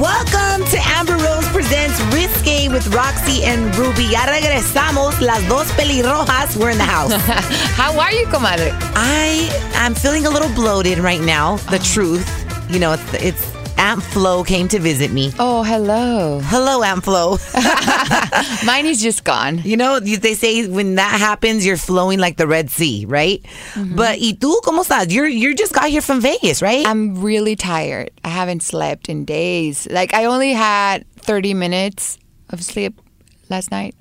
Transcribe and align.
Welcome 0.00 0.66
to 0.70 0.78
Amber 0.96 1.12
Rose 1.12 1.46
Presents 1.48 2.00
Risque 2.14 2.70
with 2.70 2.86
Roxy 2.94 3.44
and 3.44 3.76
Ruby. 3.76 4.04
Ya 4.04 4.24
regresamos, 4.24 5.20
las 5.20 5.46
dos 5.46 5.70
pelirrojas. 5.72 6.56
We're 6.56 6.70
in 6.70 6.78
the 6.78 6.84
house. 6.84 7.12
How 7.76 8.00
are 8.00 8.10
you, 8.10 8.24
comadre? 8.28 8.72
I 8.94 9.50
am 9.74 9.94
feeling 9.94 10.24
a 10.24 10.30
little 10.30 10.48
bloated 10.54 11.00
right 11.00 11.20
now. 11.20 11.56
The 11.68 11.78
truth, 11.80 12.26
you 12.70 12.78
know, 12.78 12.92
it's 12.94 13.12
it's 13.12 13.59
Aunt 13.80 14.02
Flo 14.02 14.44
came 14.44 14.68
to 14.68 14.78
visit 14.78 15.10
me. 15.10 15.32
Oh, 15.38 15.62
hello. 15.62 16.38
Hello, 16.44 16.82
Aunt 16.82 17.02
Flo. 17.02 17.38
Mine 18.66 18.84
is 18.84 19.00
just 19.00 19.24
gone. 19.24 19.62
You 19.64 19.78
know, 19.78 19.98
they 19.98 20.34
say 20.34 20.68
when 20.68 20.96
that 20.96 21.18
happens, 21.18 21.64
you're 21.64 21.78
flowing 21.78 22.18
like 22.18 22.36
the 22.36 22.46
Red 22.46 22.68
Sea, 22.70 23.06
right? 23.06 23.42
Mm-hmm. 23.72 23.96
But 23.96 24.20
y 24.20 24.36
tú 24.38 24.60
cómo 24.60 24.84
estás? 24.84 25.10
You're 25.10 25.26
you 25.26 25.54
just 25.54 25.72
got 25.72 25.88
here 25.88 26.02
from 26.02 26.20
Vegas, 26.20 26.60
right? 26.60 26.86
I'm 26.86 27.22
really 27.22 27.56
tired. 27.56 28.10
I 28.22 28.28
haven't 28.28 28.62
slept 28.62 29.08
in 29.08 29.24
days. 29.24 29.88
Like, 29.90 30.12
I 30.12 30.26
only 30.26 30.52
had 30.52 31.06
30 31.16 31.54
minutes 31.54 32.18
of 32.50 32.62
sleep 32.62 33.00
last 33.48 33.70
night. 33.70 33.94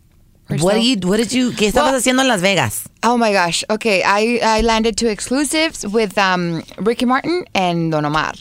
what 0.49 0.73
so. 0.73 0.75
you? 0.75 0.97
What 1.03 1.17
did 1.17 1.31
you? 1.31 1.51
¿Qué 1.51 1.71
estabas 1.71 1.93
Well- 1.93 2.01
haciendo 2.01 2.19
en 2.19 2.27
Las 2.27 2.41
Vegas? 2.41 2.83
Oh 3.01 3.15
my 3.15 3.31
gosh. 3.31 3.63
Okay, 3.69 4.03
I, 4.03 4.41
I 4.43 4.59
landed 4.59 4.97
two 4.97 5.07
exclusives 5.07 5.89
with 5.89 6.17
um, 6.17 6.63
Ricky 6.79 7.05
Martin 7.05 7.45
and 7.55 7.93
Don 7.93 8.03
Omar. 8.03 8.33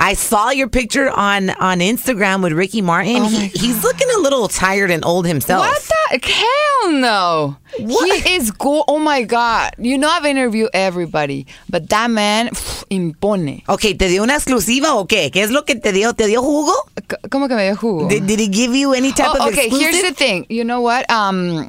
I 0.00 0.14
saw 0.14 0.50
your 0.50 0.68
picture 0.68 1.10
on 1.10 1.50
on 1.50 1.80
Instagram 1.80 2.42
with 2.42 2.52
Ricky 2.52 2.80
Martin. 2.82 3.16
Oh 3.22 3.28
he, 3.28 3.48
he's 3.48 3.82
looking 3.82 4.08
a 4.16 4.20
little 4.20 4.46
tired 4.48 4.90
and 4.90 5.04
old 5.04 5.26
himself. 5.26 5.66
What 5.66 5.82
the? 5.82 6.28
Hell 6.28 6.92
no. 6.92 7.56
What? 7.80 8.20
He 8.22 8.34
is 8.36 8.50
go. 8.52 8.84
Oh 8.86 8.98
my 8.98 9.22
God. 9.24 9.72
You 9.78 9.98
know, 9.98 10.08
I've 10.08 10.24
interviewed 10.24 10.70
everybody, 10.72 11.46
but 11.68 11.88
that 11.90 12.10
man 12.10 12.48
pff, 12.50 12.84
impone. 12.90 13.62
Okay, 13.68 13.94
¿te 13.94 14.08
dio 14.08 14.22
una 14.22 14.34
exclusiva 14.34 14.94
o 14.94 15.04
qué? 15.06 15.30
¿Qué 15.32 15.42
es 15.42 15.50
lo 15.50 15.62
que 15.62 15.74
te 15.74 15.92
dio? 15.92 16.12
¿Te 16.12 16.26
dio 16.26 16.42
jugo? 16.42 16.72
C- 16.96 17.16
¿Cómo 17.28 17.48
que 17.48 17.54
me 17.56 17.64
dio 17.66 17.76
jugo? 17.76 18.08
Did, 18.08 18.26
did 18.26 18.38
he 18.40 18.46
give 18.48 18.74
you 18.74 18.94
any 18.94 19.12
type 19.12 19.30
Oh, 19.34 19.48
of 19.48 19.52
okay, 19.52 19.66
exclusive? 19.66 19.90
here's 19.90 20.02
the 20.08 20.14
thing. 20.14 20.46
You 20.48 20.64
know 20.64 20.80
what? 20.80 21.10
Um, 21.10 21.68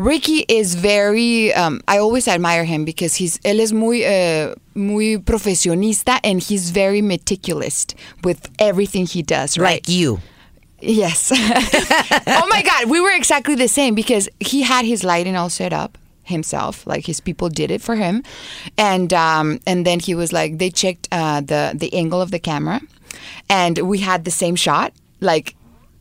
Ricky 0.00 0.46
is 0.48 0.76
very. 0.76 1.52
Um, 1.52 1.82
I 1.86 1.98
always 1.98 2.26
admire 2.26 2.64
him 2.64 2.86
because 2.86 3.16
he's. 3.16 3.38
Él 3.40 3.60
es 3.60 3.70
muy, 3.70 4.02
uh, 4.02 4.54
muy 4.74 5.18
profesionista 5.18 6.18
and 6.24 6.42
he's 6.42 6.70
very 6.70 7.02
meticulous 7.02 7.86
with 8.24 8.48
everything 8.58 9.04
he 9.04 9.20
does. 9.20 9.58
Right? 9.58 9.74
like 9.74 9.88
you. 9.90 10.20
Yes. 10.80 11.30
oh 11.34 12.46
my 12.48 12.62
God, 12.62 12.88
we 12.88 12.98
were 12.98 13.14
exactly 13.14 13.54
the 13.54 13.68
same 13.68 13.94
because 13.94 14.26
he 14.40 14.62
had 14.62 14.86
his 14.86 15.04
lighting 15.04 15.36
all 15.36 15.50
set 15.50 15.74
up 15.74 15.98
himself, 16.22 16.86
like 16.86 17.04
his 17.04 17.20
people 17.20 17.50
did 17.50 17.70
it 17.70 17.82
for 17.82 17.94
him, 17.94 18.22
and 18.78 19.12
um, 19.12 19.60
and 19.66 19.84
then 19.84 20.00
he 20.00 20.14
was 20.14 20.32
like, 20.32 20.56
they 20.56 20.70
checked 20.70 21.08
uh, 21.12 21.42
the 21.42 21.74
the 21.74 21.92
angle 21.92 22.22
of 22.22 22.30
the 22.30 22.38
camera, 22.38 22.80
and 23.50 23.76
we 23.80 23.98
had 23.98 24.24
the 24.24 24.30
same 24.30 24.56
shot, 24.56 24.94
like 25.20 25.56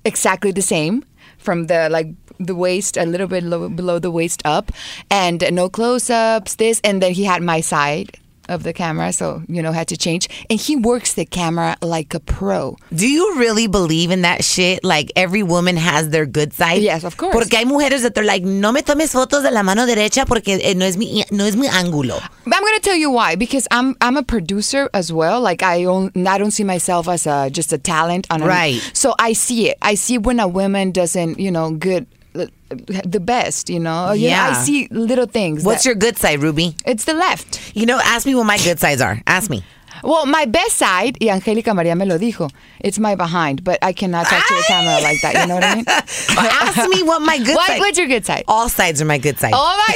exactly 0.06 0.52
the 0.52 0.62
same 0.62 1.04
from 1.38 1.68
the 1.68 1.90
like 1.90 2.08
the 2.40 2.56
waist 2.56 2.98
a 2.98 3.06
little 3.06 3.28
bit 3.28 3.44
low, 3.44 3.70
below 3.70 4.00
the 4.00 4.12
waist 4.12 4.42
up, 4.46 4.72
and 5.12 5.44
no 5.52 5.70
close 5.70 6.10
ups. 6.10 6.56
This 6.56 6.80
and 6.84 7.02
then 7.02 7.14
he 7.14 7.24
had 7.26 7.42
my 7.42 7.62
side. 7.62 8.18
Of 8.50 8.64
the 8.64 8.74
camera, 8.74 9.14
so 9.14 9.44
you 9.48 9.62
know 9.62 9.72
had 9.72 9.90
to 9.90 9.96
change, 9.96 10.28
and 10.50 10.60
he 10.60 10.76
works 10.76 11.14
the 11.14 11.24
camera 11.24 11.78
like 11.84 12.16
a 12.16 12.20
pro. 12.20 12.78
Do 12.92 13.08
you 13.08 13.36
really 13.38 13.68
believe 13.68 14.10
in 14.10 14.24
that 14.24 14.44
shit? 14.44 14.84
Like 14.84 15.12
every 15.16 15.44
woman 15.44 15.78
has 15.78 16.10
their 16.10 16.26
good 16.26 16.52
side. 16.54 16.82
Yes, 16.82 17.04
of 17.04 17.16
course. 17.16 17.32
Porque 17.32 17.54
hay 17.54 17.66
mujeres 17.66 18.02
that 18.02 18.16
they're 18.16 18.24
like, 18.26 18.42
no 18.42 18.72
me 18.72 18.82
tomes 18.82 19.14
fotos 19.14 19.44
de 19.44 19.52
la 19.52 19.62
mano 19.62 19.86
derecha 19.86 20.26
porque 20.26 20.58
eh, 20.64 20.74
no 20.74 20.88
es 20.88 20.98
mi 20.98 21.24
no 21.30 21.46
es 21.46 21.56
mi 21.56 21.68
ángulo. 21.68 22.20
But 22.44 22.56
I'm 22.56 22.64
gonna 22.64 22.80
tell 22.80 22.96
you 22.96 23.12
why 23.12 23.36
because 23.36 23.68
I'm 23.70 23.96
I'm 24.02 24.18
a 24.18 24.24
producer 24.24 24.90
as 24.96 25.14
well. 25.14 25.42
Like 25.42 25.62
I 25.62 25.86
own, 25.86 26.12
I 26.16 26.40
don't 26.40 26.50
see 26.50 26.64
myself 26.64 27.08
as 27.08 27.28
a 27.28 27.52
just 27.52 27.72
a 27.72 27.78
talent 27.78 28.26
on 28.32 28.42
a, 28.42 28.48
Right. 28.48 28.82
So 28.96 29.14
I 29.20 29.34
see 29.34 29.70
it. 29.70 29.78
I 29.84 29.94
see 29.94 30.18
when 30.18 30.40
a 30.40 30.48
woman 30.48 30.90
doesn't, 30.92 31.40
you 31.40 31.52
know, 31.52 31.70
good 31.70 32.08
the 32.34 33.20
best. 33.20 33.70
You 33.70 33.80
know. 33.80 34.12
You 34.14 34.30
know, 34.30 34.36
Yeah. 34.36 34.50
I 34.50 34.54
see 34.54 34.88
little 34.92 35.26
things. 35.26 35.64
What's 35.64 35.86
your 35.86 35.96
good 35.96 36.18
side, 36.18 36.42
Ruby? 36.42 36.76
It's 36.86 37.06
the 37.06 37.14
left. 37.14 37.76
You 37.76 37.86
know, 37.86 38.00
ask 38.04 38.26
me 38.26 38.36
what 38.36 38.46
my 38.46 38.58
good 38.58 38.80
sides 38.80 39.02
are. 39.02 39.22
Ask 39.28 39.50
me. 39.50 39.64
Well, 40.04 40.26
my 40.26 40.46
best 40.46 40.78
side, 40.78 41.18
y 41.20 41.28
Angélica 41.28 41.74
María 41.74 41.96
me 41.98 42.06
lo 42.06 42.18
dijo, 42.18 42.50
it's 42.80 43.00
my 43.00 43.16
behind, 43.16 43.64
but 43.66 43.80
I 43.82 43.92
cannot 43.92 44.28
talk 44.28 44.48
to 44.48 44.54
the 44.54 44.62
ah! 44.62 44.68
camera 44.68 45.02
like 45.02 45.22
that. 45.22 45.34
You 45.42 45.48
know 45.48 45.56
what 45.56 45.64
I 45.66 45.76
mean? 45.76 45.86
ask 45.90 46.90
me 46.90 47.04
what 47.04 47.22
my 47.22 47.38
good 47.38 47.56
What, 47.56 47.68
side. 47.68 47.80
what's 47.80 47.98
your 47.98 48.08
good 48.08 48.26
side? 48.26 48.46
All 48.48 48.70
sides 48.70 49.02
are 49.02 49.06
my 49.06 49.18
good 49.18 49.38
side. 49.40 49.52
Oh 49.54 49.86
my 49.88 49.96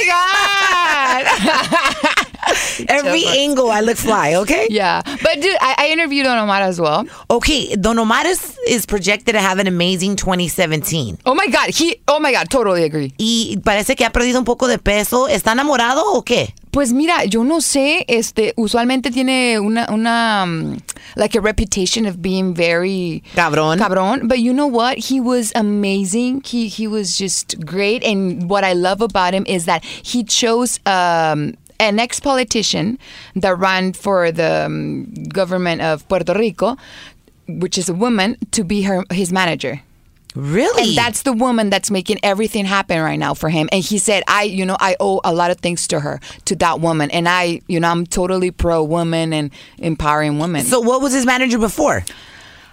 God! 2.04 2.16
Every 2.88 3.22
joke. 3.22 3.36
angle 3.36 3.70
I 3.70 3.80
look 3.80 3.96
fly, 3.96 4.34
okay? 4.36 4.66
yeah. 4.70 5.02
But 5.04 5.40
dude, 5.40 5.56
I, 5.60 5.74
I 5.78 5.88
interviewed 5.88 6.24
Don 6.24 6.38
Omar 6.38 6.60
as 6.62 6.80
well. 6.80 7.06
Okay, 7.30 7.74
Don 7.76 7.98
Omar 7.98 8.26
is, 8.26 8.58
is 8.68 8.86
projected 8.86 9.34
to 9.34 9.40
have 9.40 9.58
an 9.58 9.66
amazing 9.66 10.16
2017. 10.16 11.18
Oh 11.26 11.34
my 11.34 11.46
God. 11.48 11.70
He, 11.70 12.00
oh 12.08 12.20
my 12.20 12.32
God, 12.32 12.50
totally 12.50 12.84
agree. 12.84 13.12
Y 13.18 13.58
parece 13.62 13.96
que 13.96 14.04
ha 14.04 14.10
perdido 14.10 14.38
un 14.38 14.44
poco 14.44 14.66
de 14.68 14.78
peso. 14.78 15.26
¿Está 15.28 15.52
enamorado 15.52 16.02
o 16.14 16.22
qué? 16.22 16.52
Pues 16.70 16.92
mira, 16.92 17.24
yo 17.24 17.44
no 17.44 17.60
sé, 17.60 18.04
este, 18.08 18.52
usualmente 18.56 19.12
tiene 19.12 19.60
una, 19.60 19.86
una, 19.92 20.42
um, 20.42 20.76
like 21.14 21.36
a 21.36 21.40
reputation 21.40 22.04
of 22.04 22.20
being 22.20 22.52
very 22.52 23.22
Cabrón. 23.36 23.78
cabrón. 23.78 24.26
But 24.26 24.40
you 24.40 24.52
know 24.52 24.66
what? 24.66 24.98
He 24.98 25.20
was 25.20 25.52
amazing. 25.54 26.42
He 26.44 26.66
he 26.66 26.88
was 26.88 27.16
just 27.16 27.64
great. 27.64 28.02
And 28.02 28.50
what 28.50 28.64
I 28.64 28.72
love 28.72 29.00
about 29.02 29.34
him 29.34 29.44
is 29.46 29.66
that 29.66 29.84
he 29.84 30.24
chose 30.24 30.80
um, 30.84 31.54
an 31.78 31.98
ex-politician 31.98 32.98
that 33.36 33.58
ran 33.58 33.92
for 33.92 34.30
the 34.30 34.66
um, 34.66 35.12
government 35.28 35.82
of 35.82 36.08
Puerto 36.08 36.34
Rico, 36.34 36.76
which 37.48 37.78
is 37.78 37.88
a 37.88 37.94
woman, 37.94 38.36
to 38.52 38.64
be 38.64 38.82
her 38.82 39.04
his 39.10 39.32
manager. 39.32 39.80
Really? 40.34 40.88
And 40.88 40.98
that's 40.98 41.22
the 41.22 41.32
woman 41.32 41.70
that's 41.70 41.90
making 41.90 42.18
everything 42.24 42.64
happen 42.64 43.00
right 43.00 43.18
now 43.18 43.34
for 43.34 43.48
him. 43.48 43.68
And 43.70 43.84
he 43.84 43.98
said, 43.98 44.24
I, 44.26 44.42
you 44.42 44.66
know, 44.66 44.76
I 44.80 44.96
owe 44.98 45.20
a 45.22 45.32
lot 45.32 45.52
of 45.52 45.58
things 45.58 45.86
to 45.88 46.00
her, 46.00 46.20
to 46.46 46.56
that 46.56 46.80
woman. 46.80 47.10
And 47.12 47.28
I, 47.28 47.60
you 47.68 47.78
know, 47.78 47.88
I'm 47.88 48.04
totally 48.04 48.50
pro 48.50 48.82
woman 48.82 49.32
and 49.32 49.52
empowering 49.78 50.38
women. 50.40 50.64
so 50.64 50.80
what 50.80 51.00
was 51.00 51.12
his 51.12 51.24
manager 51.24 51.58
before? 51.58 52.04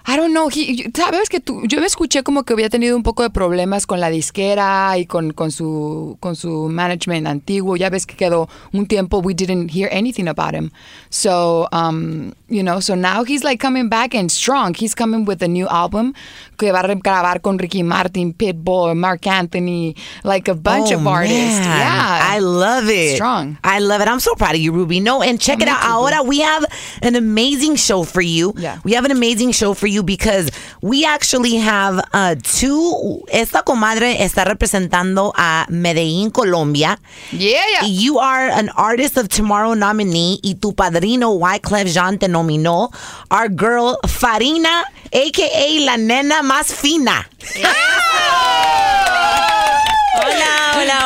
I 0.06 0.16
don't 0.16 0.32
know. 0.32 0.48
He, 0.48 0.90
Sabes 0.94 1.28
que 1.28 1.40
tú, 1.40 1.62
yo 1.66 1.80
me 1.80 1.86
escuché 1.86 2.22
como 2.22 2.42
que 2.44 2.52
había 2.54 2.68
tenido 2.68 2.96
un 2.96 3.02
poco 3.02 3.22
de 3.22 3.30
problemas 3.30 3.86
con 3.86 4.00
la 4.00 4.10
disquera 4.10 4.96
y 4.98 5.06
con, 5.06 5.32
con 5.32 5.50
su 5.50 6.16
con 6.20 6.34
su 6.36 6.68
management 6.68 7.26
antiguo. 7.26 7.76
Ya 7.76 7.88
ves 7.90 8.06
que 8.06 8.16
quedó 8.16 8.48
un 8.72 8.86
tiempo. 8.86 9.18
We 9.20 9.34
didn't 9.34 9.70
hear 9.70 9.88
anything 9.92 10.28
about 10.28 10.54
him. 10.54 10.70
So, 11.10 11.68
um, 11.72 12.32
you 12.48 12.62
know, 12.62 12.80
so 12.80 12.94
now 12.94 13.22
he's 13.24 13.44
like 13.44 13.60
coming 13.60 13.88
back 13.88 14.14
and 14.14 14.30
strong. 14.30 14.74
He's 14.74 14.94
coming 14.94 15.24
with 15.24 15.42
a 15.42 15.48
new 15.48 15.68
album 15.68 16.14
que 16.58 16.72
va 16.72 16.80
a 16.80 16.94
grabar 16.96 17.40
con 17.42 17.58
Ricky 17.58 17.82
Martin, 17.82 18.32
Pitbull, 18.32 18.96
Marc 18.96 19.26
Anthony, 19.26 19.94
like 20.24 20.48
a 20.48 20.54
bunch 20.54 20.90
Oh, 20.92 20.96
of 20.96 21.06
artists. 21.06 21.60
man. 21.60 21.78
Yeah, 21.80 22.34
I 22.34 22.38
love 22.40 22.88
it. 22.88 23.14
Strong. 23.16 23.58
I 23.62 23.78
love 23.78 24.00
it. 24.00 24.08
I'm 24.08 24.20
so 24.20 24.34
proud 24.34 24.54
of 24.54 24.60
you, 24.60 24.72
Ruby. 24.72 25.00
No, 25.00 25.22
and 25.22 25.38
check 25.40 25.58
Oh, 25.60 25.62
it 25.62 25.68
out. 25.68 25.84
Ahora 25.84 26.22
we 26.22 26.40
have 26.40 26.64
an 27.02 27.14
amazing 27.14 27.76
show 27.76 28.02
for 28.04 28.22
you. 28.22 28.52
Yeah. 28.56 28.78
We 28.84 28.94
have 28.94 29.04
an 29.04 29.10
amazing 29.12 29.52
show 29.52 29.74
for 29.74 29.86
you 29.86 29.91
because 30.00 30.50
we 30.80 31.04
actually 31.04 31.56
have 31.56 32.02
uh, 32.14 32.34
two. 32.42 33.22
Esta 33.30 33.62
comadre 33.62 34.22
está 34.22 34.44
representando 34.44 35.32
a 35.36 35.66
Medellín, 35.68 36.32
Colombia. 36.32 36.98
Yeah, 37.32 37.60
yeah. 37.72 37.84
You 37.84 38.18
are 38.18 38.48
an 38.48 38.70
Artist 38.70 39.18
of 39.18 39.28
Tomorrow 39.28 39.74
nominee 39.74 40.38
y 40.42 40.54
tu 40.54 40.72
padrino 40.72 41.32
Wyclef 41.32 41.92
Jean 41.92 42.18
te 42.18 42.28
nominó. 42.28 42.90
Our 43.30 43.48
girl 43.48 43.98
Farina, 44.06 44.84
aka 45.12 45.80
la 45.80 45.96
nena 45.96 46.42
más 46.42 46.72
fina. 46.72 47.28
Hola, 47.56 47.74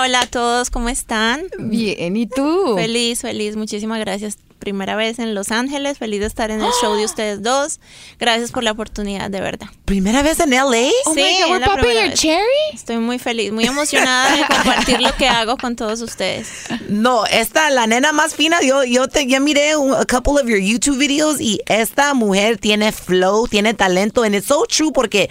hola, 0.07 0.21
a 0.21 0.27
todos, 0.27 0.71
¿cómo 0.71 0.89
están? 0.89 1.43
Bien, 1.59 2.17
¿y 2.17 2.27
tú? 2.29 2.75
Feliz, 2.77 3.21
feliz, 3.23 3.57
muchísimas 3.57 3.99
gracias. 3.99 4.39
Primera 4.61 4.95
vez 4.97 5.19
en 5.19 5.35
Los 5.35 5.51
Ángeles, 5.51 5.99
feliz 5.99 6.21
de 6.21 6.27
estar 6.27 6.51
en 6.51 6.61
el 6.61 6.71
show 6.81 6.95
de 6.97 7.05
ustedes 7.05 7.43
dos. 7.43 7.79
Gracias 8.19 8.53
por 8.53 8.63
la 8.65 8.71
oportunidad, 8.73 9.31
de 9.31 9.41
verdad. 9.41 9.67
Primera 9.85 10.23
vez 10.23 10.39
en 10.41 10.51
LA. 10.51 10.63
Oh 11.05 11.15
Sí, 11.15 11.21
my 11.21 11.43
God, 11.43 11.51
we're 11.51 11.65
popping 11.67 11.91
your 11.93 12.13
cherry? 12.15 12.45
Estoy 12.73 12.99
muy 12.99 13.19
feliz, 13.19 13.53
muy 13.53 13.65
emocionada 13.65 14.35
de 14.37 14.43
compartir 14.47 15.01
lo 15.01 15.15
que 15.17 15.29
hago 15.29 15.57
con 15.57 15.75
todos 15.77 16.01
ustedes. 16.01 16.49
No, 16.89 17.27
esta, 17.27 17.69
la 17.71 17.87
nena 17.87 18.13
más 18.13 18.35
fina, 18.35 18.61
yo, 18.63 18.83
yo 18.85 19.09
te 19.09 19.27
ya 19.27 19.41
miré 19.41 19.77
un- 19.77 19.93
a 19.95 20.05
couple 20.07 20.35
of 20.41 20.49
your 20.49 20.59
YouTube 20.61 20.99
videos 20.99 21.41
y 21.41 21.61
esta 21.67 22.15
mujer 22.15 22.59
tiene 22.59 22.93
flow, 22.93 23.47
tiene 23.49 23.75
talento, 23.75 24.23
and 24.23 24.35
it's 24.37 24.47
so 24.47 24.65
true 24.67 24.91
porque 24.93 25.29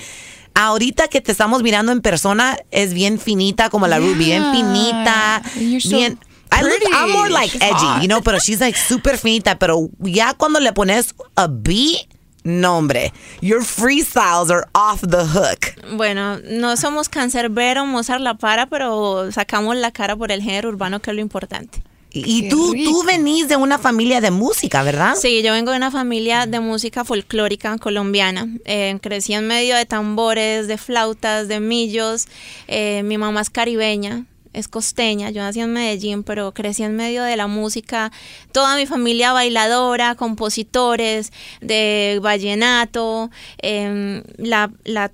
ahorita 0.55 1.07
que 1.09 1.21
te 1.21 1.31
estamos 1.31 1.61
mirando 1.61 1.91
en 1.91 2.01
persona 2.01 2.57
es 2.71 2.93
bien 2.93 3.19
finita 3.19 3.69
como 3.69 3.87
la 3.87 3.99
Ruby, 3.99 4.15
bien 4.15 4.51
finita, 4.51 5.41
so 5.79 5.89
bien. 5.89 6.17
I 6.51 6.61
look, 6.61 6.81
I'm 6.93 7.11
more 7.11 7.29
like 7.29 7.51
She's 7.51 7.61
edgy, 7.61 7.85
hot. 7.85 8.01
you 8.01 8.07
know, 8.07 8.21
pero 8.21 8.39
she's 8.39 8.61
like 8.61 8.77
super 8.77 9.17
finita, 9.17 9.59
pero 9.59 9.89
ya 9.99 10.33
cuando 10.33 10.59
le 10.59 10.71
pones 10.73 11.13
a 11.35 11.47
beat, 11.47 12.07
no 12.45 12.77
hombre, 12.77 13.11
your 13.41 13.61
freestyles 13.61 14.49
are 14.49 14.65
off 14.73 15.01
the 15.01 15.25
hook. 15.25 15.75
Bueno, 15.97 16.37
no 16.39 16.77
somos 16.77 17.09
cancerbero, 17.09 17.85
Mozart 17.85 18.21
la 18.21 18.35
para, 18.35 18.67
pero 18.67 19.31
sacamos 19.31 19.75
la 19.75 19.91
cara 19.91 20.15
por 20.15 20.31
el 20.31 20.41
género 20.41 20.69
urbano, 20.69 21.01
que 21.01 21.09
es 21.09 21.15
lo 21.15 21.21
importante. 21.21 21.81
Y 22.19 22.43
Qué 22.43 22.49
tú, 22.49 22.71
rico. 22.73 22.91
tú 22.91 23.03
venís 23.03 23.47
de 23.47 23.55
una 23.55 23.77
familia 23.77 24.21
de 24.21 24.31
música, 24.31 24.83
¿verdad? 24.83 25.15
Sí, 25.15 25.41
yo 25.43 25.51
vengo 25.53 25.71
de 25.71 25.77
una 25.77 25.91
familia 25.91 26.45
de 26.45 26.59
música 26.59 27.03
folclórica 27.03 27.77
colombiana. 27.77 28.47
Eh, 28.65 28.97
crecí 29.01 29.33
en 29.33 29.47
medio 29.47 29.75
de 29.75 29.85
tambores, 29.85 30.67
de 30.67 30.77
flautas, 30.77 31.47
de 31.47 31.59
millos. 31.59 32.27
Eh, 32.67 33.03
mi 33.03 33.17
mamá 33.17 33.41
es 33.41 33.49
caribeña, 33.49 34.25
es 34.53 34.67
costeña. 34.67 35.29
Yo 35.31 35.41
nací 35.41 35.59
en 35.59 35.73
Medellín, 35.73 36.23
pero 36.23 36.53
crecí 36.53 36.83
en 36.83 36.95
medio 36.95 37.23
de 37.23 37.35
la 37.35 37.47
música. 37.47 38.11
Toda 38.51 38.75
mi 38.77 38.85
familia 38.85 39.33
bailadora, 39.33 40.15
compositores 40.15 41.33
de 41.61 42.19
vallenato. 42.21 43.29
Em, 43.57 44.23
la, 44.37 44.71
la 44.85 45.11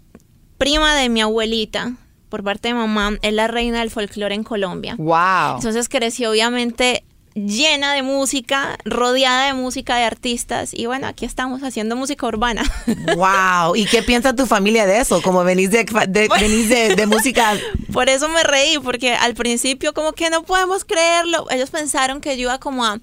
prima 0.57 0.95
de 0.95 1.09
mi 1.09 1.21
abuelita, 1.21 1.93
por 2.31 2.43
parte 2.43 2.69
de 2.69 2.73
mamá, 2.73 3.11
es 3.21 3.33
la 3.33 3.45
reina 3.47 3.79
del 3.81 3.91
folclore 3.91 4.33
en 4.33 4.43
Colombia. 4.43 4.95
Wow. 4.97 5.57
Entonces 5.57 5.87
crecí 5.87 6.25
obviamente 6.25 7.03
llena 7.33 7.93
de 7.93 8.01
música, 8.03 8.77
rodeada 8.83 9.45
de 9.45 9.53
música 9.53 9.95
de 9.95 10.03
artistas 10.03 10.71
y 10.73 10.85
bueno, 10.85 11.07
aquí 11.07 11.23
estamos 11.25 11.61
haciendo 11.63 11.95
música 11.95 12.25
urbana. 12.27 12.63
Wow, 13.15 13.75
¿y 13.75 13.85
qué 13.85 14.01
piensa 14.03 14.35
tu 14.35 14.45
familia 14.47 14.85
de 14.85 14.99
eso? 14.99 15.21
Como 15.21 15.43
venís 15.43 15.71
de, 15.71 15.85
de- 16.09 16.27
venís 16.39 16.67
de, 16.69 16.95
de 16.95 17.05
música. 17.05 17.53
Por 17.93 18.09
eso 18.09 18.27
me 18.29 18.43
reí, 18.43 18.79
porque 18.79 19.13
al 19.13 19.33
principio 19.35 19.93
como 19.93 20.13
que 20.13 20.29
no 20.29 20.43
podemos 20.43 20.83
creerlo. 20.85 21.45
Ellos 21.51 21.69
pensaron 21.69 22.19
que 22.21 22.35
yo 22.35 22.43
iba 22.43 22.57
como 22.59 22.83
a, 22.85 22.99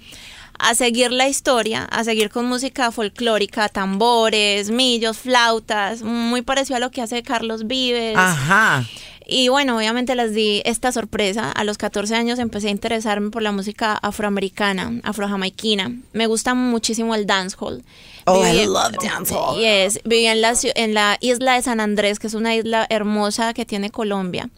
a 0.59 0.75
seguir 0.75 1.11
la 1.13 1.27
historia, 1.29 1.85
a 1.85 2.05
seguir 2.05 2.29
con 2.31 2.45
música 2.47 2.91
folclórica, 2.91 3.69
tambores, 3.71 4.71
millos, 4.71 5.17
flautas, 5.19 6.03
muy 6.03 6.43
parecido 6.43 6.77
a 6.77 6.81
lo 6.81 6.91
que 6.91 7.01
hace 7.01 7.23
Carlos 7.23 7.67
Vives. 7.67 8.15
Ajá. 8.17 8.85
Y 9.31 9.49
bueno, 9.49 9.77
obviamente 9.77 10.15
les 10.15 10.33
di 10.33 10.63
esta 10.65 10.91
sorpresa. 10.91 11.53
A 11.53 11.63
los 11.63 11.77
14 11.77 12.15
años 12.15 12.39
empecé 12.39 12.69
a 12.69 12.71
interesarme 12.71 13.31
por 13.31 13.43
la 13.43 13.53
música 13.53 13.93
afroamericana, 13.93 15.01
afrojamaiquina. 15.05 15.93
Me 16.15 16.27
gusta 16.27 16.55
muchísimo 16.55 17.15
el 17.15 17.27
dancehall. 17.27 17.85
Oh, 18.25 18.43
I 18.43 18.65
love 18.65 18.97
dancehall. 19.03 19.59
Yes, 19.59 20.01
viví 20.05 20.27
en 20.27 20.41
la, 20.41 20.55
en 20.75 20.95
la 20.95 21.19
isla 21.21 21.57
de 21.57 21.63
San 21.63 21.79
Andrés, 21.81 22.19
que 22.19 22.27
es 22.27 22.33
una 22.33 22.57
isla 22.57 22.87
hermosa 22.89 23.53
que 23.53 23.67
tiene 23.67 23.91
Colombia. 23.91 24.49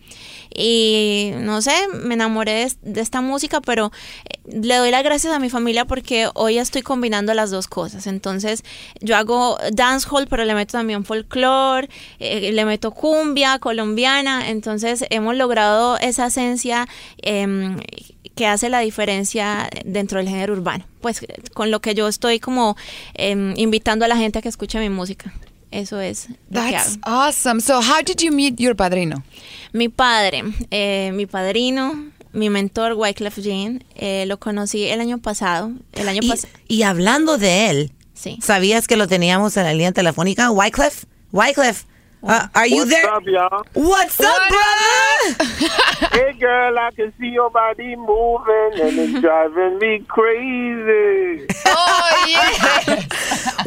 Y 0.54 1.30
no 1.36 1.62
sé, 1.62 1.72
me 1.92 2.14
enamoré 2.14 2.68
de, 2.82 3.00
esta 3.00 3.20
música, 3.20 3.60
pero 3.60 3.92
eh, 4.24 4.38
le 4.52 4.76
doy 4.76 4.90
las 4.90 5.02
gracias 5.04 5.32
a 5.32 5.38
mi 5.38 5.48
familia 5.48 5.84
porque 5.84 6.28
hoy 6.34 6.58
estoy 6.58 6.82
combinando 6.82 7.32
las 7.34 7.50
dos 7.50 7.68
cosas. 7.68 8.06
Entonces, 8.06 8.64
yo 9.00 9.16
hago 9.16 9.58
dancehall, 9.72 10.26
pero 10.26 10.44
le 10.44 10.54
meto 10.54 10.72
también 10.72 11.04
folclore, 11.04 11.88
eh, 12.18 12.52
le 12.52 12.64
meto 12.64 12.90
cumbia 12.90 13.58
colombiana. 13.58 14.48
Entonces, 14.48 15.04
hemos 15.10 15.36
logrado 15.36 15.98
esa 15.98 16.26
esencia 16.26 16.88
em, 17.22 17.78
que 18.34 18.46
hace 18.46 18.68
la 18.68 18.80
diferencia 18.80 19.68
dentro 19.84 20.18
del 20.18 20.28
género 20.28 20.54
urbano. 20.54 20.84
Pues 21.00 21.24
con 21.54 21.70
lo 21.70 21.80
que 21.80 21.94
yo 21.94 22.08
estoy 22.08 22.40
como 22.40 22.76
em, 23.14 23.54
invitando 23.56 24.04
a 24.04 24.08
la 24.08 24.16
gente 24.16 24.38
a 24.38 24.42
que 24.42 24.48
escuche 24.48 24.78
mi 24.80 24.88
música. 24.88 25.32
Eso 25.70 26.00
es 26.00 26.28
lo 26.50 26.60
que 26.64 26.72
That's 26.72 26.98
hago. 27.02 27.22
awesome. 27.28 27.60
So, 27.60 27.80
how 27.80 28.02
did 28.04 28.20
you 28.22 28.32
meet 28.32 28.58
your 28.58 28.74
padrino? 28.74 29.22
Mi 29.72 29.88
padre, 29.88 30.42
eh, 30.70 31.12
mi 31.14 31.26
padrino, 31.26 32.10
mi 32.32 32.50
mentor, 32.50 32.94
Wyclef 32.94 33.38
Jean, 33.38 33.84
eh, 33.94 34.24
lo 34.26 34.38
conocí 34.38 34.84
el 34.86 35.00
año 35.00 35.18
pasado. 35.18 35.70
El 35.92 36.08
año 36.08 36.20
Y, 36.68 36.76
y 36.78 36.82
hablando 36.82 37.38
de 37.38 37.70
él, 37.70 37.92
Sí. 38.14 38.38
¿sabías 38.42 38.86
que 38.86 38.96
lo 38.96 39.06
teníamos 39.08 39.56
en 39.56 39.64
la 39.64 39.72
línea 39.72 39.92
telefónica? 39.92 40.50
Wyclef, 40.50 41.04
Wyclef, 41.32 41.84
uh, 42.22 42.48
are 42.54 42.66
you 42.66 42.76
What's 42.76 42.90
there? 42.90 43.10
up, 43.10 43.22
y'all? 43.26 43.64
What's 43.74 44.20
up, 44.20 44.36
brother? 44.48 45.66
Hey, 46.12 46.32
girl, 46.32 46.76
I 46.78 46.90
can 46.90 47.12
see 47.20 47.28
your 47.28 47.50
body 47.50 47.94
moving, 47.94 48.80
and 48.80 48.98
it's 48.98 49.20
driving 49.20 49.78
me 49.78 50.00
crazy. 50.08 51.46
Oh, 51.66 52.26
yeah. 52.28 53.02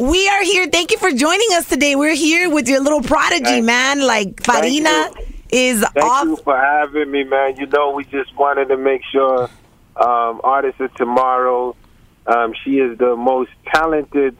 We 0.00 0.28
are 0.28 0.42
here. 0.42 0.66
Thank 0.68 0.90
you 0.90 0.98
for 0.98 1.10
joining 1.12 1.46
us 1.52 1.68
today. 1.68 1.94
We're 1.96 2.14
here 2.16 2.50
with 2.50 2.68
your 2.68 2.80
little 2.80 3.00
prodigy, 3.00 3.44
Thank- 3.44 3.66
man. 3.66 4.00
Like 4.06 4.42
Farina 4.42 5.10
is 5.50 5.80
Thank 5.94 6.04
off. 6.04 6.24
you 6.24 6.36
for 6.36 6.56
having 6.58 7.10
me, 7.10 7.22
man. 7.24 7.56
You 7.56 7.66
know, 7.66 7.92
we 7.92 8.04
just 8.04 8.34
wanted 8.36 8.66
to 8.68 8.76
make 8.76 9.02
sure 9.10 9.44
um, 9.96 10.40
Artist 10.44 10.80
of 10.80 10.92
Tomorrow, 10.94 11.76
um, 12.26 12.54
she 12.64 12.78
is 12.78 12.98
the 12.98 13.14
most 13.16 13.52
talented 13.72 14.36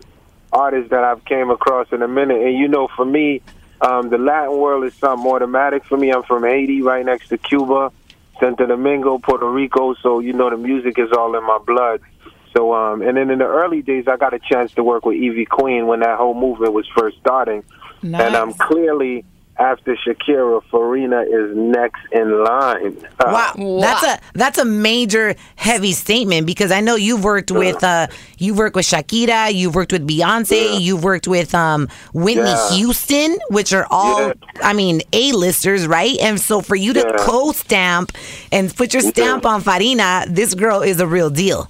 artist 0.53 0.91
that 0.91 1.05
I've 1.05 1.25
came 1.25 1.51
across 1.51 1.87
in 1.93 2.03
a 2.03 2.09
minute. 2.09 2.43
And, 2.43 2.59
you 2.59 2.67
know, 2.69 2.89
for 2.97 3.05
me, 3.05 3.41
um, 3.85 4.09
the 4.09 4.19
Latin 4.19 4.57
world 4.59 4.85
is 4.85 4.95
something 4.95 5.31
automatic 5.31 5.85
for 5.85 5.99
me. 5.99 6.11
I'm 6.11 6.23
from 6.23 6.45
Haiti, 6.45 6.83
right 6.83 7.05
next 7.05 7.29
to 7.29 7.39
Cuba, 7.39 7.93
Santo 8.41 8.67
Domingo, 8.67 9.19
Puerto 9.19 9.49
Rico. 9.49 9.95
So, 9.95 10.21
you 10.21 10.33
know, 10.33 10.49
the 10.51 10.57
music 10.57 10.99
is 10.99 11.13
all 11.13 11.37
in 11.37 11.45
my 11.45 11.59
blood. 11.59 12.01
So, 12.57 12.73
um, 12.73 13.03
and 13.03 13.17
then 13.17 13.31
in 13.31 13.41
the 13.41 13.47
early 13.47 13.83
days, 13.83 14.07
I 14.09 14.17
got 14.17 14.33
a 14.33 14.39
chance 14.39 14.73
to 14.75 14.85
work 14.85 15.05
with 15.05 15.17
Ivy 15.17 15.45
Queen 15.45 15.87
when 15.87 16.01
that 16.01 16.17
whole 16.19 16.35
movement 16.35 16.73
was 16.73 16.87
first 16.97 17.19
starting. 17.19 17.63
And 18.03 18.37
um, 18.37 18.51
Nice. 18.51 18.59
clearly, 18.59 19.25
after 19.59 19.97
Shakira, 19.97 20.63
Farina 20.71 21.21
is 21.23 21.57
next 21.57 22.01
in 22.13 22.43
line. 22.45 22.97
Uh, 23.21 23.25
Wow, 23.57 23.79
that's 23.81 24.03
a 24.05 24.19
that's 24.35 24.59
a 24.59 24.65
major 24.65 25.35
heavy 25.57 25.93
statement 25.93 26.47
because 26.47 26.73
I 26.73 26.81
know 26.81 26.97
you've 26.97 27.23
worked 27.23 27.51
with 27.53 27.83
uh 27.85 28.09
you've 28.39 28.59
worked 28.59 28.75
with 28.77 28.87
Shakira, 28.87 29.53
you've 29.55 29.75
worked 29.75 29.93
with 29.93 30.07
Beyonce, 30.07 30.73
Yeah. 30.73 30.79
you've 30.79 31.05
worked 31.05 31.29
with 31.29 31.55
um 31.55 31.89
Whitney 32.13 32.43
Yeah. 32.51 32.69
Houston, 32.71 33.39
which 33.51 33.73
are 33.73 33.87
all 33.91 34.29
Yeah. 34.29 34.33
I 34.63 34.73
mean 34.73 35.03
A-listers, 35.13 35.87
right? 35.87 36.17
And 36.21 36.41
so 36.41 36.61
for 36.61 36.75
you 36.77 36.93
to 36.93 37.01
Yeah. 37.01 37.17
co-stamp 37.25 38.13
and 38.51 38.75
put 38.75 38.93
your 38.93 39.03
stamp 39.03 39.47
on 39.47 39.61
Farina, 39.61 40.25
this 40.29 40.55
girl 40.55 40.83
is 40.83 41.01
a 41.01 41.07
real 41.07 41.31
deal. 41.31 41.69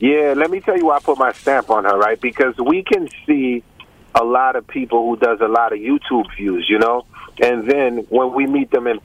Yeah, 0.00 0.34
let 0.36 0.50
me 0.52 0.60
tell 0.60 0.76
you 0.78 0.86
why 0.86 0.96
I 0.96 1.00
put 1.00 1.18
my 1.18 1.32
stamp 1.32 1.70
on 1.70 1.82
her, 1.84 1.98
right? 1.98 2.20
Because 2.20 2.54
we 2.58 2.84
can 2.84 3.08
see 3.26 3.64
a 4.20 4.24
lot 4.24 4.56
of 4.56 4.66
people 4.66 5.08
who 5.08 5.16
does 5.16 5.40
a 5.40 5.48
lot 5.48 5.72
of 5.72 5.78
YouTube 5.78 6.24
views, 6.36 6.66
you 6.68 6.78
know, 6.78 7.06
and 7.40 7.70
then 7.70 7.98
when 8.08 8.32
we 8.34 8.46
meet 8.46 8.70
them 8.70 8.86
in 8.86 9.00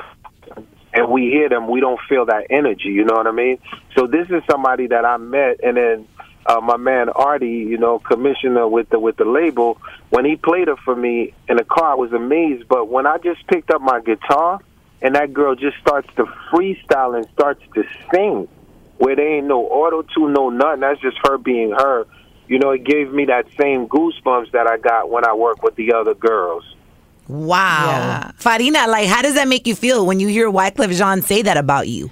and 0.95 1.09
we 1.09 1.23
hear 1.23 1.49
them, 1.49 1.67
we 1.67 1.79
don't 1.79 1.99
feel 2.07 2.25
that 2.25 2.47
energy, 2.49 2.89
you 2.89 3.03
know 3.03 3.15
what 3.15 3.27
I 3.27 3.31
mean? 3.31 3.57
So 3.95 4.07
this 4.07 4.29
is 4.29 4.43
somebody 4.49 4.87
that 4.87 5.05
I 5.05 5.17
met, 5.17 5.59
and 5.63 5.77
then 5.77 6.07
uh, 6.45 6.59
my 6.61 6.77
man 6.77 7.09
Artie, 7.09 7.47
you 7.47 7.77
know, 7.77 7.99
commissioner 7.99 8.67
with 8.67 8.89
the 8.89 8.99
with 8.99 9.17
the 9.17 9.25
label, 9.25 9.79
when 10.09 10.25
he 10.25 10.35
played 10.35 10.67
her 10.67 10.75
for 10.77 10.95
me 10.95 11.33
in 11.47 11.57
the 11.57 11.63
car, 11.63 11.91
I 11.91 11.95
was 11.95 12.11
amazed. 12.11 12.67
But 12.67 12.89
when 12.89 13.07
I 13.07 13.17
just 13.17 13.45
picked 13.47 13.71
up 13.71 13.81
my 13.81 14.01
guitar, 14.01 14.59
and 15.01 15.15
that 15.15 15.33
girl 15.33 15.55
just 15.55 15.77
starts 15.77 16.07
to 16.15 16.25
freestyle 16.51 17.15
and 17.15 17.27
starts 17.33 17.61
to 17.75 17.83
sing 18.11 18.47
where 18.97 19.15
there 19.15 19.37
ain't 19.37 19.47
no 19.47 19.65
auto 19.65 20.01
tune, 20.01 20.33
no 20.33 20.49
nothing. 20.49 20.81
That's 20.81 21.01
just 21.01 21.17
her 21.23 21.37
being 21.37 21.71
her. 21.71 22.05
You 22.47 22.59
know, 22.59 22.71
it 22.71 22.83
gave 22.83 23.11
me 23.11 23.25
that 23.25 23.45
same 23.59 23.87
goosebumps 23.87 24.51
that 24.51 24.67
I 24.67 24.77
got 24.77 25.09
when 25.09 25.25
I 25.25 25.33
work 25.33 25.63
with 25.63 25.75
the 25.75 25.93
other 25.93 26.13
girls. 26.13 26.75
Wow. 27.27 27.87
Yeah. 27.87 28.31
Farina, 28.37 28.85
like 28.87 29.07
how 29.07 29.21
does 29.21 29.35
that 29.35 29.47
make 29.47 29.65
you 29.65 29.75
feel 29.75 30.05
when 30.05 30.19
you 30.19 30.27
hear 30.27 30.49
Wyclef 30.49 30.91
Jean 30.91 31.21
say 31.21 31.41
that 31.43 31.57
about 31.57 31.87
you? 31.87 32.09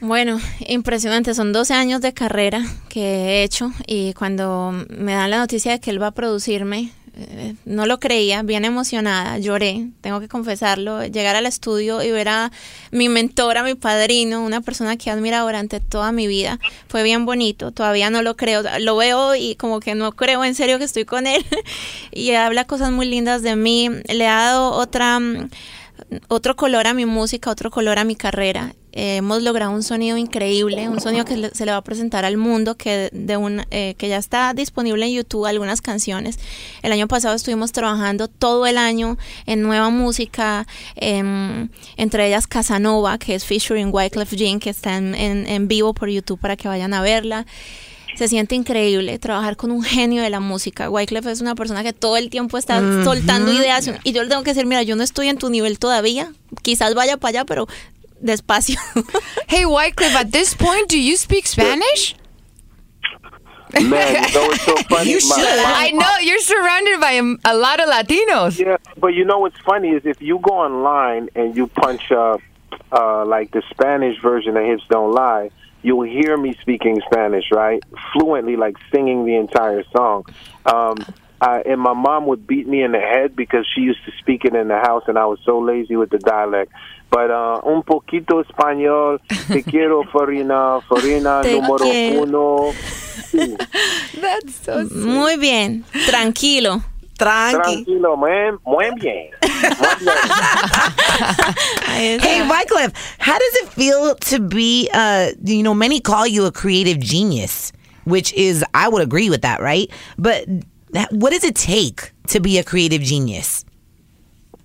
Bueno, 0.00 0.40
impresionante. 0.66 1.34
Son 1.34 1.52
12 1.52 1.74
años 1.74 2.00
de 2.00 2.14
carrera 2.14 2.62
que 2.88 3.02
he 3.02 3.42
hecho 3.44 3.70
y 3.86 4.14
cuando 4.14 4.72
me 4.88 5.12
dan 5.12 5.30
la 5.30 5.38
noticia 5.38 5.72
de 5.72 5.80
que 5.80 5.90
él 5.90 6.02
va 6.02 6.08
a 6.08 6.10
producirme, 6.12 6.90
eh, 7.16 7.54
no 7.64 7.86
lo 7.86 7.98
creía, 7.98 8.42
bien 8.42 8.64
emocionada, 8.64 9.38
lloré, 9.38 9.88
tengo 10.00 10.20
que 10.20 10.28
confesarlo, 10.28 11.04
llegar 11.04 11.36
al 11.36 11.46
estudio 11.46 12.02
y 12.02 12.10
ver 12.10 12.28
a 12.28 12.52
mi 12.90 13.08
mentora, 13.08 13.62
mi 13.62 13.74
padrino, 13.74 14.44
una 14.44 14.60
persona 14.60 14.96
que 14.96 15.10
he 15.10 15.12
admirado 15.12 15.46
durante 15.46 15.80
toda 15.80 16.12
mi 16.12 16.26
vida, 16.26 16.58
fue 16.88 17.02
bien 17.02 17.26
bonito, 17.26 17.72
todavía 17.72 18.10
no 18.10 18.22
lo 18.22 18.36
creo, 18.36 18.62
lo 18.80 18.96
veo 18.96 19.34
y 19.34 19.56
como 19.56 19.80
que 19.80 19.94
no 19.94 20.12
creo 20.12 20.44
en 20.44 20.54
serio 20.54 20.78
que 20.78 20.84
estoy 20.84 21.04
con 21.04 21.26
él. 21.26 21.44
Y 22.12 22.32
habla 22.32 22.66
cosas 22.66 22.90
muy 22.90 23.06
lindas 23.06 23.42
de 23.42 23.56
mí, 23.56 23.88
le 24.08 24.26
ha 24.26 24.36
dado 24.36 24.72
otra 24.72 25.20
otro 26.28 26.56
color 26.56 26.86
a 26.86 26.94
mi 26.94 27.06
música, 27.06 27.50
otro 27.50 27.70
color 27.70 27.98
a 27.98 28.04
mi 28.04 28.16
carrera. 28.16 28.74
Eh, 28.92 29.18
hemos 29.18 29.42
logrado 29.42 29.70
un 29.70 29.84
sonido 29.84 30.16
increíble, 30.16 30.88
un 30.88 31.00
sonido 31.00 31.24
que 31.24 31.50
se 31.54 31.64
le 31.64 31.70
va 31.70 31.76
a 31.76 31.84
presentar 31.84 32.24
al 32.24 32.36
mundo, 32.36 32.76
que, 32.76 33.08
de 33.12 33.36
un, 33.36 33.62
eh, 33.70 33.94
que 33.96 34.08
ya 34.08 34.16
está 34.16 34.52
disponible 34.52 35.06
en 35.06 35.12
YouTube, 35.12 35.46
algunas 35.46 35.80
canciones. 35.80 36.40
El 36.82 36.90
año 36.90 37.06
pasado 37.06 37.36
estuvimos 37.36 37.70
trabajando 37.70 38.26
todo 38.26 38.66
el 38.66 38.78
año 38.78 39.16
en 39.46 39.62
nueva 39.62 39.90
música, 39.90 40.66
em, 40.96 41.68
entre 41.96 42.26
ellas 42.26 42.48
Casanova, 42.48 43.16
que 43.18 43.36
es 43.36 43.44
featuring 43.44 43.90
Wyclef 43.92 44.32
Jean, 44.34 44.58
que 44.58 44.70
está 44.70 44.96
en, 44.96 45.14
en- 45.14 45.46
en 45.46 45.68
vivo 45.68 45.94
por 45.94 46.08
YouTube 46.10 46.40
para 46.40 46.56
que 46.56 46.66
vayan 46.66 46.92
a 46.92 47.00
verla. 47.00 47.46
Se 48.16 48.28
siente 48.28 48.54
increíble 48.54 49.18
trabajar 49.18 49.56
con 49.56 49.70
un 49.70 49.82
genio 49.82 50.22
de 50.22 50.30
la 50.30 50.40
música. 50.40 50.90
Wyclef 50.90 51.26
es 51.26 51.40
una 51.40 51.54
persona 51.54 51.82
que 51.82 51.92
todo 51.92 52.16
el 52.16 52.28
tiempo 52.30 52.58
está 52.58 52.80
soltando 53.04 53.52
ideas 53.52 53.90
y 54.04 54.12
yo 54.12 54.22
le 54.22 54.28
tengo 54.28 54.42
que 54.42 54.50
decir, 54.52 54.66
mira, 54.66 54.82
yo 54.82 54.96
no 54.96 55.02
estoy 55.02 55.28
en 55.28 55.38
tu 55.38 55.48
nivel 55.50 55.78
todavía, 55.78 56.32
quizás 56.62 56.94
vaya 56.94 57.16
para 57.16 57.30
allá, 57.30 57.44
pero 57.44 57.66
despacio. 58.20 58.78
Hey, 59.48 59.64
Wycliffe, 59.64 60.14
at 60.16 60.30
this 60.30 60.54
point, 60.54 60.88
do 60.88 60.96
you 60.98 61.16
speak 61.16 61.46
Spanish? 61.46 62.14
Man, 63.72 63.82
you 63.82 63.88
know 64.32 64.50
it's 64.50 64.62
so 64.64 64.76
funny. 64.88 65.10
You 65.10 65.18
My- 65.28 65.36
should. 65.36 65.58
I 65.64 65.90
know 65.92 66.18
you're 66.22 66.40
surrounded 66.40 67.00
by 67.00 67.12
a, 67.12 67.52
a 67.52 67.54
lot 67.56 67.78
of 67.80 67.88
Latinos. 67.88 68.58
Yeah, 68.58 68.76
but 68.98 69.14
you 69.14 69.24
know 69.24 69.38
what's 69.38 69.58
funny 69.60 69.90
is 69.90 70.02
if 70.04 70.20
you 70.20 70.40
go 70.40 70.54
online 70.54 71.28
and 71.36 71.56
you 71.56 71.68
punch 71.68 72.10
up 72.10 72.40
uh, 72.92 73.24
like 73.24 73.52
the 73.52 73.62
Spanish 73.70 74.20
version 74.20 74.56
of 74.56 74.64
Hips 74.64 74.82
Don't 74.90 75.12
Lie, 75.12 75.50
you'll 75.82 76.02
hear 76.08 76.36
me 76.36 76.56
speaking 76.60 77.00
Spanish, 77.10 77.44
right? 77.52 77.82
Fluently, 78.12 78.56
like 78.56 78.76
singing 78.92 79.24
the 79.24 79.36
entire 79.36 79.84
song. 79.96 80.24
Um, 80.66 80.96
I, 81.40 81.62
and 81.62 81.80
my 81.80 81.94
mom 81.94 82.26
would 82.26 82.46
beat 82.46 82.68
me 82.68 82.82
in 82.82 82.92
the 82.92 83.00
head 83.00 83.34
because 83.34 83.66
she 83.74 83.80
used 83.80 84.04
to 84.04 84.12
speak 84.18 84.44
it 84.44 84.54
in 84.54 84.68
the 84.68 84.76
house, 84.76 85.04
and 85.06 85.18
I 85.18 85.24
was 85.24 85.38
so 85.44 85.58
lazy 85.58 85.96
with 85.96 86.10
the 86.10 86.18
dialect. 86.18 86.70
But 87.10 87.30
uh, 87.30 87.60
un 87.64 87.82
poquito 87.82 88.44
español, 88.44 89.20
te 89.48 89.62
quiero, 89.70 90.04
Farina, 90.12 90.80
Farina, 90.88 91.40
Te 91.42 91.58
número 91.58 91.78
quiero. 91.78 92.22
uno. 92.22 92.72
That's 94.20 94.54
so 94.54 94.86
sweet. 94.86 95.04
Muy 95.06 95.36
bien, 95.38 95.84
tranquilo. 96.06 96.82
Tranqui. 97.16 97.84
Tranquilo, 97.84 98.16
muy, 98.16 98.58
muy 98.64 98.90
bien. 99.00 99.30
Hey, 101.90 102.40
Wyclef, 102.48 102.94
how 103.18 103.38
does 103.38 103.54
it 103.56 103.68
feel 103.70 104.14
to 104.14 104.40
be, 104.40 104.88
uh, 104.92 105.32
you 105.44 105.62
know, 105.62 105.74
many 105.74 106.00
call 106.00 106.26
you 106.26 106.46
a 106.46 106.52
creative 106.52 106.98
genius, 106.98 107.72
which 108.04 108.32
is, 108.32 108.64
I 108.72 108.88
would 108.88 109.02
agree 109.02 109.28
with 109.28 109.42
that, 109.42 109.60
right? 109.60 109.90
But 110.18 110.46
what 111.10 111.30
does 111.30 111.44
it 111.44 111.54
take 111.54 112.12
to 112.28 112.40
be 112.40 112.58
a 112.58 112.64
creative 112.64 113.02
genius? 113.02 113.64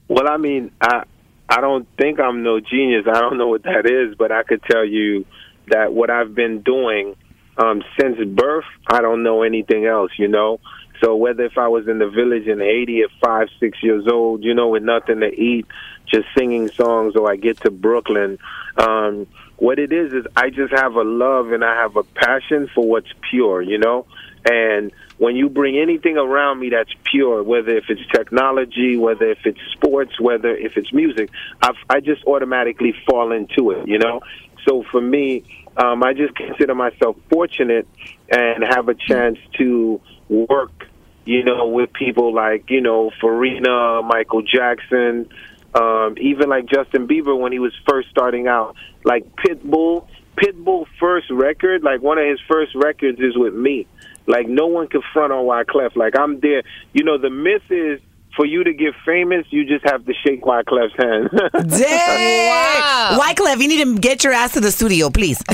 Well, 0.07 0.29
I 0.29 0.37
mean, 0.37 0.71
I 0.81 1.03
I 1.49 1.61
don't 1.61 1.87
think 1.97 2.19
I'm 2.19 2.43
no 2.43 2.59
genius. 2.59 3.05
I 3.07 3.19
don't 3.19 3.37
know 3.37 3.47
what 3.47 3.63
that 3.63 3.89
is, 3.89 4.15
but 4.15 4.31
I 4.31 4.43
could 4.43 4.63
tell 4.63 4.85
you 4.85 5.25
that 5.67 5.93
what 5.93 6.09
I've 6.09 6.33
been 6.33 6.61
doing 6.61 7.15
um, 7.57 7.83
since 7.99 8.17
birth, 8.27 8.65
I 8.87 9.01
don't 9.01 9.23
know 9.23 9.43
anything 9.43 9.85
else. 9.85 10.11
You 10.17 10.27
know, 10.27 10.59
so 11.01 11.15
whether 11.15 11.45
if 11.45 11.57
I 11.57 11.67
was 11.67 11.87
in 11.87 11.99
the 11.99 12.09
village 12.09 12.47
in 12.47 12.59
Haiti 12.59 13.01
at 13.01 13.09
five, 13.21 13.47
six 13.59 13.81
years 13.83 14.07
old, 14.07 14.43
you 14.43 14.53
know, 14.53 14.69
with 14.69 14.83
nothing 14.83 15.19
to 15.19 15.27
eat, 15.27 15.65
just 16.07 16.27
singing 16.37 16.69
songs, 16.69 17.15
or 17.15 17.31
I 17.31 17.35
get 17.35 17.61
to 17.61 17.71
Brooklyn. 17.71 18.37
Um, 18.77 19.27
what 19.57 19.79
it 19.79 19.91
is 19.91 20.13
is 20.13 20.25
I 20.35 20.49
just 20.49 20.73
have 20.73 20.95
a 20.95 21.03
love 21.03 21.51
and 21.51 21.63
I 21.63 21.75
have 21.81 21.95
a 21.95 22.03
passion 22.03 22.69
for 22.73 22.87
what's 22.87 23.11
pure. 23.29 23.61
You 23.61 23.77
know, 23.77 24.05
and 24.49 24.91
when 25.17 25.35
you 25.35 25.49
bring 25.49 25.77
anything 25.77 26.17
around 26.17 26.59
me 26.59 26.69
that's 26.69 26.91
pure, 27.09 27.41
whether 27.41 27.75
if 27.77 27.85
it's 27.89 28.05
technology, 28.11 28.97
whether 28.97 29.31
if 29.31 29.39
it's 29.45 29.59
sports, 29.71 30.19
whether 30.19 30.55
if 30.55 30.77
it's 30.77 30.91
music, 30.93 31.29
I've, 31.61 31.77
I 31.89 31.99
just 32.01 32.23
automatically 32.25 32.93
fall 33.09 33.31
into 33.31 33.71
it, 33.71 33.87
you 33.87 33.97
know? 33.97 34.21
So 34.67 34.83
for 34.91 34.99
me, 34.99 35.43
um, 35.77 36.03
I 36.03 36.13
just 36.13 36.35
consider 36.35 36.75
myself 36.75 37.15
fortunate 37.29 37.87
and 38.29 38.63
have 38.63 38.89
a 38.89 38.93
chance 38.93 39.37
to 39.57 40.01
work, 40.29 40.87
you 41.25 41.43
know, 41.43 41.67
with 41.67 41.91
people 41.93 42.33
like, 42.33 42.69
you 42.69 42.81
know, 42.81 43.11
Farina, 43.21 44.01
Michael 44.03 44.41
Jackson, 44.41 45.29
um, 45.73 46.15
even 46.19 46.49
like 46.49 46.65
Justin 46.67 47.07
Bieber 47.07 47.37
when 47.37 47.51
he 47.51 47.59
was 47.59 47.73
first 47.87 48.09
starting 48.09 48.47
out, 48.47 48.75
like 49.03 49.25
Pitbull. 49.35 50.07
Pitbull 50.37 50.85
first 50.99 51.31
record, 51.31 51.81
like 51.81 52.01
one 52.01 52.17
of 52.17 52.25
his 52.25 52.39
first 52.49 52.75
records 52.75 53.19
is 53.21 53.37
with 53.37 53.53
me. 53.53 53.87
Like 54.27 54.49
no 54.49 54.67
one 54.67 54.87
can 54.87 55.01
front 55.13 55.31
on 55.31 55.45
Wyclef. 55.45 55.95
Like 55.95 56.17
I'm 56.19 56.41
there. 56.41 56.63
You 56.93 57.05
know, 57.05 57.17
the 57.17 57.29
myth 57.29 57.63
is 57.69 58.01
for 58.35 58.45
you 58.45 58.63
to 58.63 58.73
get 58.73 58.93
famous, 59.05 59.45
you 59.49 59.65
just 59.65 59.85
have 59.85 60.05
to 60.05 60.13
shake 60.25 60.41
Wyclef's 60.43 60.93
hand. 60.97 61.29
Dang! 61.69 62.49
Wow. 62.49 63.19
Wyclef, 63.21 63.61
you 63.61 63.67
need 63.67 63.83
to 63.83 63.97
get 63.99 64.23
your 64.23 64.33
ass 64.33 64.53
to 64.53 64.59
the 64.61 64.71
studio, 64.71 65.09
please. 65.09 65.41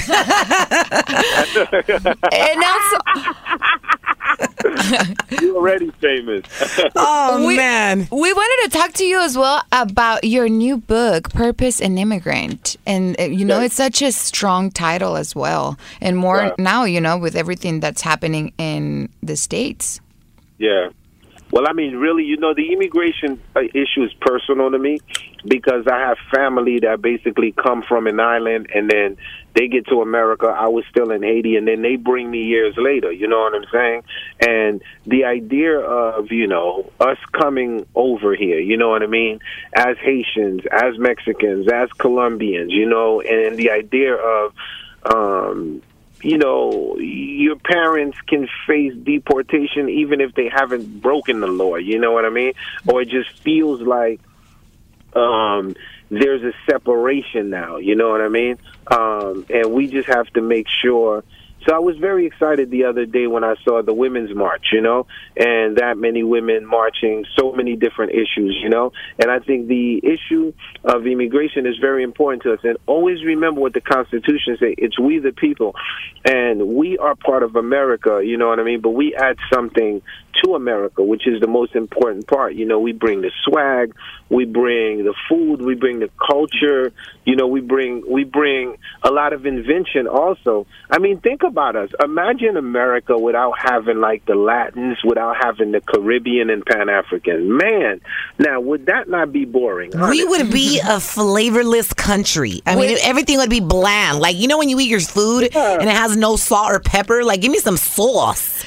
And 2.34 2.64
also, 2.64 2.98
You're 5.42 5.56
already 5.56 5.92
famous. 6.02 6.46
Oh, 6.96 7.46
We- 7.48 7.58
man. 7.58 8.08
we 8.12 8.34
wanted 8.34 8.72
to 8.72 8.78
talk 8.78 8.94
to 8.94 9.06
you 9.06 9.20
as 9.22 9.38
well 9.38 9.64
about 9.72 10.24
your 10.24 10.50
new 10.50 10.78
book, 10.78 11.30
Purpose 11.32 11.80
and 11.82 11.98
Immigrant. 12.00 12.76
And, 12.86 13.20
uh, 13.20 13.24
you 13.24 13.46
know, 13.46 13.58
Yes. 13.60 13.68
it's 13.68 13.76
such 13.76 14.02
a 14.02 14.12
strong 14.12 14.72
title 14.72 15.16
as 15.16 15.36
well. 15.36 15.78
And 16.02 16.18
more 16.18 16.38
Yeah. 16.44 16.52
now, 16.58 16.84
you 16.86 17.02
know, 17.02 17.18
with 17.18 17.36
everything 17.36 17.80
that's 17.80 18.02
happening 18.02 18.54
in 18.58 19.10
the 19.24 19.36
States. 19.36 20.00
Yeah. 20.58 20.90
Well, 21.52 21.66
I 21.68 21.74
mean, 21.74 21.98
really, 21.98 22.24
you 22.24 22.38
know, 22.38 22.54
the 22.54 22.72
immigration 22.72 23.40
uh, 23.56 23.62
issue 23.74 24.04
is 24.04 24.14
personal 24.22 24.72
to 24.72 24.80
me 24.80 25.00
because 25.46 25.88
I 25.88 26.00
have 26.00 26.18
family 26.34 26.80
that 26.80 27.02
basically 27.02 27.52
come 27.52 27.84
from 27.88 28.08
an 28.08 28.20
island 28.20 28.70
and 28.74 28.90
then 28.90 29.18
they 29.54 29.68
get 29.68 29.88
to 29.88 30.02
America. 30.02 30.48
I 30.48 30.68
was 30.68 30.86
still 30.90 31.12
in 31.12 31.24
Haiti 31.24 31.56
and 31.56 31.68
then 31.68 31.82
they 31.82 31.96
bring 31.96 32.30
me 32.30 32.44
years 32.44 32.76
later. 32.78 33.12
You 33.12 33.28
know 33.28 33.40
what 33.40 33.56
I'm 33.56 33.66
saying? 33.72 34.04
And 34.40 34.82
the 35.06 35.26
idea 35.26 35.80
of, 35.80 36.32
you 36.32 36.48
know, 36.48 36.92
us 37.00 37.18
coming 37.32 37.86
over 37.96 38.36
here, 38.36 38.60
you 38.60 38.78
know 38.78 38.90
what 38.90 39.04
I 39.04 39.08
mean? 39.08 39.40
As 39.74 39.98
Haitians, 39.98 40.62
as 40.72 40.98
Mexicans, 40.98 41.68
as 41.72 41.92
Colombians, 41.94 42.72
you 42.72 42.88
know, 42.88 43.22
and 43.22 43.58
the 43.58 43.72
idea 43.72 44.16
of, 44.16 44.54
um, 45.04 45.82
you 46.24 46.38
know, 46.38 46.98
your 47.00 47.56
parents 47.56 48.18
can 48.28 48.48
face 48.68 48.94
deportation 48.94 49.90
even 49.90 50.22
if 50.22 50.36
they 50.36 50.50
haven't 50.50 51.02
broken 51.02 51.40
the 51.40 51.48
law. 51.48 51.76
You 51.76 52.00
know 52.00 52.12
what 52.12 52.26
I 52.26 52.30
mean? 52.30 52.54
Or 52.88 53.02
it 53.02 53.10
just 53.10 53.32
feels 53.40 53.82
like 53.82 54.22
um, 55.16 55.76
there's 56.10 56.44
a 56.44 56.54
separation 56.70 57.50
now. 57.50 57.78
You 57.78 57.96
know 57.96 58.10
what 58.10 58.22
I 58.22 58.30
mean? 58.30 58.58
Um, 58.88 59.46
and 59.50 59.72
we 59.72 59.88
just 59.88 60.08
have 60.08 60.28
to 60.34 60.42
make 60.42 60.68
sure. 60.82 61.24
So 61.68 61.76
I 61.76 61.80
was 61.80 61.96
very 61.98 62.26
excited 62.26 62.72
the 62.72 62.86
other 62.86 63.06
day 63.06 63.28
when 63.28 63.44
I 63.44 63.54
saw 63.64 63.84
the 63.84 63.94
women's 63.94 64.34
march, 64.36 64.70
you 64.72 64.82
know, 64.82 65.06
and 65.38 65.78
that 65.78 65.96
many 65.96 66.24
women 66.24 66.66
marching, 66.66 67.24
so 67.38 67.52
many 67.52 67.76
different 67.76 68.14
issues, 68.14 68.58
you 68.64 68.70
know. 68.70 68.94
And 69.20 69.30
I 69.30 69.40
think 69.40 69.68
the 69.68 70.02
issue 70.04 70.54
of 70.84 71.06
immigration 71.06 71.68
is 71.68 71.78
very 71.78 72.02
important 72.02 72.42
to 72.44 72.54
us. 72.54 72.60
And 72.64 72.78
always 72.88 73.24
remember 73.24 73.62
what 73.62 73.74
the 73.74 73.82
Constitution 73.82 74.58
says: 74.60 74.74
it's 74.78 75.00
we 75.00 75.20
the 75.20 75.34
people, 75.34 75.76
and 76.26 76.70
we 76.76 76.98
are 76.98 77.16
part 77.16 77.44
of 77.44 77.56
America. 77.56 78.22
You 78.24 78.38
know 78.38 78.48
what 78.48 78.60
I 78.60 78.64
mean? 78.64 78.82
But 78.82 78.92
we 78.92 79.14
add 79.14 79.38
something 79.54 80.02
to 80.44 80.56
America, 80.56 81.04
which 81.04 81.28
is 81.28 81.42
the 81.42 81.48
most 81.48 81.76
important 81.76 82.28
part. 82.28 82.56
You 82.56 82.66
know, 82.66 82.80
we 82.80 82.92
bring 82.92 83.22
the 83.22 83.32
swag, 83.44 83.96
we 84.30 84.46
bring 84.46 85.04
the 85.04 85.14
food, 85.30 85.62
we 85.62 85.76
bring 85.76 86.00
the 86.00 86.10
culture. 86.26 86.94
You 87.26 87.36
know, 87.36 87.48
we 87.48 87.62
bring 87.62 88.04
we 88.08 88.24
bring 88.24 88.78
a 89.04 89.12
lot 89.12 89.34
of 89.34 89.46
invention. 89.46 90.08
Also, 90.08 90.66
I 90.90 91.00
mean, 91.00 91.20
think 91.20 91.44
about 91.44 91.76
us. 91.76 91.90
Imagine 92.04 92.58
America 92.58 93.18
without 93.18 93.54
having 93.58 94.00
like 94.00 94.26
the 94.26 94.36
Latins, 94.36 94.98
without 95.04 95.36
having 95.42 95.72
the 95.72 95.82
Caribbean 95.82 96.50
and 96.50 96.66
Pan 96.66 96.90
African. 96.90 97.58
Man, 97.58 98.02
now 98.40 98.60
would 98.60 98.86
that 98.88 99.10
not 99.10 99.32
be 99.32 99.46
boring? 99.46 99.92
We 99.92 100.00
honestly? 100.00 100.26
would 100.26 100.52
be 100.52 100.80
a 100.84 101.00
flavorless 101.00 101.94
country. 101.94 102.62
I 102.66 102.76
mean, 102.76 102.98
everything 103.04 103.38
would 103.38 103.50
be 103.50 103.60
bland. 103.60 104.20
Like, 104.20 104.36
you 104.36 104.48
know, 104.48 104.58
when 104.58 104.70
you 104.70 104.80
eat 104.80 104.90
your 104.90 105.00
food 105.00 105.56
and 105.56 105.90
it 105.90 105.96
has 105.96 106.16
no 106.16 106.36
salt 106.36 106.72
or 106.72 106.80
pepper? 106.80 107.24
Like, 107.24 107.42
give 107.42 107.52
me 107.52 107.60
some 107.60 107.78
sauce. 107.78 108.64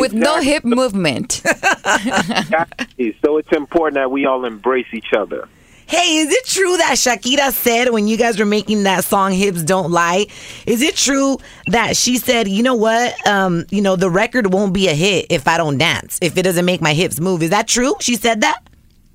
With 0.00 0.12
no 0.12 0.40
hip 0.40 0.64
movement. 0.64 1.42
Exactly. 1.86 3.16
So 3.24 3.36
it's 3.38 3.52
important 3.52 3.94
that 3.96 4.10
we 4.10 4.26
all 4.26 4.44
embrace 4.44 4.86
each 4.92 5.12
other. 5.16 5.48
Hey, 5.86 6.16
is 6.18 6.32
it 6.32 6.46
true 6.46 6.76
that 6.78 6.92
Shakira 6.96 7.52
said 7.52 7.90
when 7.90 8.08
you 8.08 8.16
guys 8.16 8.38
were 8.38 8.46
making 8.46 8.84
that 8.84 9.04
song 9.04 9.32
"Hips 9.32 9.62
Don't 9.62 9.90
Lie"? 9.90 10.26
Is 10.66 10.80
it 10.80 10.96
true 10.96 11.36
that 11.66 11.94
she 11.96 12.16
said, 12.16 12.48
"You 12.48 12.62
know 12.62 12.74
what? 12.74 13.14
Um, 13.28 13.66
you 13.70 13.82
know 13.82 13.94
the 13.94 14.08
record 14.08 14.52
won't 14.52 14.72
be 14.72 14.88
a 14.88 14.94
hit 14.94 15.26
if 15.28 15.46
I 15.46 15.58
don't 15.58 15.76
dance, 15.76 16.18
if 16.22 16.38
it 16.38 16.42
doesn't 16.42 16.64
make 16.64 16.80
my 16.80 16.94
hips 16.94 17.20
move." 17.20 17.42
Is 17.42 17.50
that 17.50 17.68
true? 17.68 17.94
She 18.00 18.16
said 18.16 18.40
that. 18.40 18.58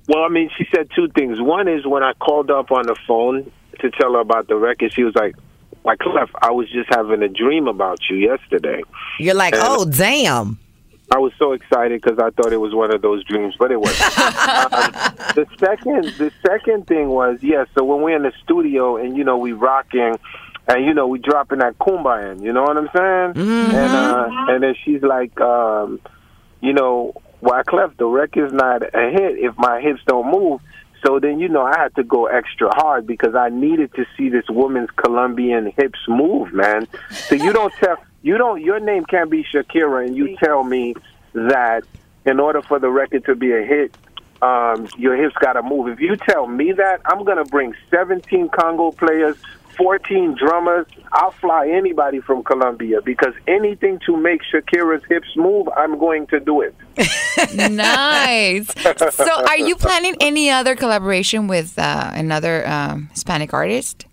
Well, 0.08 0.22
I 0.22 0.28
mean, 0.28 0.48
she 0.56 0.64
said 0.72 0.88
two 0.94 1.08
things. 1.08 1.40
One 1.40 1.66
is 1.66 1.84
when 1.86 2.04
I 2.04 2.12
called 2.14 2.50
up 2.50 2.70
on 2.70 2.86
the 2.86 2.96
phone 3.06 3.50
to 3.80 3.90
tell 3.90 4.12
her 4.14 4.20
about 4.20 4.46
the 4.46 4.56
record, 4.56 4.92
she 4.92 5.02
was 5.02 5.14
like, 5.16 5.34
"Like 5.84 5.98
Clef, 5.98 6.30
I 6.40 6.52
was 6.52 6.70
just 6.70 6.88
having 6.94 7.22
a 7.22 7.28
dream 7.28 7.66
about 7.66 7.98
you 8.08 8.16
yesterday." 8.16 8.82
You're 9.18 9.34
like, 9.34 9.54
And- 9.54 9.62
"Oh, 9.66 9.84
damn." 9.84 10.59
I 11.12 11.18
was 11.18 11.32
so 11.38 11.52
excited 11.52 12.00
because 12.00 12.18
I 12.18 12.30
thought 12.30 12.52
it 12.52 12.60
was 12.60 12.74
one 12.74 12.94
of 12.94 13.02
those 13.02 13.24
dreams, 13.24 13.54
but 13.58 13.72
it 13.72 13.80
wasn't. 13.80 14.18
um, 14.18 14.92
the 15.34 15.46
second, 15.58 16.04
the 16.18 16.32
second 16.46 16.86
thing 16.86 17.08
was 17.08 17.38
yes. 17.42 17.66
so 17.76 17.84
when 17.84 18.02
we're 18.02 18.16
in 18.16 18.22
the 18.22 18.32
studio 18.44 18.96
and 18.96 19.16
you 19.16 19.24
know 19.24 19.36
we 19.36 19.52
rocking, 19.52 20.18
and 20.68 20.84
you 20.84 20.94
know 20.94 21.08
we 21.08 21.18
dropping 21.18 21.58
that 21.58 21.78
kumbaya, 21.78 22.32
in, 22.32 22.42
you 22.42 22.52
know 22.52 22.62
what 22.62 22.76
I'm 22.76 22.88
saying? 22.94 23.48
And 23.74 23.92
uh, 23.92 24.28
and 24.48 24.62
then 24.62 24.74
she's 24.84 25.02
like, 25.02 25.40
um, 25.40 26.00
you 26.60 26.72
know, 26.72 27.14
why 27.40 27.62
Wyclef, 27.62 27.96
the 27.96 28.06
record's 28.06 28.52
not 28.52 28.82
a 28.82 29.10
hit 29.10 29.38
if 29.38 29.56
my 29.58 29.80
hips 29.80 30.00
don't 30.06 30.30
move. 30.30 30.60
So 31.04 31.18
then, 31.18 31.40
you 31.40 31.48
know, 31.48 31.62
I 31.62 31.78
had 31.78 31.94
to 31.96 32.04
go 32.04 32.26
extra 32.26 32.68
hard 32.74 33.06
because 33.06 33.34
I 33.34 33.48
needed 33.48 33.94
to 33.94 34.04
see 34.16 34.28
this 34.28 34.44
woman's 34.50 34.90
Colombian 34.96 35.72
hips 35.76 35.98
move, 36.06 36.52
man. 36.52 36.86
So 37.10 37.36
you 37.36 37.52
don't 37.52 37.72
tell, 37.74 37.96
you 38.22 38.36
don't, 38.38 38.62
your 38.62 38.80
name 38.80 39.04
can't 39.04 39.30
be 39.30 39.44
Shakira, 39.44 40.06
and 40.06 40.16
you 40.16 40.36
tell 40.36 40.62
me 40.62 40.94
that 41.32 41.84
in 42.24 42.40
order 42.40 42.62
for 42.62 42.78
the 42.78 42.90
record 42.90 43.24
to 43.26 43.34
be 43.34 43.52
a 43.52 43.62
hit, 43.62 43.96
um, 44.42 44.88
your 44.96 45.16
hips 45.16 45.34
got 45.40 45.54
to 45.54 45.62
move. 45.62 45.88
If 45.88 46.00
you 46.00 46.16
tell 46.16 46.46
me 46.46 46.72
that, 46.72 47.00
I'm 47.04 47.24
going 47.24 47.36
to 47.38 47.44
bring 47.44 47.74
17 47.90 48.48
conga 48.48 48.96
players, 48.96 49.36
14 49.76 50.36
drummers. 50.38 50.86
I'll 51.12 51.30
fly 51.32 51.68
anybody 51.68 52.20
from 52.20 52.42
Colombia 52.42 53.00
because 53.02 53.34
anything 53.46 53.98
to 54.06 54.16
make 54.16 54.40
Shakira's 54.42 55.04
hips 55.08 55.36
move, 55.36 55.68
I'm 55.76 55.98
going 55.98 56.26
to 56.28 56.40
do 56.40 56.60
it. 56.60 56.74
nice. 57.54 58.68
So, 59.14 59.44
are 59.46 59.58
you 59.58 59.76
planning 59.76 60.16
any 60.20 60.50
other 60.50 60.76
collaboration 60.76 61.48
with 61.48 61.78
uh, 61.78 62.10
another 62.14 62.66
um, 62.68 63.08
Hispanic 63.12 63.52
artist? 63.52 64.06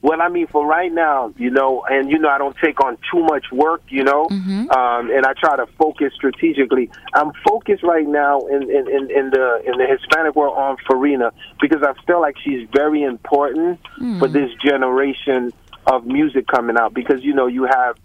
Well, 0.00 0.22
I 0.22 0.28
mean, 0.28 0.46
for 0.46 0.64
right 0.64 0.92
now, 0.92 1.34
you 1.36 1.50
know, 1.50 1.82
and 1.90 2.08
you 2.08 2.18
know, 2.18 2.28
I 2.28 2.38
don't 2.38 2.56
take 2.62 2.80
on 2.84 2.98
too 3.12 3.24
much 3.24 3.50
work, 3.50 3.82
you 3.88 4.04
know, 4.04 4.28
um, 4.70 5.10
and 5.10 5.26
I 5.26 5.32
try 5.32 5.56
to 5.56 5.66
focus 5.76 6.12
strategically. 6.14 6.88
I'm 7.14 7.32
focused 7.44 7.82
right 7.82 8.06
now 8.06 8.46
in, 8.46 8.62
in, 8.62 8.88
in, 8.88 9.10
in 9.10 9.30
the 9.30 9.62
in 9.66 9.76
the 9.76 9.86
Hispanic 9.88 10.36
world 10.36 10.56
on 10.56 10.76
Farina 10.86 11.32
because 11.60 11.82
I 11.82 11.94
feel 12.06 12.20
like 12.20 12.36
she's 12.38 12.68
very 12.72 13.02
important 13.02 13.80
for 14.20 14.28
this 14.28 14.50
generation 14.64 15.52
of 15.86 16.06
music 16.06 16.46
coming 16.46 16.76
out. 16.78 16.94
Because 16.94 17.24
you 17.24 17.34
know, 17.34 17.48
you 17.48 17.64
have 17.64 17.96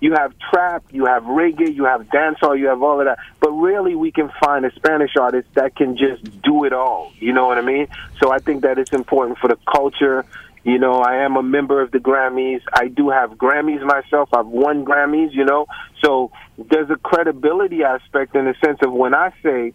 you 0.00 0.14
have 0.14 0.32
trap, 0.50 0.84
you 0.90 1.04
have 1.04 1.22
reggae, 1.24 1.74
you 1.74 1.84
have 1.84 2.02
dancehall, 2.04 2.58
you 2.58 2.66
have 2.66 2.82
all 2.82 2.98
of 2.98 3.06
that. 3.06 3.18
But 3.40 3.50
really, 3.50 3.94
we 3.94 4.10
can 4.10 4.32
find 4.42 4.64
a 4.64 4.74
Spanish 4.74 5.16
artist 5.20 5.48
that 5.54 5.76
can 5.76 5.96
just 5.96 6.42
do 6.42 6.64
it 6.64 6.72
all. 6.72 7.12
You 7.18 7.32
know 7.32 7.46
what 7.46 7.58
I 7.58 7.62
mean? 7.62 7.88
So 8.20 8.32
I 8.32 8.38
think 8.38 8.62
that 8.62 8.78
it's 8.78 8.92
important 8.92 9.38
for 9.38 9.48
the 9.48 9.58
culture. 9.70 10.24
You 10.64 10.78
know, 10.78 11.00
I 11.00 11.24
am 11.24 11.36
a 11.36 11.42
member 11.42 11.82
of 11.82 11.90
the 11.90 11.98
Grammys. 11.98 12.60
I 12.72 12.88
do 12.88 13.10
have 13.10 13.32
Grammys 13.32 13.84
myself. 13.84 14.28
I've 14.32 14.46
won 14.46 14.84
Grammys, 14.84 15.32
you 15.32 15.44
know. 15.44 15.66
So 16.04 16.30
there's 16.56 16.88
a 16.90 16.96
credibility 16.96 17.82
aspect 17.82 18.36
in 18.36 18.44
the 18.44 18.54
sense 18.64 18.78
of 18.84 18.92
when 18.92 19.14
I 19.14 19.32
say, 19.42 19.72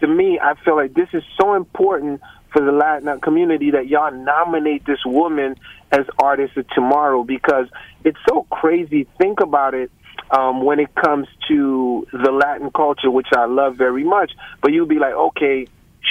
to 0.00 0.08
me, 0.08 0.40
I 0.42 0.54
feel 0.64 0.74
like 0.74 0.92
this 0.94 1.08
is 1.12 1.22
so 1.40 1.54
important 1.54 2.20
for 2.52 2.64
the 2.64 2.72
Latin 2.72 3.20
community 3.20 3.72
that 3.72 3.86
y'all 3.86 4.12
nominate 4.12 4.84
this 4.86 5.04
woman 5.04 5.56
as 5.92 6.06
artist 6.18 6.56
of 6.56 6.68
tomorrow 6.70 7.22
because 7.22 7.66
it's 8.04 8.18
so 8.28 8.46
crazy. 8.50 9.06
Think 9.18 9.40
about 9.40 9.74
it 9.74 9.90
um, 10.30 10.64
when 10.64 10.80
it 10.80 10.94
comes 10.94 11.28
to 11.48 12.06
the 12.12 12.32
Latin 12.32 12.70
culture, 12.70 13.10
which 13.10 13.28
I 13.36 13.46
love 13.46 13.76
very 13.76 14.04
much. 14.04 14.32
But 14.60 14.72
you'll 14.72 14.86
be 14.86 14.98
like, 14.98 15.14
okay, 15.14 15.66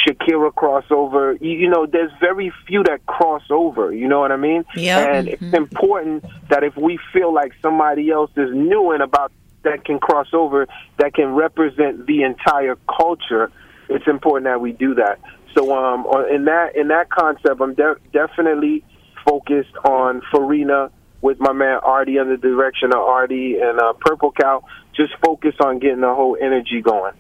Shakira 0.06 0.52
crossover. 0.54 1.40
You, 1.42 1.52
you 1.52 1.70
know, 1.70 1.86
there's 1.86 2.12
very 2.20 2.52
few 2.68 2.84
that 2.84 3.06
cross 3.06 3.44
over. 3.50 3.94
You 3.94 4.08
know 4.08 4.20
what 4.20 4.32
I 4.32 4.38
mean? 4.38 4.66
Yeah. 4.76 5.16
And 5.16 5.28
it's 5.28 5.54
important 5.54 6.26
that 6.50 6.64
if 6.64 6.76
we 6.76 7.00
feel 7.12 7.34
like 7.34 7.54
somebody 7.62 8.10
else 8.10 8.32
is 8.36 8.50
new 8.54 8.92
and 8.92 9.04
about 9.04 9.32
that 9.64 9.86
can 9.86 10.00
cross 10.00 10.28
over, 10.34 10.68
that 10.98 11.14
can 11.14 11.34
represent 11.34 12.06
the 12.06 12.24
entire 12.24 12.76
culture, 12.88 13.52
it's 13.90 14.08
important 14.08 14.46
that 14.46 14.62
we 14.62 14.72
do 14.74 14.96
that. 14.96 15.20
So, 15.56 15.76
um, 15.76 16.06
in 16.32 16.46
that 16.46 16.76
in 16.76 16.88
that 16.88 17.10
concept, 17.10 17.62
I'm 17.62 17.76
de- 17.76 17.98
definitely 18.12 18.84
focused 19.26 19.76
on 19.86 20.22
Farina 20.32 20.92
with 21.22 21.40
my 21.40 21.54
man 21.54 21.80
Artie 21.84 22.20
under 22.20 22.36
the 22.36 22.42
direction 22.42 22.92
of 22.92 23.00
Artie 23.00 23.60
and 23.60 23.80
uh, 23.80 23.94
Purple 23.94 24.32
Cow. 24.32 24.66
Just 24.96 25.14
focus 25.24 25.56
on 25.60 25.80
getting 25.80 26.02
the 26.02 26.14
whole 26.14 26.38
energy 26.40 26.82
going. 26.82 27.14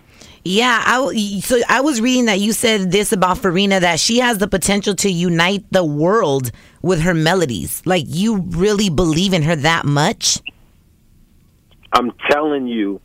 Yeah, 0.45 0.83
I, 0.85 1.39
so 1.39 1.61
I 1.69 1.81
was 1.81 2.01
reading 2.01 2.25
that 2.25 2.39
you 2.39 2.51
said 2.51 2.91
this 2.91 3.13
about 3.13 3.37
Farina 3.37 3.79
that 3.79 3.99
she 3.99 4.19
has 4.19 4.39
the 4.39 4.47
potential 4.47 4.93
to 4.95 5.09
unite 5.09 5.63
the 5.71 5.85
world 5.85 6.51
with 6.81 7.01
her 7.01 7.13
melodies. 7.13 7.81
Like 7.85 8.03
you 8.07 8.37
really 8.49 8.89
believe 8.89 9.33
in 9.33 9.43
her 9.43 9.55
that 9.55 9.85
much? 9.85 10.41
I'm 11.93 12.11
telling 12.29 12.67
you, 12.67 12.99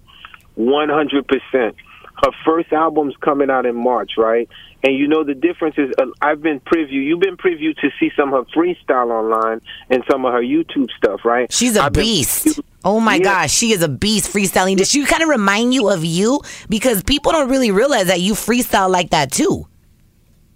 100%. 0.58 1.74
Her 2.22 2.30
first 2.44 2.72
album's 2.72 3.14
coming 3.20 3.48
out 3.50 3.64
in 3.66 3.76
March, 3.76 4.12
right? 4.18 4.48
And 4.82 4.94
you 4.96 5.06
know 5.08 5.24
the 5.24 5.34
difference 5.34 5.76
is 5.78 5.90
uh, 5.98 6.06
I've 6.20 6.42
been 6.42 6.60
preview. 6.60 7.02
You've 7.04 7.20
been 7.20 7.36
preview 7.36 7.76
to 7.76 7.90
see 8.00 8.10
some 8.16 8.32
of 8.34 8.46
her 8.46 8.52
freestyle 8.60 9.10
online 9.10 9.60
and 9.90 10.02
some 10.10 10.24
of 10.24 10.32
her 10.32 10.40
YouTube 10.42 10.88
stuff, 10.96 11.24
right? 11.24 11.52
She's 11.52 11.76
a 11.76 11.84
I've 11.84 11.92
beast. 11.92 12.46
preview- 12.46 12.62
Oh 12.84 13.00
my 13.00 13.16
Yeah. 13.16 13.22
gosh, 13.24 13.52
she 13.52 13.72
is 13.72 13.82
a 13.82 13.88
beast 13.88 14.32
freestyling. 14.32 14.76
Does 14.76 14.88
she 14.90 15.04
kind 15.04 15.22
of 15.22 15.28
remind 15.28 15.74
you 15.74 15.90
of 15.90 16.04
you? 16.04 16.40
Because 16.68 17.02
people 17.02 17.32
don't 17.32 17.48
really 17.50 17.70
realize 17.72 18.06
that 18.06 18.20
you 18.20 18.34
freestyle 18.34 18.88
like 18.90 19.10
that 19.10 19.32
too. 19.32 19.66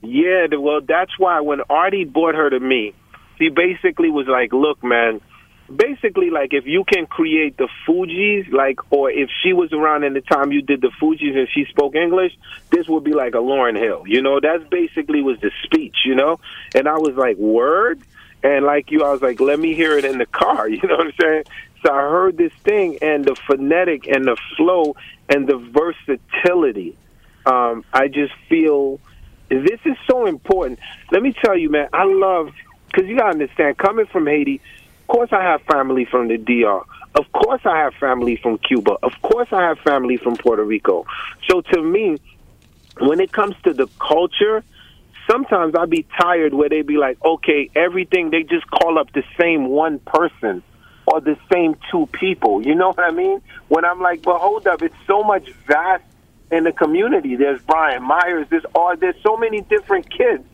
Yeah, 0.03 0.47
well, 0.59 0.81
that's 0.87 1.13
why 1.19 1.41
when 1.41 1.61
Artie 1.71 2.05
brought 2.05 2.35
her 2.35 2.51
to 2.51 2.59
me, 2.61 2.93
he 3.39 3.49
basically 3.51 4.11
was 4.11 4.27
like, 4.29 4.53
"Look, 4.53 4.83
man, 4.83 5.21
basically 5.75 6.31
like 6.31 6.53
if 6.53 6.67
you 6.67 6.85
can 6.85 7.07
create 7.07 7.57
the 7.57 7.69
Fugees, 7.87 8.51
like, 8.53 8.93
or 8.93 9.11
if 9.11 9.31
she 9.43 9.53
was 9.53 9.73
around 9.73 10.05
in 10.05 10.15
the 10.15 10.21
time 10.21 10.53
you 10.53 10.63
did 10.63 10.81
the 10.81 10.91
Fugees 11.01 11.37
and 11.37 11.49
she 11.49 11.65
spoke 11.67 11.95
English, 11.95 12.33
this 12.71 12.89
would 12.89 13.05
be 13.05 13.13
like 13.13 13.35
a 13.35 13.39
Lauryn 13.39 13.79
Hill, 13.79 14.05
you 14.07 14.23
know? 14.23 14.41
That's 14.41 14.65
basically 14.69 15.23
was 15.23 15.41
the 15.41 15.51
speech, 15.65 15.97
you 16.05 16.15
know? 16.15 16.41
And 16.75 16.89
I 16.89 16.99
was 16.99 17.15
like, 17.15 17.37
word. 17.37 18.01
And 18.43 18.65
like 18.65 18.91
you, 18.91 19.05
I 19.05 19.13
was 19.13 19.23
like, 19.23 19.41
let 19.41 19.59
me 19.59 19.75
hear 19.75 19.97
it 19.97 20.05
in 20.05 20.19
the 20.19 20.27
car. 20.27 20.69
You 20.73 20.81
know 20.89 20.97
what 20.97 21.07
I'm 21.07 21.13
saying? 21.21 21.45
So 21.85 21.93
I 21.93 22.01
heard 22.01 22.37
this 22.37 22.53
thing, 22.65 22.99
and 23.03 23.25
the 23.25 23.35
phonetic 23.35 24.07
and 24.07 24.25
the 24.25 24.37
flow 24.57 24.95
and 25.29 25.49
the 25.49 25.57
versatility. 25.57 26.97
Um, 27.45 27.85
I 27.93 28.07
just 28.07 28.33
feel 28.49 29.01
this 29.49 29.81
is 29.85 29.97
so 30.09 30.27
important. 30.27 30.79
Let 31.11 31.23
me 31.23 31.35
tell 31.45 31.59
you, 31.59 31.71
man, 31.71 31.89
I 31.93 32.05
love 32.05 32.53
because 32.87 33.09
you 33.09 33.17
gotta 33.17 33.31
understand. 33.31 33.79
Coming 33.79 34.07
from 34.07 34.27
Haiti, 34.27 34.61
course, 35.13 35.31
I 35.31 35.43
have 35.43 35.61
family 35.63 36.07
from 36.07 36.29
the 36.29 36.39
DR. 36.39 36.83
Of 37.15 37.31
course, 37.33 37.61
I 37.67 37.77
have 37.81 37.93
family 37.95 38.37
from 38.37 38.57
Cuba. 38.57 38.97
Of 39.03 39.13
course, 39.21 39.49
I 39.53 39.63
have 39.63 39.79
family 39.81 40.17
from 40.17 40.37
Puerto 40.37 40.65
Rico. 40.65 41.05
So 41.51 41.61
to 41.61 41.83
me, 41.83 42.17
when 42.99 43.21
it 43.21 43.31
comes 43.31 43.55
to 43.65 43.75
the 43.75 43.89
culture, 44.01 44.65
sometimes 45.31 45.75
I'd 45.79 45.91
be 45.91 46.07
tired 46.19 46.55
where 46.55 46.71
they'd 46.71 46.87
be 46.87 46.97
like, 46.97 47.23
okay, 47.23 47.69
everything 47.77 48.31
they 48.31 48.43
just 48.43 48.67
call 48.71 48.99
up 48.99 49.13
the 49.13 49.23
same 49.39 49.67
one 49.69 49.99
person 49.99 50.63
or 51.07 51.21
the 51.21 51.37
same 51.53 51.77
two 51.91 52.07
people. 52.07 52.67
You 52.67 52.75
know 52.75 52.89
what 52.89 53.01
I 53.01 53.11
mean? 53.11 53.43
When 53.69 53.85
I'm 53.85 54.01
like, 54.01 54.23
but 54.23 54.39
hold 54.39 54.67
up, 54.67 54.81
it's 54.81 54.97
so 55.07 55.23
much 55.23 55.51
vast 55.67 56.05
in 56.51 56.65
the 56.65 56.73
community. 56.73 57.37
There's 57.37 57.61
Bryant 57.61 58.03
Myers. 58.03 58.47
There's 58.49 58.65
all. 58.75 58.97
There's 58.97 59.21
so 59.23 59.37
many 59.37 59.61
different 59.61 60.09
kids 60.11 60.45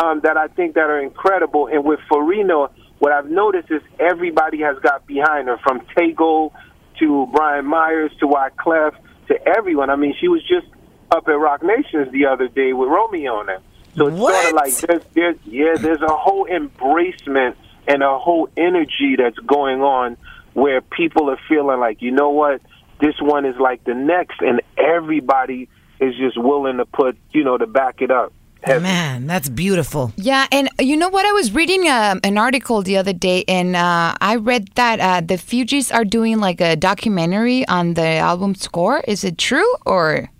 um, 0.00 0.20
that 0.20 0.36
I 0.36 0.46
think 0.46 0.74
that 0.74 0.88
are 0.88 1.00
incredible. 1.00 1.66
And 1.66 1.84
with 1.84 1.98
Farina, 2.08 2.68
what 2.98 3.12
I've 3.12 3.30
noticed 3.30 3.70
is 3.70 3.82
everybody 3.98 4.60
has 4.62 4.78
got 4.78 5.06
behind 5.06 5.48
her, 5.48 5.58
from 5.58 5.80
Tego 5.96 6.52
to 7.00 7.26
Bryant 7.26 7.66
Myers 7.66 8.12
to 8.20 8.26
Wyclef 8.26 8.94
to 9.28 9.48
everyone. 9.48 9.90
I 9.90 9.96
mean, 9.96 10.14
she 10.20 10.28
was 10.28 10.42
just 10.42 10.66
up 11.10 11.28
at 11.28 11.32
Roc 11.32 11.62
Nations 11.62 12.12
the 12.12 12.26
other 12.26 12.48
day 12.48 12.72
with 12.72 12.88
Romeo 12.88 13.34
on 13.34 13.48
it. 13.48 13.60
So 13.96 14.08
it's 14.08 14.18
sort 14.18 14.46
of 14.46 14.52
like 14.52 14.74
there's, 14.74 15.02
there's 15.14 15.36
yeah, 15.44 15.74
there's 15.78 16.02
a 16.02 16.16
whole 16.16 16.46
embracement 16.46 17.54
and 17.86 18.02
a 18.02 18.18
whole 18.18 18.48
energy 18.56 19.16
that's 19.16 19.38
going 19.38 19.82
on 19.82 20.16
where 20.52 20.80
people 20.80 21.30
are 21.30 21.38
feeling 21.48 21.78
like, 21.80 22.00
you 22.00 22.10
know 22.10 22.30
what, 22.30 22.60
this 23.00 23.14
one 23.20 23.44
is 23.44 23.56
like 23.58 23.84
the 23.84 23.94
next, 23.94 24.40
and 24.40 24.62
everybody 24.78 25.68
is 26.00 26.14
just 26.16 26.36
willing 26.40 26.78
to 26.78 26.86
put, 26.86 27.16
you 27.32 27.44
know, 27.44 27.58
to 27.58 27.66
back 27.66 28.00
it 28.00 28.10
up. 28.10 28.32
Heavy. 28.64 28.82
Man, 28.82 29.26
that's 29.26 29.48
beautiful. 29.48 30.12
Yeah, 30.16 30.46
and 30.50 30.70
you 30.80 30.96
know 30.96 31.10
what? 31.10 31.26
I 31.26 31.32
was 31.32 31.52
reading 31.52 31.86
um, 31.88 32.20
an 32.24 32.38
article 32.38 32.80
the 32.82 32.96
other 32.96 33.12
day, 33.12 33.44
and 33.46 33.76
uh, 33.76 34.14
I 34.20 34.36
read 34.36 34.68
that 34.74 35.00
uh, 35.00 35.20
the 35.20 35.34
Fugees 35.34 35.94
are 35.94 36.04
doing 36.04 36.38
like 36.38 36.62
a 36.62 36.74
documentary 36.74 37.68
on 37.68 37.94
the 37.94 38.06
album 38.16 38.54
score. 38.54 39.00
Is 39.06 39.22
it 39.22 39.36
true, 39.36 39.70
or 39.84 40.30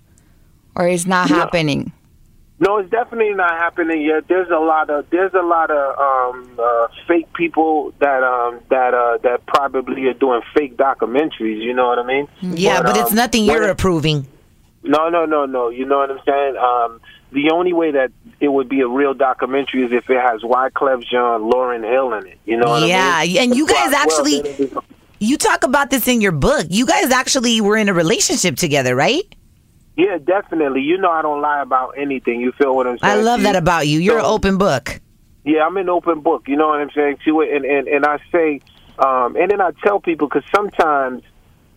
or 0.74 0.88
is 0.88 1.06
not 1.06 1.28
happening? 1.28 1.92
No, 2.60 2.78
it's 2.78 2.88
definitely 2.88 3.34
not 3.34 3.50
happening 3.50 4.00
yet. 4.00 4.26
There's 4.26 4.48
a 4.48 4.58
lot 4.58 4.88
of 4.88 5.10
there's 5.10 5.34
a 5.34 5.42
lot 5.42 5.70
of 5.70 5.98
um, 5.98 6.58
uh, 6.58 6.87
fake 7.06 7.30
people 7.34 7.92
that 7.98 8.22
um, 8.22 8.60
that 8.70 8.94
uh, 8.94 9.18
that 9.22 9.44
probably 9.46 10.06
are 10.06 10.14
doing 10.14 10.40
fake 10.54 10.78
documentaries. 10.78 11.62
You 11.62 11.74
know 11.74 11.88
what 11.88 11.98
I 11.98 12.06
mean? 12.06 12.28
Yeah, 12.40 12.80
but, 12.80 12.96
it's 12.96 13.10
um, 13.10 13.16
nothing 13.16 13.44
you're 13.44 13.68
approving. 13.68 14.26
No, 14.82 15.08
no, 15.08 15.26
no, 15.26 15.46
no. 15.46 15.68
You 15.68 15.84
know 15.84 15.98
what 15.98 16.10
I'm 16.10 16.20
saying? 16.24 16.56
Um, 16.56 17.00
the 17.34 17.50
only 17.50 17.72
way 17.72 17.90
that 17.92 18.10
it 18.40 18.48
would 18.48 18.68
be 18.68 18.80
a 18.80 18.88
real 18.88 19.12
documentary 19.14 19.82
is 19.84 19.92
if 19.92 20.08
it 20.08 20.20
has 20.20 20.40
Wyclef 20.42 21.02
Jean, 21.04 21.50
Lauryn 21.50 21.84
Hill 21.88 22.14
in 22.14 22.26
it. 22.26 22.38
You 22.46 22.56
know 22.56 22.70
what 22.70 22.88
Yeah, 22.88 23.12
I 23.16 23.26
mean? 23.26 23.36
and 23.38 23.56
you 23.56 23.66
guys 23.66 23.92
actually- 23.92 24.40
then 24.40 24.52
it 24.52 24.60
is- 24.60 24.78
You 25.20 25.36
talk 25.38 25.64
about 25.64 25.90
this 25.90 26.06
in 26.08 26.20
your 26.20 26.32
book. 26.32 26.66
You 26.68 26.84
guys 26.86 27.10
actually 27.10 27.60
were 27.60 27.76
in 27.76 27.88
a 27.88 27.94
relationship 27.94 28.56
together, 28.56 28.94
right? 28.94 29.22
Yeah, 29.96 30.18
definitely. 30.18 30.82
You 30.82 30.98
know 30.98 31.10
I 31.10 31.22
don't 31.22 31.40
lie 31.40 31.62
about 31.62 31.94
anything. 31.96 32.40
You 32.40 32.52
feel 32.52 32.74
what 32.74 32.86
I'm 32.86 32.98
saying? 32.98 33.18
I 33.18 33.22
love 33.22 33.42
that 33.42 33.56
about 33.56 33.86
you. 33.86 34.00
You're 34.00 34.18
an 34.18 34.24
open 34.24 34.58
book. 34.58 35.00
Yeah, 35.44 35.64
I'm 35.66 35.76
an 35.76 35.88
open 35.88 36.20
book. 36.20 36.44
You 36.48 36.56
know 36.56 36.68
what 36.68 36.80
I'm 36.80 36.90
saying 36.90 37.18
to 37.26 37.40
it, 37.42 37.54
and 37.54 37.64
and 37.64 37.86
and 37.86 38.04
I 38.04 38.18
say, 38.32 38.60
um, 38.98 39.36
and 39.36 39.50
then 39.50 39.60
I 39.60 39.70
tell 39.84 40.00
people 40.00 40.26
because 40.28 40.42
sometimes, 40.54 41.22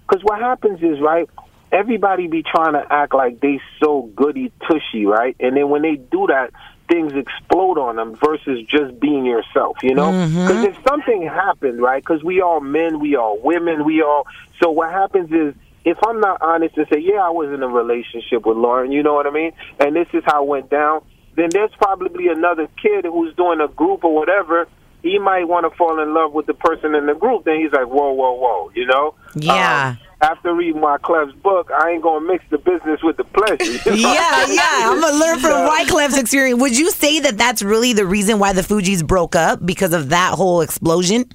because 0.08 0.24
what 0.24 0.40
happens 0.40 0.82
is 0.82 1.00
right, 1.00 1.30
everybody 1.72 2.28
be 2.28 2.44
trying 2.44 2.74
to 2.74 2.86
act 2.92 3.14
like 3.14 3.40
they 3.40 3.60
so 3.80 4.10
goody 4.16 4.52
tushy, 4.68 5.06
right, 5.06 5.36
and 5.40 5.56
then 5.56 5.70
when 5.70 5.82
they 5.82 5.96
do 5.96 6.28
that, 6.28 6.52
things 6.88 7.14
explode 7.14 7.78
on 7.78 7.98
them 7.98 8.16
versus 8.16 8.66
just 8.68 9.00
being 9.00 9.26
yourself. 9.26 9.78
You 9.84 9.96
know, 9.96 10.12
because 10.12 10.64
if 10.64 10.78
something 10.88 11.24
happened, 11.24 11.82
right, 11.82 12.04
because 12.04 12.24
we 12.24 12.42
all 12.42 12.60
men, 12.62 13.00
we 13.00 13.16
all 13.16 13.40
women, 13.40 13.86
we 13.86 14.02
all. 14.02 14.28
So 14.60 14.72
what 14.72 14.92
happens 14.92 15.32
is. 15.32 15.54
If 15.86 15.98
I'm 16.06 16.20
not 16.20 16.42
honest 16.42 16.76
and 16.76 16.86
say, 16.92 17.00
yeah, 17.00 17.22
I 17.22 17.30
was 17.30 17.50
in 17.50 17.64
a 17.64 17.68
relationship 17.70 18.46
with 18.46 18.58
Lauren, 18.58 18.92
you 18.92 19.04
know 19.04 19.14
what 19.14 19.26
I 19.26 19.30
mean? 19.30 19.54
And 19.80 19.96
this 19.96 20.10
is 20.12 20.22
how 20.26 20.44
it 20.44 20.48
went 20.50 20.70
down, 20.70 21.02
then 21.38 21.50
there's 21.50 21.72
probably 21.78 22.28
another 22.28 22.68
kid 22.82 23.06
who's 23.06 23.34
doing 23.36 23.62
a 23.62 23.70
group 23.70 24.04
or 24.04 24.14
whatever. 24.14 24.68
He 25.02 25.18
might 25.18 25.48
want 25.48 25.72
to 25.72 25.78
fall 25.78 26.02
in 26.02 26.14
love 26.14 26.34
with 26.34 26.46
the 26.46 26.56
person 26.56 26.94
in 26.94 27.06
the 27.06 27.14
group. 27.14 27.46
Then 27.46 27.62
he's 27.62 27.72
like, 27.72 27.86
whoa, 27.86 28.12
whoa, 28.12 28.34
whoa, 28.34 28.72
you 28.76 28.86
know? 28.86 29.16
Yeah. 29.36 29.96
Um, 29.98 30.07
after 30.22 30.54
reading 30.54 30.82
Wyclef's 30.82 31.34
book, 31.36 31.70
I 31.72 31.92
ain't 31.92 32.04
gonna 32.04 32.26
mix 32.26 32.44
the 32.50 32.58
business 32.58 33.02
with 33.04 33.18
the 33.18 33.24
pleasure. 33.24 33.64
you 33.64 34.02
know? 34.02 34.14
Yeah, 34.14 34.46
yeah. 34.48 34.90
I'm 34.90 35.00
gonna 35.00 35.18
learn 35.18 35.40
from 35.40 35.68
Wyclef's 35.68 36.18
experience. 36.18 36.60
Would 36.60 36.78
you 36.78 36.92
say 36.92 37.20
that 37.20 37.38
that's 37.38 37.62
really 37.62 37.94
the 37.94 38.06
reason 38.06 38.40
why 38.40 38.54
the 38.54 38.62
Fugees 38.62 39.06
broke 39.06 39.36
up 39.36 39.66
because 39.66 39.94
of 39.94 40.10
that 40.10 40.34
whole 40.34 40.62
explosion? 40.62 41.30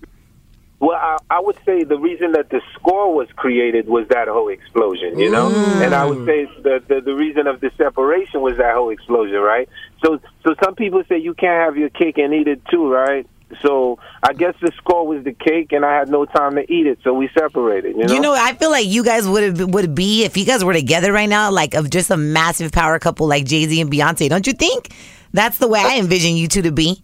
Well, 0.80 0.98
I, 0.98 1.16
I 1.30 1.38
would 1.38 1.56
say 1.64 1.84
the 1.84 1.96
reason 1.96 2.32
that 2.32 2.50
the 2.50 2.60
score 2.74 3.14
was 3.14 3.28
created 3.36 3.86
was 3.86 4.08
that 4.08 4.26
whole 4.26 4.48
explosion, 4.48 5.16
you 5.16 5.30
know, 5.30 5.48
mm. 5.48 5.80
and 5.80 5.94
I 5.94 6.04
would 6.04 6.26
say 6.26 6.46
the, 6.60 6.82
the 6.88 7.00
the 7.00 7.14
reason 7.14 7.46
of 7.46 7.60
the 7.60 7.70
separation 7.78 8.40
was 8.40 8.56
that 8.56 8.74
whole 8.74 8.90
explosion, 8.90 9.36
right? 9.36 9.68
So, 10.04 10.18
so 10.44 10.56
some 10.60 10.74
people 10.74 11.04
say 11.08 11.18
you 11.18 11.34
can't 11.34 11.64
have 11.64 11.76
your 11.76 11.88
cake 11.88 12.18
and 12.18 12.34
eat 12.34 12.48
it 12.48 12.64
too, 12.66 12.92
right? 12.92 13.28
So 13.60 13.98
I 14.22 14.32
guess 14.32 14.54
the 14.60 14.72
score 14.76 15.06
was 15.06 15.24
the 15.24 15.32
cake, 15.32 15.72
and 15.72 15.84
I 15.84 15.98
had 15.98 16.08
no 16.08 16.24
time 16.24 16.54
to 16.54 16.72
eat 16.72 16.86
it, 16.86 16.98
so 17.04 17.12
we 17.12 17.28
separated. 17.36 17.96
You 17.96 18.06
know, 18.06 18.14
You 18.14 18.20
know, 18.20 18.34
I 18.34 18.54
feel 18.54 18.70
like 18.70 18.86
you 18.86 19.04
guys 19.04 19.28
would 19.28 19.74
would 19.74 19.94
be 19.94 20.24
if 20.24 20.36
you 20.36 20.44
guys 20.44 20.64
were 20.64 20.72
together 20.72 21.12
right 21.12 21.28
now, 21.28 21.50
like 21.50 21.74
of 21.74 21.90
just 21.90 22.10
a 22.10 22.16
massive 22.16 22.72
power 22.72 22.98
couple 22.98 23.26
like 23.26 23.44
Jay 23.44 23.66
Z 23.66 23.80
and 23.80 23.90
Beyonce. 23.92 24.28
Don't 24.28 24.46
you 24.46 24.52
think? 24.54 24.90
That's 25.32 25.58
the 25.58 25.68
way 25.68 25.80
I 25.80 25.98
envision 25.98 26.36
you 26.36 26.48
two 26.48 26.62
to 26.62 26.72
be. 26.72 27.02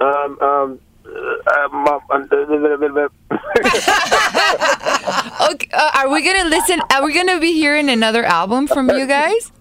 um, 0.00 0.38
um, 0.40 0.80
uh, 1.06 1.10
Okay, 5.52 5.68
uh, 5.72 5.90
are 5.94 6.08
we 6.10 6.22
gonna 6.22 6.48
listen? 6.48 6.80
Are 6.92 7.04
we 7.04 7.12
gonna 7.12 7.40
be 7.40 7.52
hearing 7.52 7.88
another 7.88 8.24
album 8.24 8.66
from 8.66 8.90
you 8.90 9.06
guys? 9.06 9.52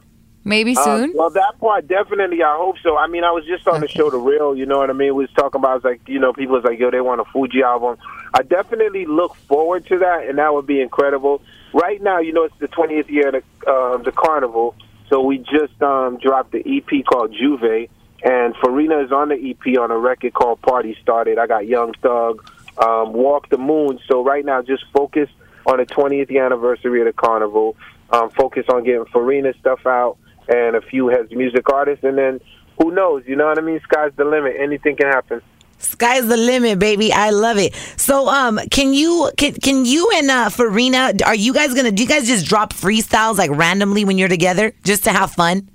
Maybe 0.45 0.75
Uh, 0.75 0.83
soon. 0.83 1.13
well, 1.15 1.29
that 1.31 1.59
part 1.59 1.87
definitely. 1.87 2.41
I 2.43 2.55
hope 2.55 2.77
so. 2.81 2.97
I 2.97 3.07
mean, 3.07 3.23
I 3.23 3.31
was 3.31 3.45
just 3.45 3.67
on 3.67 3.81
the 3.81 3.87
show, 3.87 4.09
The 4.09 4.17
Real. 4.17 4.55
You 4.55 4.65
know 4.65 4.77
what 4.77 4.89
I 4.89 4.93
mean? 4.93 5.13
We 5.15 5.23
was 5.25 5.31
talking 5.35 5.59
about 5.59 5.77
it's 5.77 5.85
like 5.85 6.01
you 6.07 6.19
know, 6.19 6.33
people 6.33 6.55
was 6.55 6.63
like, 6.63 6.79
yo, 6.79 6.89
they 6.91 7.01
want 7.01 7.21
a 7.21 7.25
Fuji 7.25 7.61
album. 7.61 7.97
I 8.33 8.43
definitely 8.43 9.05
look 9.05 9.35
forward 9.47 9.85
to 9.87 9.97
that, 9.99 10.27
and 10.27 10.37
that 10.37 10.53
would 10.53 10.65
be 10.67 10.81
incredible. 10.81 11.41
Right 11.73 12.01
now, 12.01 12.19
you 12.19 12.31
know, 12.33 12.43
it's 12.45 12.57
the 12.59 12.67
20th 12.67 13.09
year 13.09 13.27
of 13.35 13.43
the, 13.63 13.69
uh, 13.69 13.97
the 13.97 14.11
carnival, 14.11 14.75
so 15.09 15.21
we 15.21 15.39
just 15.39 15.79
um, 15.83 16.17
dropped 16.17 16.51
the 16.51 16.59
EP 16.65 17.05
called 17.05 17.33
J'ouvert, 17.33 17.89
and 18.23 18.55
Farina 18.57 18.99
is 18.99 19.11
on 19.11 19.29
the 19.29 19.35
EP 19.35 19.77
on 19.77 19.91
a 19.91 19.97
record 19.97 20.33
called 20.33 20.61
Party 20.61 20.95
Started. 21.01 21.37
I 21.37 21.47
got 21.47 21.67
Young 21.67 21.93
Thug, 22.01 22.49
um, 22.77 23.13
Walk 23.13 23.49
the 23.49 23.57
Moon. 23.57 23.99
So 24.07 24.23
right 24.23 24.43
now, 24.45 24.61
just 24.61 24.83
focus 24.93 25.29
on 25.65 25.77
the 25.77 25.85
20th 25.85 26.35
anniversary 26.43 27.01
of 27.01 27.05
the 27.07 27.13
carnival. 27.13 27.75
Um, 28.11 28.29
focus 28.31 28.65
on 28.69 28.83
getting 28.83 29.05
Farina 29.05 29.53
stuff 29.59 29.85
out 29.85 30.17
and 30.49 30.75
a 30.75 30.81
few 30.81 31.07
heads 31.07 31.31
music 31.31 31.69
artists, 31.71 32.03
and 32.03 32.17
then 32.17 32.39
who 32.81 32.91
knows? 32.91 33.23
You 33.27 33.35
know 33.35 33.45
what 33.45 33.57
I 33.57 33.61
mean? 33.61 33.79
Sky's 33.83 34.11
the 34.15 34.25
limit. 34.25 34.55
Anything 34.59 34.95
can 34.95 35.07
happen. 35.07 35.41
Sky's 35.79 36.27
the 36.27 36.37
limit, 36.37 36.77
baby. 36.77 37.13
I 37.13 37.29
love 37.29 37.57
it. 37.57 37.73
So, 37.95 38.27
um, 38.27 38.59
can 38.69 38.93
you 38.93 39.31
can 39.37 39.53
can 39.53 39.85
you 39.85 40.09
and 40.15 40.29
uh, 40.29 40.49
Farina 40.49 41.13
are 41.25 41.35
you 41.35 41.53
guys 41.53 41.73
gonna 41.73 41.91
do 41.91 42.03
you 42.03 42.09
guys 42.09 42.27
just 42.27 42.45
drop 42.45 42.73
freestyles 42.73 43.37
like 43.37 43.51
randomly 43.51 44.03
when 44.03 44.17
you're 44.17 44.27
together 44.27 44.73
just 44.83 45.05
to 45.05 45.11
have 45.11 45.31
fun? 45.31 45.69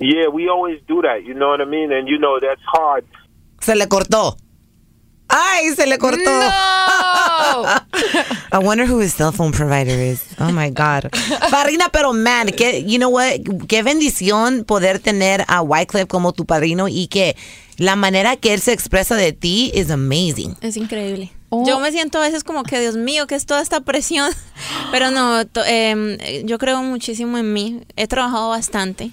Yeah, 0.00 0.28
we 0.28 0.48
always 0.48 0.80
do 0.88 1.02
that. 1.02 1.24
You 1.24 1.34
know 1.34 1.48
what 1.48 1.60
I 1.60 1.66
mean? 1.66 1.92
And 1.92 2.08
you 2.08 2.18
know 2.18 2.40
that's 2.40 2.60
hard. 2.66 3.06
Se 3.60 3.74
le 3.74 3.86
cortó. 3.86 4.36
Ay, 5.30 5.72
se 5.74 5.86
le 5.86 5.98
cortó. 5.98 6.24
No. 6.24 7.78
I 8.52 8.58
wonder 8.58 8.86
who 8.86 9.00
his 9.00 9.14
cell 9.14 9.32
phone 9.32 9.52
provider 9.52 9.98
is. 9.98 10.24
Oh 10.38 10.52
my 10.52 10.70
God. 10.70 11.10
Farina, 11.50 11.88
pero 11.92 12.12
man, 12.12 12.48
que, 12.48 12.84
you 12.84 12.98
know 12.98 13.10
what? 13.10 13.40
Qué 13.68 13.82
bendición 13.82 14.64
poder 14.64 14.98
tener 14.98 15.44
a 15.48 15.62
Wyclef 15.62 16.06
como 16.06 16.32
tu 16.32 16.44
padrino 16.44 16.88
y 16.88 17.08
que 17.08 17.36
la 17.78 17.96
manera 17.96 18.36
que 18.36 18.54
él 18.54 18.60
se 18.60 18.72
expresa 18.72 19.16
de 19.16 19.32
ti 19.32 19.70
is 19.74 19.90
amazing. 19.90 20.56
Es 20.60 20.76
increíble. 20.76 21.32
Oh. 21.50 21.64
Yo 21.66 21.78
me 21.80 21.90
siento 21.92 22.18
a 22.18 22.22
veces 22.22 22.42
como 22.44 22.62
que, 22.64 22.80
Dios 22.80 22.96
mío, 22.96 23.26
¿qué 23.26 23.34
es 23.36 23.46
toda 23.46 23.60
esta 23.62 23.80
presión? 23.80 24.32
Pero 24.92 25.10
no, 25.10 25.46
to- 25.46 25.64
em, 25.64 26.18
yo 26.44 26.58
creo 26.58 26.82
muchísimo 26.82 27.38
en 27.38 27.52
mí. 27.52 27.80
He 27.96 28.06
trabajado 28.06 28.48
bastante. 28.50 29.10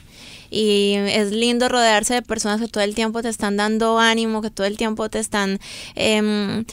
Y 0.54 0.96
es 0.96 1.32
lindo 1.32 1.70
rodearse 1.70 2.14
de 2.16 2.22
personas 2.22 2.60
que 2.60 2.68
todo 2.68 2.84
el 2.84 2.94
tiempo 2.94 3.22
te 3.22 3.30
están 3.30 3.56
dando 3.56 4.00
ánimo, 4.00 4.42
que 4.42 4.50
todo 4.50 4.68
el 4.68 4.76
tiempo 4.76 5.08
te 5.10 5.18
están 5.20 5.60
em, 5.96 6.66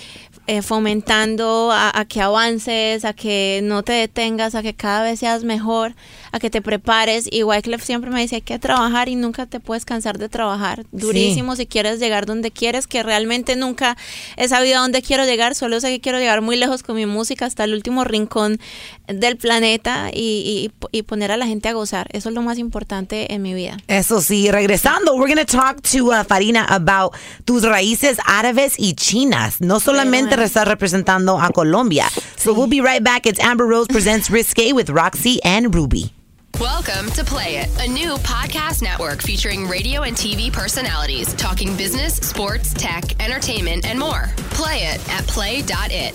eh, 0.49 0.63
fomentando 0.63 1.71
a, 1.71 1.93
a 1.95 2.07
que 2.07 2.23
avances, 2.23 3.05
a 3.05 3.13
que 3.13 3.61
no 3.63 3.83
te 3.83 3.93
detengas, 3.93 4.55
a 4.55 4.63
que 4.63 4.75
cada 4.75 5.03
vez 5.03 5.21
seas 5.21 5.45
mejor, 5.45 5.95
a 6.33 6.38
que 6.38 6.51
te 6.51 6.62
prepares. 6.62 7.29
Y 7.31 7.43
Wyclef 7.43 7.83
siempre 7.85 8.11
me 8.11 8.21
dice, 8.21 8.37
hay 8.37 8.43
que 8.43 8.59
trabajar 8.59 9.09
y 9.09 9.17
nunca 9.17 9.47
te 9.47 9.61
puedes 9.61 9.85
cansar 9.85 10.19
de 10.19 10.29
trabajar. 10.29 10.85
Durísimo 10.93 11.57
si 11.57 11.67
quieres 11.67 11.99
llegar 12.01 12.27
donde 12.27 12.51
quieres, 12.51 12.87
que 12.87 13.03
realmente 13.03 13.57
nunca 13.57 13.97
he 14.37 14.49
sabido 14.49 14.79
a 14.79 14.83
dónde 14.83 15.03
quiero 15.03 15.25
llegar, 15.25 15.55
solo 15.55 15.81
sé 15.81 15.88
que 15.88 16.01
quiero 16.01 16.19
llegar 16.19 16.41
muy 16.43 16.57
lejos 16.57 16.83
con 16.83 16.97
mi 16.97 17.07
música 17.07 17.47
hasta 17.47 17.64
el 17.64 17.75
último 17.75 18.05
rincón 18.05 18.59
del 19.07 19.37
planeta 19.37 20.11
y, 20.12 20.71
y- 20.93 20.99
y 20.99 21.03
poner 21.03 21.33
a 21.33 21.37
la 21.37 21.47
gente 21.47 21.69
a 21.69 21.73
gozar. 21.73 22.09
Eso 22.12 22.29
es 22.29 22.35
lo 22.35 22.43
más 22.43 22.59
importante 22.59 23.33
en 23.33 23.43
mi 23.43 23.55
vida. 23.55 23.77
Eso 23.88 24.21
sí, 24.21 24.51
regresando, 24.51 25.14
we're 25.14 25.33
going 25.33 25.45
to 25.45 25.51
talk 25.51 25.81
to 25.83 26.07
uh, 26.12 26.25
Farina 26.25 26.64
about 26.69 27.14
tus 27.45 27.62
raíces 27.62 28.19
árabes 28.27 28.75
y 28.79 28.95
chinas. 28.95 29.61
No 29.61 29.81
solamente 29.81 30.31
bueno. 30.31 30.45
estás 30.45 30.67
representando 30.69 31.38
a 31.41 31.51
Colombia. 31.51 32.07
So 32.37 32.53
we'll 32.53 32.69
be 32.69 32.81
right 32.81 33.03
back. 33.03 33.27
It's 33.27 33.41
Amber 33.41 33.67
Rose 33.67 33.87
presents 33.88 34.31
Risque 34.31 34.73
with 34.73 34.88
Roxy 34.91 35.41
and 35.45 35.75
Ruby. 35.75 36.12
Welcome 36.61 37.09
to 37.12 37.23
Play 37.23 37.59
It, 37.59 37.68
a 37.81 37.88
new 37.88 38.16
podcast 38.16 38.83
network 38.83 39.23
featuring 39.23 39.68
radio 39.68 40.03
and 40.03 40.16
TV 40.16 40.53
personalities 40.53 41.33
talking 41.35 41.77
business, 41.77 42.16
sports, 42.16 42.75
tech, 42.75 43.23
entertainment, 43.23 43.87
and 43.87 43.97
more. 43.97 44.29
Play 44.51 44.79
it 44.79 45.09
at 45.09 45.25
play.it. 45.29 46.14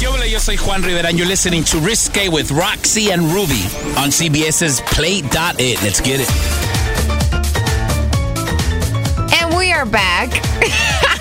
Yo, 0.00 0.12
hola, 0.12 0.26
yo 0.26 0.38
soy 0.38 0.56
Juan 0.56 0.82
Rivera, 0.82 1.08
and 1.08 1.18
you're 1.18 1.26
listening 1.26 1.64
to 1.64 1.78
Risque 1.78 2.28
with 2.28 2.52
Roxy 2.52 3.10
and 3.10 3.22
Ruby 3.22 3.64
on 3.98 4.10
CBS's 4.10 4.82
Play.it. 4.82 5.82
Let's 5.82 6.00
get 6.00 6.20
it. 6.22 6.30
And 9.42 9.56
we 9.56 9.72
are 9.72 9.84
back. 9.84 10.30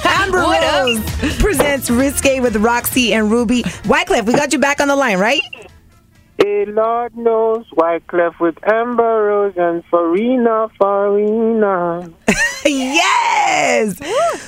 Amber 0.05 0.43
What 0.43 0.63
up? 0.63 0.85
Rose 0.85 1.37
presents 1.39 1.89
Risque 1.89 2.41
with 2.41 2.57
Roxy 2.57 3.11
and 3.13 3.31
Ruby. 3.31 3.63
Wyclef, 3.63 4.27
we 4.27 4.33
got 4.33 4.53
you 4.53 4.59
back 4.59 4.81
on 4.81 4.87
the 4.87 4.95
line, 4.95 5.17
right? 5.17 5.41
Hey, 6.41 6.65
Lord 6.65 7.17
knows 7.17 7.65
Wyclef 7.75 8.39
with 8.39 8.55
Amber 8.63 9.25
Rose 9.27 9.57
and 9.57 9.83
Farina, 9.91 10.69
Farina. 10.79 12.09
yes. 12.65 13.99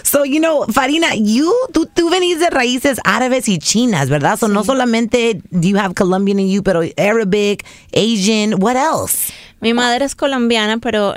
So, 0.03 0.23
you 0.23 0.39
know, 0.39 0.65
Farina, 0.67 1.13
you, 1.15 1.53
tú, 1.73 1.87
tú 1.93 2.09
venís 2.09 2.39
de 2.39 2.49
raíces 2.49 3.01
árabes 3.03 3.49
y 3.49 3.57
chinas, 3.57 4.09
¿verdad? 4.09 4.39
So, 4.39 4.47
no 4.47 4.63
solamente 4.63 5.41
do 5.51 5.67
you 5.67 5.77
have 5.77 5.93
Colombian 5.93 6.39
in 6.39 6.47
you, 6.47 6.63
pero 6.63 6.81
Arabic, 6.97 7.65
Asian, 7.93 8.61
what 8.61 8.77
else? 8.77 9.33
Mi 9.59 9.73
madre 9.73 10.05
es 10.05 10.15
colombiana, 10.15 10.77
pero 10.77 11.13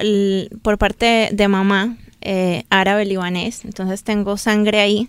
por 0.63 0.77
parte 0.79 1.29
de 1.31 1.47
mamá, 1.47 1.97
eh, 2.21 2.65
árabe 2.71 3.05
libanés. 3.05 3.65
Entonces 3.65 4.03
tengo 4.03 4.37
sangre 4.37 4.81
ahí. 4.81 5.09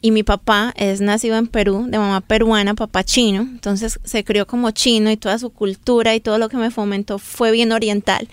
Y 0.00 0.10
mi 0.10 0.22
papá 0.22 0.72
es 0.76 1.00
nacido 1.00 1.36
en 1.36 1.46
Perú, 1.46 1.86
de 1.88 1.98
mamá 1.98 2.20
peruana, 2.20 2.74
papá 2.74 3.02
chino. 3.04 3.42
Entonces 3.42 3.98
se 4.04 4.24
crió 4.24 4.46
como 4.46 4.70
chino 4.70 5.10
y 5.10 5.16
toda 5.16 5.38
su 5.38 5.50
cultura 5.50 6.14
y 6.14 6.20
todo 6.20 6.38
lo 6.38 6.48
que 6.48 6.56
me 6.56 6.70
fomentó 6.70 7.18
fue 7.18 7.50
bien 7.50 7.72
oriental. 7.72 8.28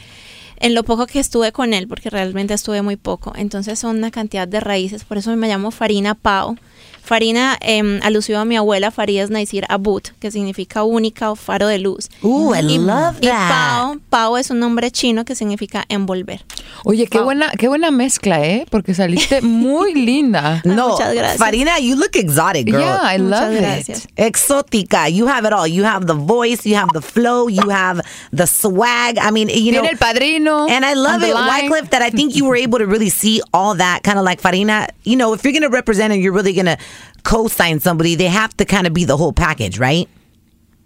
en 0.57 0.75
lo 0.75 0.83
poco 0.83 1.07
que 1.07 1.19
estuve 1.19 1.51
con 1.51 1.73
él, 1.73 1.89
porque 1.89 2.09
realmente 2.09 2.53
estuve 2.53 2.81
muy 2.81 2.95
poco. 2.95 3.33
Entonces 3.35 3.79
son 3.79 3.97
una 3.97 4.11
cantidad 4.11 4.47
de 4.47 4.61
raíces, 4.61 5.03
por 5.03 5.17
eso 5.17 5.35
me 5.35 5.49
llamo 5.49 5.71
Farina 5.71 6.15
Pao. 6.15 6.55
Farina, 7.03 7.57
eh, 7.59 7.99
a 8.01 8.45
mi 8.45 8.55
abuela 8.55 8.89
Farías 8.89 9.29
Naisir 9.29 9.65
Abut, 9.67 10.09
que 10.19 10.31
significa 10.31 10.83
única 10.83 11.31
o 11.31 11.35
faro 11.35 11.67
de 11.67 11.77
luz. 11.77 12.09
Ooh, 12.23 12.55
I 12.55 12.59
y, 12.59 12.77
love 12.77 13.17
y 13.19 13.27
that. 13.27 13.49
Pao, 13.49 13.97
Pao 14.09 14.37
es 14.37 14.49
un 14.49 14.59
nombre 14.59 14.89
chino 14.89 15.25
que 15.25 15.35
significa 15.35 15.83
envolver. 15.89 16.45
Oye, 16.85 17.07
qué 17.07 17.19
buena, 17.19 17.51
qué 17.51 17.67
buena 17.67 17.91
mezcla, 17.91 18.45
¿eh? 18.45 18.65
Porque 18.69 18.93
saliste 18.93 19.41
muy 19.43 19.93
linda. 19.93 20.61
No, 20.63 20.91
Muchas 20.91 21.13
gracias. 21.13 21.37
Farina, 21.39 21.77
you 21.79 21.95
look 21.97 22.15
exotic, 22.15 22.67
girl. 22.67 22.79
Yeah, 22.79 23.15
I 23.15 23.17
Muchas 23.19 23.41
love 23.41 23.59
gracias. 23.59 24.05
it. 24.05 24.11
Exótica. 24.15 25.09
You 25.09 25.27
have 25.27 25.45
it 25.45 25.51
all. 25.53 25.67
You 25.67 25.83
have 25.83 26.05
the 26.07 26.15
voice, 26.15 26.65
you 26.65 26.77
have 26.77 26.89
the 26.93 27.01
flow, 27.01 27.49
you 27.49 27.69
have 27.69 28.01
the 28.31 28.47
swag. 28.47 29.17
I 29.19 29.31
mean, 29.31 29.49
you 29.49 29.73
know. 29.73 29.81
Tiene 29.81 29.91
el 29.91 29.97
padrino. 29.97 30.67
And 30.69 30.85
I 30.85 30.93
love 30.93 31.21
it, 31.21 31.33
line. 31.33 31.69
Wycliffe, 31.69 31.89
that 31.89 32.01
I 32.01 32.11
think 32.11 32.33
you 32.33 32.45
were 32.45 32.55
able 32.55 32.79
to 32.79 32.85
really 32.85 33.09
see 33.09 33.41
all 33.53 33.75
that 33.75 34.03
kind 34.03 34.17
of 34.17 34.23
like 34.23 34.39
Farina. 34.39 34.87
You 35.03 35.17
know, 35.17 35.33
if 35.33 35.43
you're 35.43 35.51
going 35.53 35.63
to 35.63 35.69
represent 35.69 36.13
and 36.13 36.21
you're 36.21 36.31
really 36.33 36.53
going 36.53 36.67
to 36.67 36.77
co 37.23 37.47
sign 37.47 37.79
somebody, 37.79 38.15
they 38.15 38.27
have 38.27 38.55
to 38.57 38.65
kind 38.65 38.87
of 38.87 38.93
be 38.93 39.05
the 39.05 39.17
whole 39.17 39.33
package, 39.33 39.79
right? 39.79 40.07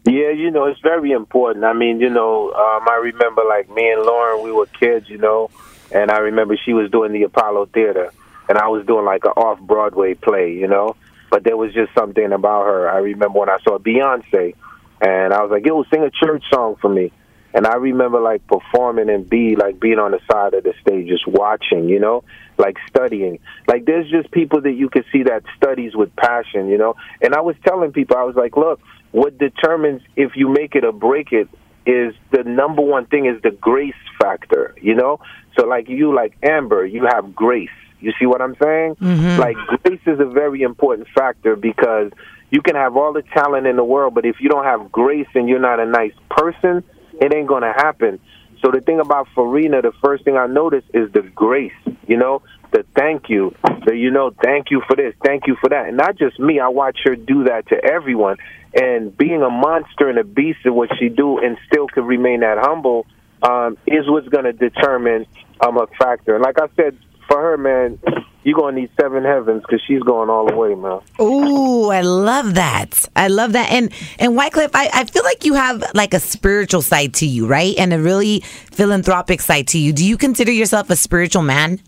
Yeah, 0.06 0.30
you 0.30 0.52
know, 0.52 0.66
it's 0.66 0.80
very 0.80 1.12
important. 1.12 1.66
I 1.66 1.74
mean, 1.74 2.00
you 2.00 2.10
know, 2.10 2.52
um, 2.52 2.88
I 2.88 3.00
remember 3.02 3.44
like 3.44 3.70
me 3.70 3.92
and 3.92 4.04
Lauren, 4.04 4.44
we 4.44 4.52
were 4.54 4.68
kids, 4.68 5.10
you 5.10 5.18
know, 5.18 5.50
and 5.92 6.10
I 6.10 6.20
remember 6.20 6.56
she 6.58 6.74
was 6.74 6.90
doing 6.90 7.12
the 7.12 7.24
Apollo 7.24 7.68
Theater, 7.74 8.12
and 8.48 8.58
I 8.58 8.70
was 8.70 8.86
doing 8.86 9.04
like 9.04 9.26
an 9.26 9.32
off 9.32 9.60
Broadway 9.60 10.14
play, 10.14 10.54
you 10.54 10.68
know. 10.68 10.96
But 11.30 11.44
there 11.44 11.58
was 11.58 11.74
just 11.74 11.94
something 11.94 12.32
about 12.32 12.66
her. 12.68 12.90
I 12.90 13.00
remember 13.00 13.40
when 13.40 13.50
I 13.50 13.58
saw 13.66 13.78
Beyonce, 13.80 14.56
and 15.02 15.34
I 15.34 15.42
was 15.42 15.52
like, 15.52 15.66
"Yo, 15.66 15.84
sing 15.84 16.04
a 16.04 16.10
church 16.10 16.44
song 16.50 16.78
for 16.80 16.88
me." 16.90 17.12
And 17.58 17.66
I 17.66 17.74
remember 17.74 18.20
like 18.20 18.46
performing 18.46 19.10
and 19.10 19.28
be 19.28 19.56
like 19.56 19.80
being 19.80 19.98
on 19.98 20.12
the 20.12 20.20
side 20.32 20.54
of 20.54 20.64
the 20.64 20.76
stage, 20.80 21.08
just 21.08 21.26
watching, 21.26 21.90
you 21.90 22.00
know, 22.00 22.24
like 22.60 22.78
studying. 22.88 23.40
Like 23.68 23.86
there's 23.86 24.08
just 24.12 24.30
people 24.30 24.62
that 24.62 24.74
you 24.74 24.90
can 24.90 25.04
see 25.12 25.24
that 25.24 25.42
studies 25.56 25.96
with 25.96 26.16
passion, 26.16 26.70
you 26.70 26.78
know. 26.78 26.94
And 27.20 27.34
I 27.34 27.42
was 27.42 27.56
telling 27.66 27.94
people, 27.94 28.16
I 28.16 28.22
was 28.22 28.36
like, 28.36 28.56
look, 28.56 28.80
what 29.10 29.40
determines 29.40 30.04
if 30.16 30.36
you 30.36 30.50
make 30.50 30.76
it 30.76 30.86
or 30.86 30.92
break 30.92 31.32
it 31.32 31.50
is 31.88 32.14
the 32.30 32.44
number 32.44 32.84
one 32.84 33.08
thing 33.08 33.26
is 33.26 33.42
the 33.42 33.50
grace 33.50 33.96
factor, 34.22 34.76
you 34.80 34.94
know. 34.94 35.20
So 35.58 35.66
like 35.66 35.90
you, 35.90 36.14
like 36.14 36.38
Amber, 36.44 36.86
you 36.86 37.08
have 37.12 37.34
grace. 37.34 37.70
You 38.00 38.14
see 38.20 38.28
what 38.28 38.40
I'm 38.40 38.56
saying? 38.62 38.98
Mm-hmm. 38.98 39.40
Like 39.40 39.58
grace 39.82 40.02
is 40.06 40.20
a 40.20 40.26
very 40.26 40.62
important 40.62 41.08
factor 41.16 41.56
because 41.56 42.12
you 42.52 42.62
can 42.62 42.76
have 42.76 42.96
all 42.96 43.14
the 43.14 43.24
talent 43.34 43.66
in 43.66 43.78
the 43.78 43.84
world, 43.84 44.14
but 44.14 44.28
if 44.28 44.36
you 44.42 44.48
don't 44.48 44.64
have 44.64 44.92
grace 44.92 45.28
and 45.34 45.50
you're 45.50 45.58
not 45.58 45.80
a 45.80 45.88
nice 45.88 46.14
person, 46.30 46.84
it 47.22 47.34
ain't 47.34 47.48
gonna 47.48 47.74
happen. 47.74 48.20
So 48.64 48.72
the 48.72 48.82
thing 48.82 49.00
about 49.00 49.28
Farina, 49.36 49.82
the 49.82 49.92
first 50.04 50.24
thing 50.24 50.36
I 50.36 50.48
noticed 50.48 50.88
is 50.94 51.12
the 51.12 51.22
grace, 51.22 51.74
you 52.08 52.18
know, 52.18 52.42
the 52.72 52.84
thank 52.96 53.30
you, 53.30 53.56
the 53.86 53.96
you 53.96 54.12
know, 54.12 54.32
thank 54.44 54.72
you 54.72 54.82
for 54.88 54.96
this, 54.96 55.14
thank 55.24 55.48
you 55.48 55.56
for 55.62 55.70
that, 55.70 55.88
and 55.88 55.98
not 55.98 56.18
just 56.18 56.40
me. 56.40 56.60
I 56.60 56.68
watch 56.70 56.98
her 57.06 57.16
do 57.16 57.46
that 57.46 57.68
to 57.70 57.76
everyone, 57.84 58.38
and 58.74 59.16
being 59.16 59.42
a 59.44 59.50
monster 59.50 60.10
and 60.10 60.18
a 60.18 60.24
beast 60.24 60.60
in 60.66 60.74
what 60.74 60.90
she 61.00 61.10
do, 61.10 61.38
and 61.38 61.58
still 61.72 61.88
can 61.88 62.06
remain 62.06 62.42
that 62.42 62.58
humble, 62.60 63.06
um, 63.44 63.78
is 63.86 64.10
what's 64.10 64.28
gonna 64.28 64.54
determine 64.54 65.26
um 65.62 65.78
a 65.78 65.88
factor. 66.00 66.36
And 66.36 66.44
like 66.44 66.60
I 66.60 66.68
said, 66.76 66.98
for 67.28 67.42
her, 67.42 67.58
man, 67.58 68.00
you're 68.44 68.58
gonna 68.58 68.80
need 68.80 68.90
seven 69.00 69.24
heavens 69.24 69.62
because 69.62 69.82
she's 69.86 70.02
going 70.04 70.30
all 70.30 70.46
the 70.48 70.56
way, 70.56 70.74
man. 70.76 71.00
Ooh, 71.20 71.90
I 71.90 72.02
love 72.02 72.56
that. 72.56 73.08
I 73.16 73.28
love 73.28 73.54
that. 73.54 73.72
And 73.72 73.92
and 74.20 74.34
Wyclef, 74.38 74.70
I, 74.74 74.90
I 74.94 75.04
feel 75.06 75.24
like 75.24 75.44
you 75.46 75.54
have 75.54 75.84
like 75.94 76.14
a 76.14 76.20
spiritual 76.20 76.82
side 76.82 77.14
to 77.16 77.26
you, 77.26 77.48
right? 77.48 77.76
And 77.78 77.94
a 77.94 78.00
really 78.00 78.40
philanthropic 78.72 79.42
side 79.42 79.68
to 79.70 79.78
you. 79.80 79.92
Do 79.94 80.06
you 80.06 80.18
consider 80.18 80.52
yourself 80.52 80.90
a 80.90 80.96
spiritual 80.96 81.42
man? 81.44 81.80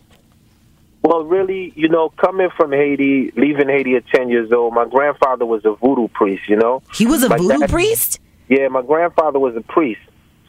Well, 1.02 1.24
really, 1.24 1.72
you 1.78 1.88
know, 1.88 2.10
coming 2.10 2.50
from 2.58 2.72
Haiti, 2.74 3.32
leaving 3.38 3.70
Haiti 3.70 3.96
at 3.96 4.06
10 4.08 4.28
years 4.30 4.52
old, 4.52 4.74
my 4.74 4.86
grandfather 4.86 5.46
was 5.46 5.64
a 5.64 5.74
voodoo 5.76 6.10
priest, 6.10 6.44
you 6.50 6.58
know? 6.58 6.84
He 6.94 7.06
was 7.06 7.24
a 7.24 7.30
My 7.30 7.38
voodoo 7.38 7.60
dad- 7.60 7.70
priest? 7.70 8.20
Yeah, 8.50 8.68
my 8.68 8.82
grandfather 8.82 9.40
was 9.40 9.56
a 9.56 9.62
priest. 9.62 10.02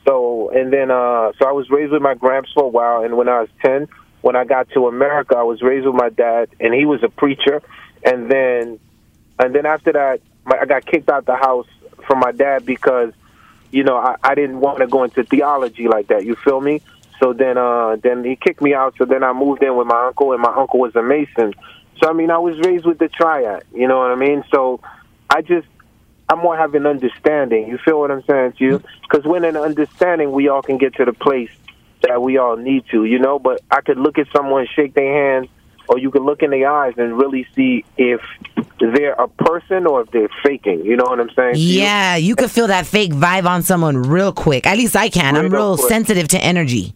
So, 0.08 0.50
and 0.50 0.72
then, 0.72 0.90
uh, 0.90 1.30
so 1.38 1.46
I 1.48 1.52
was 1.52 1.70
raised 1.70 1.92
with 1.92 2.02
my 2.02 2.14
gramps 2.14 2.50
for 2.52 2.64
a 2.64 2.68
while. 2.68 3.04
And 3.04 3.16
when 3.16 3.28
I 3.28 3.40
was 3.42 3.48
10, 3.64 3.86
when 4.22 4.36
I 4.36 4.44
got 4.44 4.68
to 4.70 4.86
America, 4.86 5.36
I 5.36 5.42
was 5.42 5.62
raised 5.62 5.86
with 5.86 5.94
my 5.94 6.10
dad, 6.10 6.50
and 6.60 6.74
he 6.74 6.84
was 6.84 7.02
a 7.02 7.08
preacher. 7.08 7.62
And 8.04 8.30
then, 8.30 8.78
and 9.38 9.54
then 9.54 9.66
after 9.66 9.92
that, 9.92 10.20
my, 10.44 10.58
I 10.58 10.66
got 10.66 10.84
kicked 10.84 11.08
out 11.08 11.26
the 11.26 11.36
house 11.36 11.66
from 12.06 12.20
my 12.20 12.32
dad 12.32 12.66
because, 12.66 13.12
you 13.70 13.84
know, 13.84 13.96
I, 13.96 14.16
I 14.22 14.34
didn't 14.34 14.60
want 14.60 14.78
to 14.78 14.86
go 14.86 15.04
into 15.04 15.24
theology 15.24 15.88
like 15.88 16.08
that. 16.08 16.24
You 16.24 16.36
feel 16.36 16.60
me? 16.60 16.82
So 17.18 17.32
then, 17.32 17.58
uh, 17.58 17.96
then 17.96 18.24
he 18.24 18.36
kicked 18.36 18.62
me 18.62 18.74
out. 18.74 18.94
So 18.98 19.04
then 19.04 19.22
I 19.22 19.32
moved 19.32 19.62
in 19.62 19.76
with 19.76 19.86
my 19.86 20.06
uncle, 20.06 20.32
and 20.32 20.42
my 20.42 20.54
uncle 20.54 20.80
was 20.80 20.94
a 20.96 21.02
Mason. 21.02 21.54
So 22.02 22.08
I 22.08 22.12
mean, 22.12 22.30
I 22.30 22.38
was 22.38 22.58
raised 22.60 22.86
with 22.86 22.98
the 22.98 23.08
triad. 23.08 23.64
You 23.74 23.88
know 23.88 23.98
what 23.98 24.10
I 24.10 24.16
mean? 24.16 24.44
So 24.50 24.80
I 25.28 25.42
just, 25.42 25.66
I'm 26.28 26.38
more 26.38 26.56
having 26.56 26.86
understanding. 26.86 27.68
You 27.68 27.78
feel 27.78 28.00
what 28.00 28.10
I'm 28.10 28.22
saying 28.24 28.52
to 28.52 28.64
you? 28.64 28.82
Because 29.02 29.24
when 29.24 29.44
in 29.44 29.56
understanding, 29.56 30.32
we 30.32 30.48
all 30.48 30.62
can 30.62 30.78
get 30.78 30.94
to 30.94 31.04
the 31.04 31.12
place 31.12 31.50
that 32.02 32.22
we 32.22 32.38
all 32.38 32.56
need 32.56 32.84
to. 32.90 33.04
You 33.04 33.18
know, 33.18 33.38
but 33.38 33.60
I 33.70 33.80
could 33.80 33.98
look 33.98 34.18
at 34.18 34.26
someone, 34.34 34.66
shake 34.74 34.94
their 34.94 35.12
hand, 35.36 35.48
or 35.88 35.98
you 35.98 36.10
could 36.10 36.22
look 36.22 36.42
in 36.42 36.50
their 36.50 36.70
eyes 36.70 36.94
and 36.96 37.18
really 37.18 37.46
see 37.54 37.84
if 37.96 38.20
they're 38.78 39.12
a 39.12 39.28
person 39.28 39.86
or 39.86 40.02
if 40.02 40.10
they're 40.10 40.28
faking. 40.44 40.84
You 40.84 40.96
know 40.96 41.04
what 41.04 41.20
I'm 41.20 41.30
saying? 41.36 41.54
Yeah, 41.56 42.16
you 42.16 42.34
could 42.36 42.50
feel 42.50 42.68
that 42.68 42.86
fake 42.86 43.12
vibe 43.12 43.46
on 43.46 43.62
someone 43.62 44.02
real 44.02 44.32
quick. 44.32 44.66
At 44.66 44.76
least 44.78 44.96
I 44.96 45.08
can. 45.08 45.36
I'm 45.36 45.50
Real 45.50 45.76
quick. 45.76 45.88
sensitive 45.88 46.28
to 46.28 46.38
energy. 46.38 46.94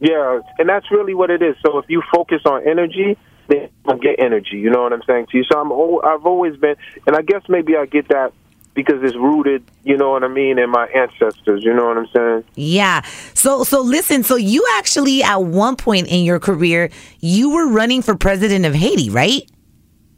Yeah, 0.00 0.40
and 0.58 0.68
that's 0.68 0.90
really 0.90 1.14
what 1.14 1.30
it 1.30 1.42
is. 1.42 1.56
So 1.66 1.78
if 1.78 1.86
you 1.88 2.02
focus 2.14 2.42
on 2.46 2.66
energy, 2.66 3.18
then 3.48 3.68
you'll 3.86 3.98
get 3.98 4.16
energy. 4.20 4.56
You 4.56 4.70
know 4.70 4.82
what 4.82 4.92
I'm 4.92 5.02
saying 5.06 5.26
to 5.32 5.38
you? 5.38 5.44
So 5.50 5.58
I'm, 5.58 5.72
I've 6.08 6.24
always 6.24 6.56
been, 6.56 6.76
and 7.06 7.16
I 7.16 7.22
guess 7.22 7.42
maybe 7.48 7.76
I 7.76 7.86
get 7.86 8.08
that 8.08 8.32
because 8.78 9.02
it's 9.02 9.16
rooted. 9.16 9.64
You 9.82 9.96
know 9.96 10.10
what 10.10 10.22
I 10.22 10.28
mean 10.28 10.56
in 10.56 10.70
my 10.70 10.86
ancestors. 10.86 11.64
You 11.64 11.74
know 11.74 11.86
what 11.86 11.98
I'm 11.98 12.06
saying? 12.14 12.44
Yeah. 12.54 13.02
So 13.34 13.64
so 13.64 13.80
listen, 13.80 14.22
so 14.22 14.36
you 14.36 14.64
actually 14.76 15.20
at 15.24 15.42
one 15.42 15.74
point 15.74 16.06
in 16.06 16.24
your 16.24 16.38
career, 16.38 16.88
you 17.18 17.50
were 17.50 17.66
running 17.66 18.02
for 18.02 18.14
president 18.14 18.64
of 18.66 18.74
Haiti, 18.76 19.10
right? 19.10 19.42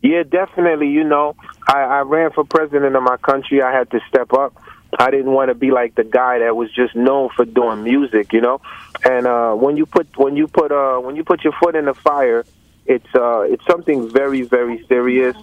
Yeah, 0.02 0.24
definitely. 0.24 0.88
You 0.88 1.04
know, 1.04 1.36
I, 1.66 1.80
I 1.80 2.00
ran 2.02 2.32
for 2.32 2.44
president 2.44 2.94
of 2.94 3.02
my 3.02 3.16
country. 3.16 3.62
I 3.62 3.72
had 3.72 3.90
to 3.92 4.00
step 4.10 4.34
up. 4.34 4.52
I 4.98 5.10
didn't 5.10 5.32
want 5.32 5.48
to 5.48 5.54
be 5.54 5.70
like 5.70 5.94
the 5.94 6.04
guy 6.04 6.40
that 6.40 6.54
was 6.54 6.70
just 6.74 6.94
known 6.94 7.30
for 7.34 7.46
doing 7.46 7.82
music, 7.82 8.34
you 8.34 8.42
know. 8.42 8.60
And 9.06 9.26
uh, 9.26 9.54
when 9.54 9.78
you 9.78 9.86
put 9.86 10.18
when 10.18 10.36
you 10.36 10.48
put 10.48 10.70
uh, 10.70 10.98
when 10.98 11.16
you 11.16 11.24
put 11.24 11.44
your 11.44 11.54
foot 11.62 11.76
in 11.76 11.86
the 11.86 11.94
fire, 11.94 12.44
it's 12.86 13.14
uh, 13.14 13.40
it's 13.42 13.64
something 13.66 14.08
very 14.10 14.42
very 14.42 14.84
serious. 14.86 15.36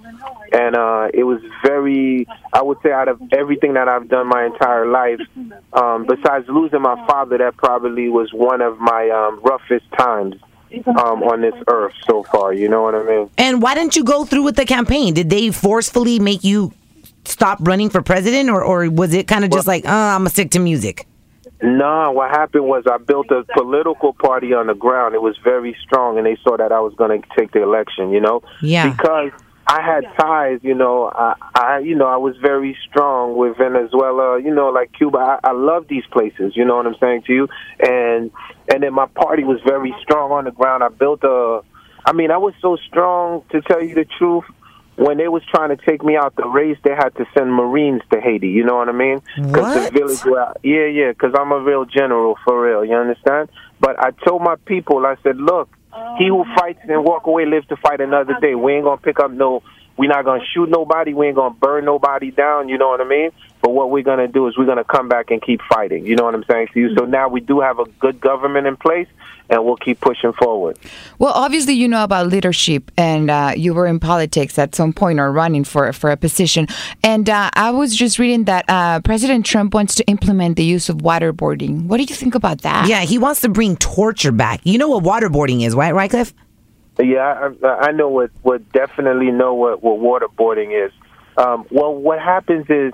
And 0.53 0.77
uh, 0.77 1.09
it 1.13 1.23
was 1.23 1.41
very, 1.65 2.25
I 2.53 2.61
would 2.61 2.81
say, 2.81 2.91
out 2.91 3.09
of 3.09 3.21
everything 3.33 3.73
that 3.73 3.89
I've 3.89 4.07
done 4.07 4.27
my 4.27 4.45
entire 4.45 4.85
life, 4.87 5.19
um, 5.73 6.05
besides 6.05 6.47
losing 6.47 6.81
my 6.81 6.95
father, 7.05 7.37
that 7.39 7.57
probably 7.57 8.07
was 8.07 8.31
one 8.31 8.61
of 8.61 8.79
my 8.79 9.09
um, 9.09 9.41
roughest 9.41 9.85
times 9.97 10.35
um, 10.87 11.23
on 11.23 11.41
this 11.41 11.53
earth 11.67 11.93
so 12.05 12.23
far. 12.23 12.53
You 12.53 12.69
know 12.69 12.81
what 12.83 12.95
I 12.95 13.03
mean? 13.03 13.29
And 13.37 13.61
why 13.61 13.75
didn't 13.75 13.95
you 13.97 14.05
go 14.05 14.23
through 14.25 14.43
with 14.43 14.55
the 14.55 14.65
campaign? 14.65 15.13
Did 15.13 15.29
they 15.29 15.51
forcefully 15.51 16.17
make 16.19 16.43
you 16.45 16.73
stop 17.25 17.59
running 17.61 17.89
for 17.89 18.01
president 18.01 18.49
or, 18.49 18.63
or 18.63 18.89
was 18.89 19.13
it 19.13 19.27
kind 19.27 19.43
of 19.43 19.51
just 19.51 19.67
like, 19.67 19.85
uh, 19.85 19.89
I'm 19.89 20.21
gonna 20.21 20.29
stick 20.29 20.51
to 20.51 20.59
music? 20.59 21.07
No, 21.61 22.11
what 22.11 22.29
happened 22.29 22.65
was 22.65 22.83
I 22.89 22.97
built 22.97 23.31
a 23.31 23.43
political 23.53 24.13
party 24.13 24.53
on 24.53 24.67
the 24.67 24.75
ground. 24.75 25.15
It 25.15 25.21
was 25.21 25.35
very 25.43 25.75
strong, 25.81 26.17
and 26.17 26.25
they 26.27 26.37
saw 26.43 26.55
that 26.57 26.71
I 26.71 26.79
was 26.79 26.93
going 26.95 27.21
to 27.21 27.27
take 27.37 27.51
the 27.51 27.63
election. 27.63 28.11
You 28.11 28.21
know, 28.21 28.43
Yeah. 28.61 28.91
because 28.91 29.31
I 29.65 29.81
had 29.81 30.05
ties. 30.19 30.59
You 30.61 30.75
know, 30.75 31.11
I, 31.13 31.33
I, 31.55 31.79
you 31.79 31.95
know, 31.95 32.05
I 32.05 32.17
was 32.17 32.35
very 32.37 32.77
strong 32.87 33.35
with 33.35 33.57
Venezuela. 33.57 34.39
You 34.39 34.53
know, 34.53 34.69
like 34.69 34.93
Cuba. 34.93 35.17
I, 35.17 35.49
I 35.49 35.51
love 35.53 35.87
these 35.87 36.05
places. 36.11 36.55
You 36.55 36.63
know 36.63 36.75
what 36.77 36.85
I'm 36.85 36.95
saying 36.99 37.23
to 37.23 37.33
you? 37.33 37.47
And 37.79 38.31
and 38.71 38.83
then 38.83 38.93
my 38.93 39.07
party 39.07 39.43
was 39.43 39.59
very 39.65 39.95
strong 40.01 40.31
on 40.31 40.45
the 40.45 40.51
ground. 40.51 40.83
I 40.83 40.89
built 40.89 41.23
a. 41.23 41.61
I 42.05 42.13
mean, 42.13 42.31
I 42.31 42.37
was 42.37 42.53
so 42.61 42.77
strong 42.87 43.43
to 43.51 43.61
tell 43.61 43.81
you 43.83 43.95
the 43.95 44.05
truth. 44.05 44.45
When 44.97 45.17
they 45.17 45.27
was 45.27 45.43
trying 45.53 45.69
to 45.69 45.77
take 45.77 46.03
me 46.03 46.17
out 46.17 46.35
the 46.35 46.47
race, 46.47 46.77
they 46.83 46.95
had 46.95 47.09
to 47.17 47.25
send 47.37 47.53
Marines 47.53 48.01
to 48.11 48.19
Haiti. 48.19 48.49
You 48.49 48.63
know 48.65 48.75
what 48.75 48.89
I 48.89 48.93
mean? 48.93 49.21
Because 49.35 49.73
the 49.75 49.81
What? 49.81 49.93
village 49.93 50.25
where, 50.25 50.43
I, 50.43 50.53
yeah, 50.63 50.85
yeah, 50.85 51.11
because 51.11 51.33
I'm 51.37 51.51
a 51.51 51.59
real 51.59 51.85
general 51.85 52.35
for 52.43 52.59
real. 52.59 52.83
You 52.83 52.95
understand? 52.95 53.49
But 53.79 53.99
I 54.03 54.09
told 54.25 54.41
my 54.41 54.55
people, 54.65 55.05
I 55.05 55.15
said, 55.21 55.37
look, 55.37 55.69
he 56.17 56.27
who 56.27 56.41
oh, 56.41 56.45
fights 56.55 56.79
and 56.83 57.03
walk 57.03 57.27
away 57.27 57.45
lives 57.45 57.67
to 57.67 57.77
fight 57.77 58.01
another 58.01 58.35
day. 58.41 58.55
We 58.55 58.73
ain't 58.73 58.83
gonna 58.85 58.97
pick 58.97 59.19
up 59.19 59.31
no 59.31 59.61
We're 59.97 60.09
not 60.09 60.25
going 60.25 60.41
to 60.41 60.45
shoot 60.45 60.69
nobody. 60.69 61.13
We 61.13 61.27
ain't 61.27 61.35
going 61.35 61.53
to 61.53 61.59
burn 61.59 61.85
nobody 61.85 62.31
down. 62.31 62.69
You 62.69 62.77
know 62.77 62.89
what 62.89 63.01
I 63.01 63.05
mean? 63.05 63.31
But 63.61 63.71
what 63.71 63.89
we're 63.89 64.03
going 64.03 64.19
to 64.19 64.27
do 64.27 64.47
is 64.47 64.57
we're 64.57 64.65
going 64.65 64.77
to 64.77 64.83
come 64.83 65.09
back 65.09 65.31
and 65.31 65.41
keep 65.41 65.59
fighting. 65.67 66.05
You 66.05 66.15
know 66.15 66.23
what 66.23 66.35
I'm 66.35 66.43
saying 66.49 66.67
to 66.73 66.79
you? 66.79 66.95
So 66.95 67.05
now 67.05 67.27
we 67.27 67.41
do 67.41 67.59
have 67.59 67.79
a 67.79 67.85
good 67.99 68.21
government 68.21 68.67
in 68.67 68.77
place, 68.77 69.07
and 69.49 69.65
we'll 69.65 69.77
keep 69.77 69.99
pushing 69.99 70.33
forward. 70.33 70.77
Well, 71.17 71.33
obviously, 71.33 71.73
you 71.73 71.87
know 71.87 72.03
about 72.03 72.27
leadership, 72.27 72.91
and 72.95 73.31
uh, 73.31 73.53
you 73.55 73.73
were 73.73 73.87
in 73.87 73.99
politics 73.99 74.59
at 74.59 74.75
some 74.75 74.93
point 74.93 75.19
or 75.19 75.31
running 75.31 75.63
for 75.63 75.91
for 75.93 76.11
a 76.11 76.17
position. 76.17 76.67
And 77.03 77.27
uh, 77.29 77.49
I 77.53 77.71
was 77.71 77.95
just 77.95 78.19
reading 78.19 78.45
that 78.45 78.65
uh, 78.69 78.99
President 79.01 79.45
Trump 79.45 79.73
wants 79.73 79.95
to 79.95 80.05
implement 80.05 80.57
the 80.57 80.63
use 80.63 80.89
of 80.89 80.97
waterboarding. 80.97 81.87
What 81.87 81.97
do 81.97 82.03
you 82.03 82.15
think 82.15 82.35
about 82.35 82.61
that? 82.61 82.87
Yeah, 82.87 83.01
he 83.01 83.17
wants 83.17 83.41
to 83.41 83.49
bring 83.49 83.75
torture 83.77 84.31
back. 84.31 84.61
You 84.63 84.77
know 84.77 84.89
what 84.89 85.03
waterboarding 85.03 85.65
is, 85.65 85.73
right, 85.73 85.93
Wyclef? 85.93 86.33
Yeah, 86.99 87.51
I, 87.63 87.67
I 87.67 87.91
know 87.91 88.09
what, 88.09 88.31
what 88.41 88.71
definitely 88.71 89.31
know 89.31 89.53
what, 89.53 89.83
what 89.83 89.99
waterboarding 89.99 90.85
is. 90.85 90.91
Um, 91.37 91.65
well, 91.69 91.93
what 91.93 92.19
happens 92.19 92.65
is 92.69 92.93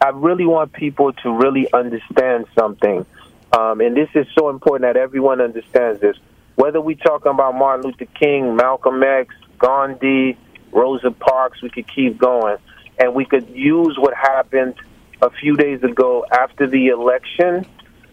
I 0.00 0.10
really 0.10 0.46
want 0.46 0.72
people 0.72 1.12
to 1.12 1.32
really 1.32 1.70
understand 1.72 2.46
something. 2.56 3.04
Um, 3.52 3.80
and 3.80 3.96
this 3.96 4.08
is 4.14 4.26
so 4.38 4.48
important 4.48 4.82
that 4.82 4.96
everyone 4.96 5.40
understands 5.40 6.00
this. 6.00 6.16
Whether 6.54 6.80
we 6.80 6.94
talking 6.94 7.32
about 7.32 7.54
Martin 7.56 7.86
Luther 7.86 8.06
King, 8.06 8.54
Malcolm 8.54 9.02
X, 9.02 9.34
Gandhi, 9.58 10.38
Rosa 10.70 11.10
Parks, 11.10 11.60
we 11.60 11.70
could 11.70 11.92
keep 11.92 12.18
going. 12.18 12.58
And 12.98 13.14
we 13.14 13.24
could 13.24 13.48
use 13.50 13.96
what 13.98 14.14
happened 14.14 14.74
a 15.20 15.30
few 15.30 15.56
days 15.56 15.82
ago 15.82 16.24
after 16.30 16.66
the 16.66 16.88
election 16.88 17.66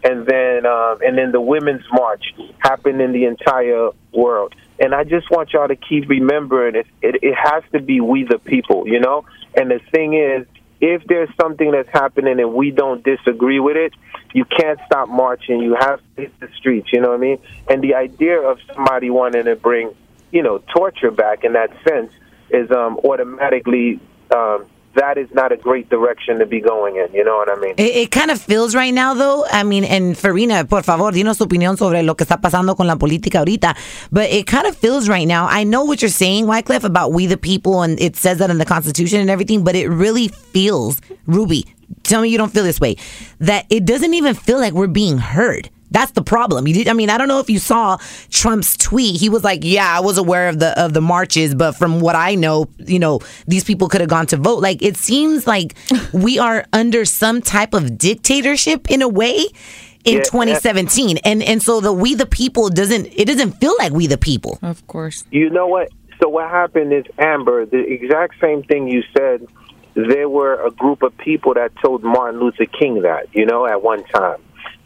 and 0.08 0.26
then 0.26 0.66
um, 0.66 1.00
and 1.02 1.18
then 1.18 1.32
the 1.32 1.42
women's 1.42 1.84
march 1.92 2.34
happened 2.60 3.02
in 3.02 3.12
the 3.12 3.26
entire 3.26 3.90
world. 4.14 4.56
And 4.80 4.94
I 4.94 5.04
just 5.04 5.30
want 5.30 5.54
y'all 5.54 5.68
to 5.68 5.76
keep 5.76 6.08
remembering 6.08 6.76
it, 6.76 6.88
it. 7.02 7.24
It 7.24 7.36
has 7.36 7.64
to 7.74 7.82
be 7.82 8.00
we 8.00 8.24
the 8.24 8.38
people, 8.38 8.88
you 8.88 9.00
know. 9.00 9.26
And 9.56 9.72
the 9.72 9.80
thing 9.92 10.14
is, 10.14 10.46
if 10.80 11.04
there's 11.06 11.30
something 11.42 11.72
that's 11.72 11.90
happening 11.90 12.40
and 12.40 12.54
we 12.54 12.72
don't 12.72 13.04
disagree 13.04 13.60
with 13.60 13.76
it, 13.76 13.94
you 14.34 14.46
can't 14.46 14.80
stop 14.86 15.10
marching. 15.10 15.60
You 15.60 15.76
have 15.80 16.00
to 16.16 16.22
hit 16.22 16.40
the 16.40 16.50
streets. 16.58 16.90
You 16.94 17.02
know 17.02 17.10
what 17.10 17.16
I 17.16 17.22
mean? 17.22 17.40
And 17.70 17.82
the 17.82 17.96
idea 17.96 18.40
of 18.40 18.60
somebody 18.74 19.10
wanting 19.10 19.46
to 19.46 19.56
bring, 19.56 19.94
you 20.32 20.44
know, 20.44 20.60
torture 20.74 21.12
back 21.12 21.44
in 21.44 21.54
that 21.54 21.72
sense 21.88 22.14
is 22.52 22.70
um, 22.72 23.00
automatically 23.04 24.00
um, 24.34 24.68
that 24.98 25.18
is 25.18 25.30
not 25.34 25.52
a 25.52 25.58
great 25.58 25.90
direction 25.90 26.40
to 26.40 26.46
be 26.46 26.60
going 26.60 26.98
in. 26.98 27.14
You 27.14 27.24
know 27.24 27.38
what 27.38 27.50
I 27.50 27.56
mean? 27.60 27.76
It, 27.78 27.96
it 27.96 28.12
kind 28.12 28.32
of 28.32 28.42
feels 28.42 28.76
right 28.76 28.94
now, 28.94 29.14
though. 29.14 29.46
I 29.52 29.64
mean, 29.64 29.84
and 29.84 30.18
Farina, 30.18 30.66
por 30.66 30.84
favor, 30.84 31.12
dinos 31.12 31.38
tu 31.38 31.46
opinión 31.46 31.78
sobre 31.78 32.04
lo 32.04 32.16
que 32.16 32.26
está 32.26 32.42
pasando 32.42 32.76
con 32.76 32.88
la 32.88 32.96
política 32.96 33.40
ahorita. 33.40 33.76
But 34.12 34.30
it 34.30 34.48
kind 34.48 34.68
of 34.68 34.76
feels 34.76 35.08
right 35.08 35.28
now. 35.28 35.48
I 35.48 35.64
know 35.64 35.84
what 35.86 36.02
you're 36.02 36.10
saying, 36.10 36.46
Wyclef, 36.46 36.84
about 36.84 37.14
we 37.14 37.28
the 37.28 37.38
people, 37.38 37.84
and 37.84 38.00
it 38.00 38.16
says 38.16 38.40
that 38.40 38.50
in 38.50 38.58
the 38.58 38.66
Constitution 38.66 39.20
and 39.22 39.30
everything, 39.30 39.64
but 39.64 39.76
it 39.76 39.88
really 39.88 40.28
feels, 40.28 41.00
Ruby, 41.26 41.66
tell 42.04 42.22
me 42.22 42.30
you 42.30 42.38
don't 42.38 42.52
feel 42.52 42.64
this 42.64 42.80
way, 42.80 42.98
that 43.40 43.66
it 43.70 43.86
doesn't 43.86 44.14
even 44.14 44.34
feel 44.34 44.60
like 44.60 44.74
we're 44.74 44.88
being 44.88 45.18
heard. 45.18 45.70
That's 45.92 46.12
the 46.12 46.22
problem. 46.22 46.68
You 46.68 46.74
did, 46.74 46.88
I 46.88 46.94
mean, 46.94 47.10
I 47.10 47.18
don't 47.18 47.28
know 47.28 47.40
if 47.40 47.50
you 47.50 47.60
saw 47.60 47.98
Trump's 48.30 48.76
tweet. 48.76 49.20
He 49.20 49.30
was 49.30 49.44
like, 49.44 49.62
"Yeah, 49.64 49.98
I 49.98 50.02
was 50.02 50.18
aware 50.18 50.50
of 50.50 50.60
the 50.60 50.78
of 50.80 50.94
the 50.94 51.02
marches, 51.02 51.56
but 51.56 51.74
from 51.74 52.00
what 52.02 52.16
I 52.16 52.36
know, 52.36 52.68
you 52.78 53.00
know, 53.00 53.20
these 53.48 53.64
people 53.64 53.88
could 53.88 54.02
have 54.02 54.10
gone 54.10 54.28
to 54.28 54.38
vote." 54.38 54.62
Like 54.62 54.82
it 54.82 54.98
seems 54.98 55.48
like 55.48 55.76
we 56.14 56.40
are 56.40 56.66
under 56.74 57.06
some 57.06 57.42
type 57.42 57.74
of 57.74 57.98
dictatorship 57.98 58.92
in 58.92 59.02
a 59.02 59.08
way 59.08 59.48
in 60.04 60.18
Yeah, 60.18 60.24
2017. 60.24 61.18
And 61.24 61.42
and 61.44 61.62
so 61.62 61.80
the 61.80 61.94
we 61.94 62.16
the 62.16 62.26
people 62.26 62.70
doesn't 62.70 63.08
it 63.16 63.26
doesn't 63.26 63.54
feel 63.54 63.76
like 63.80 63.92
we 63.94 64.08
the 64.08 64.18
people. 64.18 64.60
Of 64.62 64.86
course. 64.88 65.26
You 65.32 65.50
know 65.50 65.68
what? 65.68 65.90
So 66.22 66.30
what 66.30 66.50
happened 66.50 66.94
is 66.94 67.06
Amber, 67.18 67.66
the 67.66 67.80
exact 67.80 68.36
same 68.42 68.64
thing 68.64 68.88
you 68.88 69.04
said. 69.16 69.46
There 69.94 70.30
were 70.30 70.64
a 70.64 70.70
group 70.70 71.02
of 71.02 71.18
people 71.18 71.56
that 71.56 71.72
told 71.84 72.04
Martin 72.04 72.40
Luther 72.40 72.66
King 72.66 73.02
that, 73.02 73.34
you 73.34 73.48
know, 73.48 73.66
at 73.66 73.82
one 73.82 74.04
time. 74.04 74.38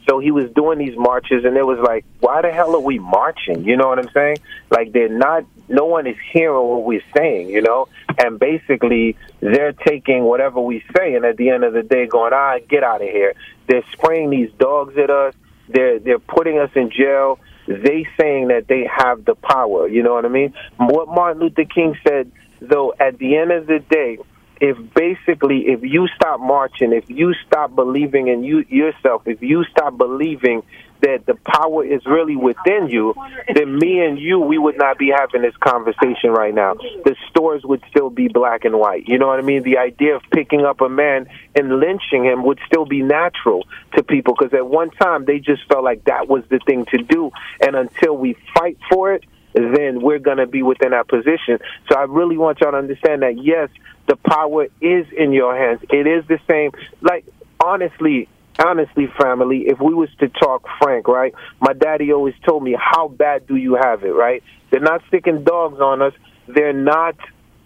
So 0.08 0.20
he 0.20 0.32
was 0.32 0.50
doing 0.52 0.80
these 0.80 0.98
marches, 0.98 1.46
and 1.46 1.56
it 1.56 1.66
was 1.66 1.80
like, 1.80 2.06
why 2.20 2.42
the 2.42 2.52
hell 2.52 2.76
are 2.76 2.80
we 2.80 3.00
marching? 3.00 3.64
You 3.64 3.78
know 3.78 3.88
what 3.88 4.00
I'm 4.00 4.10
saying? 4.14 4.38
Like 4.70 4.92
they're 4.92 5.10
not. 5.10 5.46
No 5.70 5.86
one 5.86 6.08
is 6.08 6.18
hearing 6.34 6.68
what 6.68 6.84
we're 6.84 7.04
saying, 7.16 7.50
you 7.50 7.62
know. 7.62 7.88
And 8.18 8.40
basically, 8.40 9.16
they're 9.40 9.74
taking 9.74 10.24
whatever 10.24 10.60
we 10.60 10.84
say, 10.96 11.16
and 11.16 11.24
at 11.24 11.38
the 11.38 11.50
end 11.50 11.64
of 11.64 11.74
the 11.74 11.84
day, 11.84 12.08
going, 12.08 12.34
ah, 12.34 12.58
get 12.68 12.84
out 12.84 13.02
of 13.02 13.08
here. 13.08 13.34
They're 13.68 13.86
spraying 13.94 14.32
these 14.32 14.52
dogs 14.58 14.98
at 14.98 15.10
us. 15.10 15.34
They're 15.70 16.00
they're 16.00 16.20
putting 16.20 16.58
us 16.58 16.72
in 16.76 16.92
jail. 16.92 17.40
They 17.68 18.08
saying 18.20 18.50
that 18.50 18.68
they 18.68 18.86
have 18.86 19.24
the 19.24 19.36
power. 19.36 19.88
You 19.88 20.04
know 20.04 20.14
what 20.14 20.26
I 20.26 20.30
mean? 20.30 20.54
What 20.78 21.08
Martin 21.08 21.42
Luther 21.42 21.64
King 21.64 21.96
said, 22.06 22.32
though, 22.60 22.94
at 23.00 23.18
the 23.18 23.38
end 23.38 23.52
of 23.52 23.68
the 23.68 23.80
day, 23.80 24.18
if 24.62 24.78
basically 24.94 25.68
if 25.68 25.82
you 25.82 26.08
stop 26.16 26.40
marching, 26.40 26.94
if 26.94 27.10
you 27.10 27.34
stop 27.48 27.76
believing 27.76 28.28
in 28.28 28.44
you 28.44 28.64
yourself, 28.70 29.24
if 29.26 29.42
you 29.42 29.66
stop 29.66 29.98
believing 29.98 30.62
that 31.02 31.26
the 31.26 31.34
power 31.34 31.84
is 31.84 32.06
really 32.06 32.36
within 32.36 32.88
you, 32.88 33.16
then 33.56 33.76
me 33.80 34.06
and 34.06 34.20
you 34.20 34.40
we 34.40 34.60
would 34.60 34.78
not 34.78 35.00
be 35.00 35.12
having 35.16 35.42
this 35.42 35.58
conversation 35.58 36.30
right 36.30 36.54
now. 36.54 36.76
The 36.76 37.16
stores 37.30 37.64
would 37.66 37.82
still 37.90 38.12
be 38.12 38.28
black 38.28 38.64
and 38.64 38.78
white. 38.78 39.08
You 39.08 39.18
know 39.18 39.26
what 39.26 39.40
I 39.40 39.42
mean? 39.42 39.64
The 39.64 39.80
idea 39.80 40.16
of 40.16 40.22
picking 40.32 40.64
up 40.64 40.80
a 40.82 40.90
man 40.90 41.26
and 41.56 41.80
lynching 41.80 42.24
him 42.24 42.44
would 42.44 42.60
still 42.68 42.86
be 42.86 43.02
natural 43.02 43.66
to 43.96 44.04
people 44.04 44.36
because 44.38 44.54
at 44.54 44.68
one 44.68 44.92
time 44.92 45.26
they 45.26 45.40
just 45.40 45.68
felt 45.68 45.84
like 45.84 46.04
that 46.06 46.28
was 46.28 46.44
the 46.50 46.60
thing 46.68 46.86
to 46.92 47.00
do. 47.00 47.32
And 47.60 47.76
until 47.76 48.16
we 48.16 48.38
fight 48.56 48.78
for 48.92 49.14
it, 49.14 49.24
then 49.54 50.02
we're 50.02 50.20
going 50.20 50.38
to 50.38 50.48
be 50.48 50.64
within 50.64 50.92
that 50.92 51.08
position. 51.08 51.60
So 51.90 51.98
I 51.98 52.04
really 52.04 52.38
want 52.38 52.60
y'all 52.62 52.72
to 52.72 52.78
understand 52.78 53.22
that 53.22 53.42
yes, 53.42 53.70
the 54.08 54.16
power 54.16 54.66
is 54.82 55.06
in 55.16 55.32
your 55.34 55.56
hands. 55.56 55.82
It 55.90 56.08
is 56.08 56.26
the 56.28 56.40
same. 56.50 56.72
Like 57.02 57.26
honestly, 57.64 58.28
honestly, 58.64 59.08
family, 59.20 59.66
if 59.68 59.80
we 59.80 59.94
was 59.94 60.10
to 60.20 60.28
talk 60.28 60.66
frank, 60.82 61.08
right? 61.08 61.34
My 61.60 61.74
daddy 61.74 62.12
always 62.12 62.36
told 62.46 62.64
me, 62.64 62.76
"How 62.80 63.08
bad 63.08 63.48
do 63.48 63.56
you 63.56 63.76
have 63.76 64.04
it?" 64.04 64.12
Right? 64.12 64.44
They're 64.70 64.80
not 64.80 65.02
sticking 65.08 65.44
dogs 65.44 65.80
on 65.80 66.02
us. 66.02 66.14
They're 66.48 66.74
not. 66.74 67.16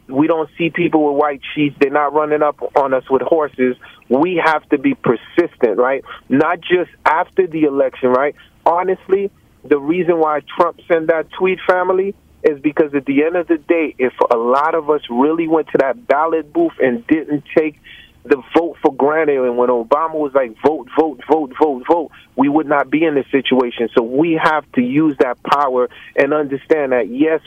We 0.07 0.27
don't 0.27 0.49
see 0.57 0.69
people 0.69 1.11
with 1.11 1.19
white 1.19 1.41
sheets. 1.55 1.75
They're 1.79 1.89
not 1.89 2.13
running 2.13 2.43
up 2.43 2.57
on 2.75 2.93
us 2.93 3.09
with 3.09 3.23
horses. 3.23 3.75
We 4.07 4.39
have 4.43 4.67
to 4.69 4.77
be 4.77 4.93
persistent, 4.93 5.79
right? 5.79 6.03
Not 6.29 6.61
just 6.61 6.91
after 7.05 7.47
the 7.47 7.63
election, 7.63 8.09
right? 8.09 8.35
Honestly, 8.67 9.31
the 9.67 9.79
reason 9.79 10.19
why 10.19 10.41
Trump 10.57 10.79
sent 10.87 11.07
that 11.07 11.27
tweet, 11.37 11.59
family, 11.67 12.13
is 12.43 12.59
because 12.59 12.93
at 12.93 13.05
the 13.05 13.23
end 13.23 13.35
of 13.35 13.47
the 13.47 13.57
day, 13.57 13.95
if 13.97 14.13
a 14.31 14.37
lot 14.37 14.75
of 14.75 14.89
us 14.89 15.01
really 15.09 15.47
went 15.47 15.67
to 15.69 15.77
that 15.79 16.07
ballot 16.07 16.53
booth 16.53 16.73
and 16.79 17.05
didn't 17.07 17.43
take 17.57 17.79
the 18.23 18.41
vote 18.55 18.77
for 18.81 18.93
granted, 18.93 19.37
and 19.37 19.57
when 19.57 19.69
Obama 19.69 20.13
was 20.13 20.31
like, 20.33 20.55
vote, 20.65 20.87
vote, 20.99 21.21
vote, 21.29 21.53
vote, 21.59 21.83
vote, 21.87 22.11
we 22.35 22.49
would 22.49 22.67
not 22.67 22.89
be 22.89 23.03
in 23.03 23.15
this 23.15 23.25
situation. 23.31 23.89
So 23.95 24.03
we 24.03 24.39
have 24.41 24.71
to 24.73 24.81
use 24.81 25.15
that 25.19 25.41
power 25.43 25.89
and 26.15 26.33
understand 26.33 26.91
that, 26.91 27.07
yes, 27.09 27.41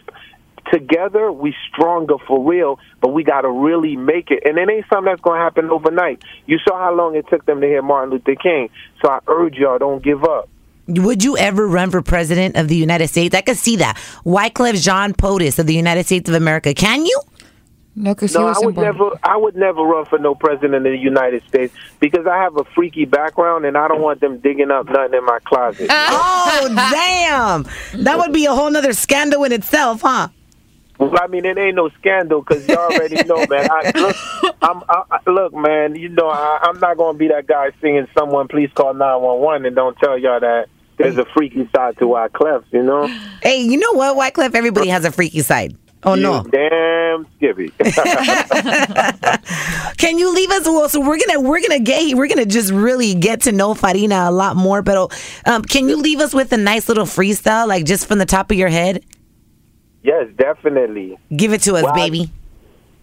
together 0.73 1.31
we 1.31 1.55
stronger 1.73 2.17
for 2.27 2.49
real, 2.49 2.79
but 3.01 3.09
we 3.09 3.25
got 3.25 3.43
to 3.43 3.51
really 3.51 3.97
make 3.97 4.31
it. 4.31 4.43
And 4.45 4.59
it 4.59 4.69
ain't 4.69 4.87
something 4.93 5.07
that's 5.07 5.21
going 5.21 5.39
to 5.39 5.43
happen 5.45 5.71
overnight. 5.71 6.23
You 6.47 6.59
saw 6.67 6.79
how 6.79 6.95
long 6.95 7.17
it 7.17 7.27
took 7.29 7.47
them 7.47 7.61
to 7.61 7.67
hear 7.67 7.83
Martin 7.83 8.11
Luther 8.11 8.35
King. 8.35 8.69
So 9.03 9.11
I 9.11 9.21
urge 9.29 9.55
y'all, 9.55 9.79
don't 9.79 10.03
give 10.03 10.25
up. 10.25 10.49
Would 10.89 11.23
you 11.23 11.37
ever 11.37 11.67
run 11.67 11.91
for 11.91 12.01
president 12.03 12.57
of 12.57 12.69
the 12.69 12.77
United 12.77 13.09
States? 13.09 13.35
I 13.35 13.43
could 13.43 13.59
see 13.59 13.77
that. 13.77 13.97
Wyclef 14.25 14.83
Jean 14.83 15.13
POTUS 15.13 15.59
of 15.59 15.67
the 15.67 15.75
United 15.75 16.07
States 16.07 16.29
of 16.29 16.35
America. 16.35 16.73
Can 16.73 17.05
you? 17.05 17.21
No, 17.95 18.15
because 18.15 18.33
No, 18.35 18.47
I 18.47 18.55
would 18.61 18.77
never. 18.77 19.11
I 19.25 19.37
would 19.37 19.57
never 19.57 19.83
run 19.83 20.05
for 20.07 20.19
no 20.19 20.35
president 20.35 20.75
of 20.87 20.93
the 20.93 20.97
United 20.97 21.43
States 21.49 21.75
because 22.01 22.27
I 22.27 22.37
have 22.39 22.57
a 22.57 22.63
freaky 22.65 23.05
background 23.07 23.65
and 23.65 23.77
I 23.77 23.89
don't 23.89 24.01
want 24.01 24.21
them 24.21 24.39
digging 24.39 24.71
up 24.71 24.87
nothing 24.89 25.15
in 25.19 25.25
my 25.25 25.39
closet. 25.45 25.89
Oh, 26.21 26.69
damn. 26.93 27.67
That 28.05 28.19
would 28.19 28.33
be 28.33 28.47
a 28.47 28.53
whole 28.55 28.71
nother 28.71 28.93
scandal 28.93 29.45
in 29.45 29.53
itself, 29.53 30.01
huh? 30.03 30.29
Well, 30.99 31.15
I 31.21 31.27
mean, 31.29 31.45
it 31.45 31.57
ain't 31.59 31.77
no 31.77 31.91
scandal 31.91 32.43
because 32.43 32.67
you 32.69 32.75
already 32.75 33.23
know, 33.27 33.45
man. 33.47 33.69
I, 33.71 33.93
look, 33.95 34.17
I'm, 34.63 34.83
I, 34.89 35.03
I- 35.11 35.31
look, 35.31 35.53
man. 35.55 35.95
You 35.97 36.09
know, 36.09 36.29
I, 36.29 36.59
I'm 36.63 36.79
not 36.81 36.97
going 36.97 37.15
to 37.15 37.19
be 37.19 37.29
that 37.29 37.47
guy 37.47 37.71
singing 37.81 38.07
"Someone 38.17 38.49
Please 38.49 38.71
Call 38.75 38.95
911" 38.95 39.67
and 39.67 39.77
don't 39.77 39.97
tell 39.99 40.17
y'all 40.19 40.41
that 40.41 40.67
there's 40.99 41.19
a 41.19 41.25
freaky 41.35 41.69
side 41.75 41.97
to 41.99 42.05
Wyclef's. 42.07 42.67
You 42.73 42.83
know? 42.83 43.07
Hey, 43.43 43.63
you 43.63 43.79
know 43.79 43.93
what, 43.93 44.17
Wyclef? 44.17 44.55
Everybody 44.55 44.89
has 44.89 45.05
a 45.05 45.13
freaky 45.13 45.41
side. 45.41 45.77
Oh, 46.03 46.17
no. 46.17 46.43
Damn 46.43 47.27
Skippy. 47.37 47.69
Can 49.97 50.19
you 50.19 50.33
leave 50.35 50.51
us? 50.51 50.65
Well, 50.65 50.89
so 50.89 51.01
we're 51.01 51.19
gonna 51.19 51.41
we're 51.41 51.61
gonna 51.61 51.81
get 51.81 52.17
we're 52.17 52.29
gonna 52.29 52.47
just 52.47 52.73
really 52.73 53.15
get 53.15 53.43
to 53.43 53.53
know 53.53 53.75
Farina 53.75 54.27
a 54.29 54.31
lot 54.31 54.57
more. 54.57 54.83
But 54.83 55.13
um, 55.47 55.63
can 55.63 55.89
you 55.89 55.97
leave 55.97 56.21
us 56.21 56.35
with 56.35 56.53
a 56.53 56.57
nice 56.57 56.89
little 56.89 57.05
freestyle, 57.05 57.67
like 57.67 57.85
just 57.85 58.07
from 58.07 58.19
the 58.19 58.27
top 58.27 58.51
of 58.51 58.57
your 58.57 58.69
head? 58.69 59.05
yes, 60.03 60.27
definitely. 60.37 61.19
Give 61.37 61.53
it 61.53 61.63
to 61.63 61.75
us, 61.75 61.85
Wow. 61.85 61.95
baby. 61.95 62.31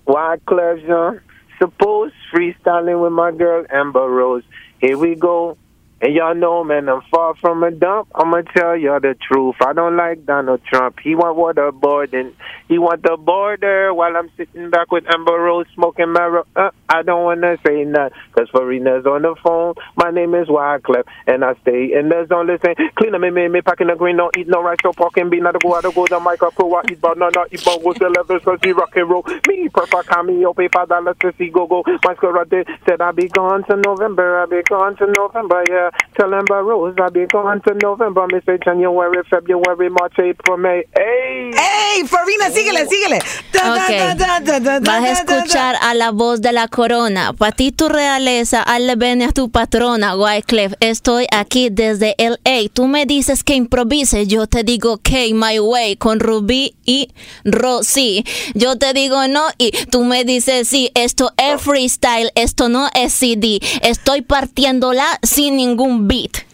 Why, 0.06 0.38
Jean? 0.50 1.22
Suppose 1.60 2.12
freestyling 2.34 3.02
with 3.02 3.14
my 3.14 3.32
girl 3.32 3.66
Amber 3.70 4.08
Rose. 4.10 4.44
Here 4.80 4.98
we 4.98 5.16
go. 5.16 5.58
And 6.06 6.14
y'all 6.14 6.36
know, 6.36 6.64
man, 6.64 6.88
I'm 6.88 7.02
far 7.10 7.34
from 7.42 7.64
a 7.64 7.72
dump. 7.72 8.10
I'ma 8.14 8.44
tell 8.56 8.78
y'all 8.78 9.00
the 9.00 9.16
truth. 9.20 9.56
I 9.60 9.74
don't 9.74 9.98
like 9.98 10.24
Donald 10.24 10.62
Trump. 10.72 11.00
He 11.04 11.16
want 11.16 11.36
waterboard 11.36 12.14
and 12.14 12.32
he 12.68 12.78
want 12.78 13.02
the 13.02 13.18
border 13.18 13.92
while 13.92 14.16
I'm 14.16 14.30
sitting 14.38 14.70
back 14.70 14.92
with 14.92 15.06
Amber 15.12 15.34
Rose 15.34 15.66
smoking 15.74 16.14
marrow. 16.14 16.46
Uh, 16.56 16.70
I 16.88 17.02
don't 17.02 17.24
wanna 17.24 17.58
say 17.66 17.86
nothing 17.86 18.16
because 18.30 18.52
Farina's 18.52 19.08
on 19.08 19.24
the 19.24 19.36
phone. 19.42 19.74
My 19.96 20.12
name 20.12 20.36
is 20.36 20.48
Wyclef 20.48 21.06
and 21.26 21.44
I 21.44 21.56
stay 21.64 21.98
in 21.98 22.10
the 22.10 22.28
zone. 22.30 22.46
Listen, 22.46 22.76
clean 22.94 23.16
up 23.16 23.22
me, 23.22 23.32
me, 23.32 23.48
me, 23.48 23.62
packing 23.62 23.88
the 23.88 23.96
green, 23.96 24.18
don't 24.18 24.38
eat 24.38 24.48
no 24.48 24.62
rice, 24.62 24.78
no 24.84 24.94
pork 24.94 25.18
and 25.18 25.32
bean. 25.32 25.42
Not 25.42 25.60
go 25.60 25.76
out 25.76 25.86
to 25.86 25.92
go 25.92 26.06
the 26.06 26.20
mic 26.20 26.44
up, 26.44 26.54
I 26.60 26.92
eat 26.92 27.02
but 27.02 27.18
no, 27.18 27.32
not 27.34 27.52
eat 27.52 27.64
but 27.66 27.82
go 27.84 27.94
to 27.94 28.10
levels 28.10 28.44
cause 28.44 28.60
he 28.64 28.74
rock 28.74 28.96
and 28.96 29.10
roll. 29.10 29.24
Me, 29.48 29.70
perfect 29.74 30.10
cameo, 30.10 30.54
pay 30.54 30.68
five 30.68 30.88
dollars 30.88 31.16
to 31.22 31.34
see 31.40 31.50
go 31.50 31.66
go. 31.66 31.82
My 32.06 32.14
squad 32.14 32.54
said 32.86 33.02
I'll 33.02 33.12
be 33.12 33.28
gone 33.28 33.64
to 33.64 33.76
November, 33.76 34.42
I'll 34.42 34.48
be 34.48 34.62
gone 34.70 34.96
to 34.98 35.08
November, 35.18 35.64
yeah. 35.68 35.90
Tell 36.18 36.34
Amber 36.34 36.64
Rose 36.64 36.96
I'll 36.98 37.12
be 37.12 37.26
gone 37.28 37.62
to 37.62 37.74
November, 37.84 38.26
me 38.32 38.40
say 38.46 38.58
January, 38.64 39.22
February, 39.30 39.90
March, 39.90 40.14
April, 40.18 40.58
May. 40.58 40.84
Hey! 40.96 41.52
¡Ey! 41.54 42.08
Farina, 42.08 42.50
síguele, 42.52 42.88
síguele. 42.88 43.20
Da, 43.52 43.76
da, 43.76 43.84
Ok. 43.84 43.90
da, 43.90 44.40
da, 44.40 44.60
da, 44.60 44.60
da, 44.60 44.80
Vas 44.80 45.20
a 45.20 45.24
da, 45.24 45.36
da, 45.36 45.38
escuchar 45.42 45.76
a 45.82 45.94
la 45.94 46.12
voz 46.12 46.42
de 46.42 46.54
la 46.54 46.70
corona. 46.70 47.34
Pa' 47.34 47.52
ti 47.52 47.72
tu 47.74 47.90
realeza, 47.90 48.64
hazle 48.64 48.96
bene 48.96 49.26
a 49.26 49.32
tu 49.34 49.50
patrona, 49.50 50.16
Wyclef. 50.16 50.74
Estoy 50.80 51.28
aquí 51.32 51.70
desde 51.70 52.16
LA. 52.18 52.70
Tú 52.72 52.88
me 52.88 53.06
dices 53.06 53.44
que 53.44 53.56
improvise, 53.56 54.26
yo 54.26 54.48
te 54.48 54.64
digo 54.64 55.00
que 55.00 55.34
my 55.34 55.60
way 55.60 55.98
con 55.98 56.20
Rubí 56.22 56.76
y 56.86 57.10
Rosy. 57.44 58.24
Yo 58.54 58.78
te 58.78 58.94
digo 58.94 59.28
no 59.28 59.44
y 59.58 59.72
tú 59.88 60.04
me 60.06 60.24
dices 60.24 60.68
sí. 60.70 60.92
Esto 60.96 61.32
es 61.38 61.62
freestyle, 61.62 62.32
esto 62.36 62.70
no 62.70 62.88
es 62.94 63.14
CD. 63.14 63.60
Estoy 63.82 64.22
partiéndola 64.22 65.06
sin 65.24 65.58
ningún 65.58 65.85
beat. 66.08 66.46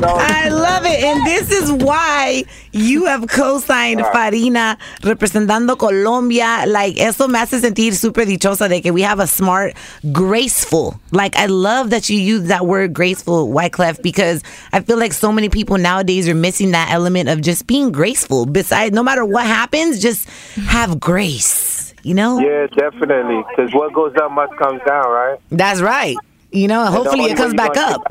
I 0.00 0.48
love 0.50 0.84
it. 0.84 1.02
And 1.02 1.26
this 1.26 1.50
is 1.50 1.72
why 1.72 2.44
you 2.72 3.06
have 3.06 3.26
co-signed 3.28 4.00
Farina 4.12 4.78
representando 5.02 5.76
Colombia. 5.76 6.64
Like, 6.66 6.98
eso 7.00 7.28
me 7.28 7.38
hace 7.38 7.60
sentir 7.60 7.92
súper 7.92 8.26
dichosa 8.26 8.68
de 8.68 8.80
que 8.80 8.92
we 8.92 9.02
have 9.02 9.20
a 9.20 9.26
smart, 9.26 9.74
graceful. 10.12 11.00
Like, 11.12 11.36
I 11.36 11.46
love 11.46 11.90
that 11.90 12.08
you 12.08 12.18
use 12.18 12.48
that 12.48 12.66
word 12.66 12.92
graceful, 12.92 13.48
Wyclef, 13.48 14.02
because 14.02 14.42
I 14.72 14.80
feel 14.80 14.98
like 14.98 15.12
so 15.12 15.32
many 15.32 15.48
people 15.48 15.78
nowadays 15.78 16.28
are 16.28 16.34
missing 16.34 16.72
that 16.72 16.90
element 16.90 17.28
of 17.28 17.40
just 17.40 17.66
being 17.66 17.90
graceful. 17.92 18.46
Besides, 18.46 18.94
no 18.94 19.02
matter 19.02 19.24
what 19.24 19.46
happens, 19.46 20.00
just 20.00 20.28
have 20.56 21.00
grace. 21.00 21.87
You 22.08 22.14
know? 22.14 22.38
Yeah, 22.38 22.66
definitely. 22.68 23.44
Because 23.50 23.74
what 23.74 23.92
goes 23.92 24.14
up 24.16 24.32
must 24.32 24.56
come 24.56 24.78
down, 24.78 25.10
right? 25.10 25.38
That's 25.50 25.82
right. 25.82 26.16
You 26.50 26.66
know, 26.66 26.82
and 26.82 26.94
hopefully 26.94 27.24
it 27.24 27.36
comes 27.36 27.52
back 27.52 27.76
up. 27.76 28.02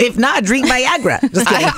if 0.00 0.16
not, 0.16 0.44
drink 0.44 0.66
Viagra. 0.66 1.20
Just 1.30 1.46
kidding. 1.46 1.68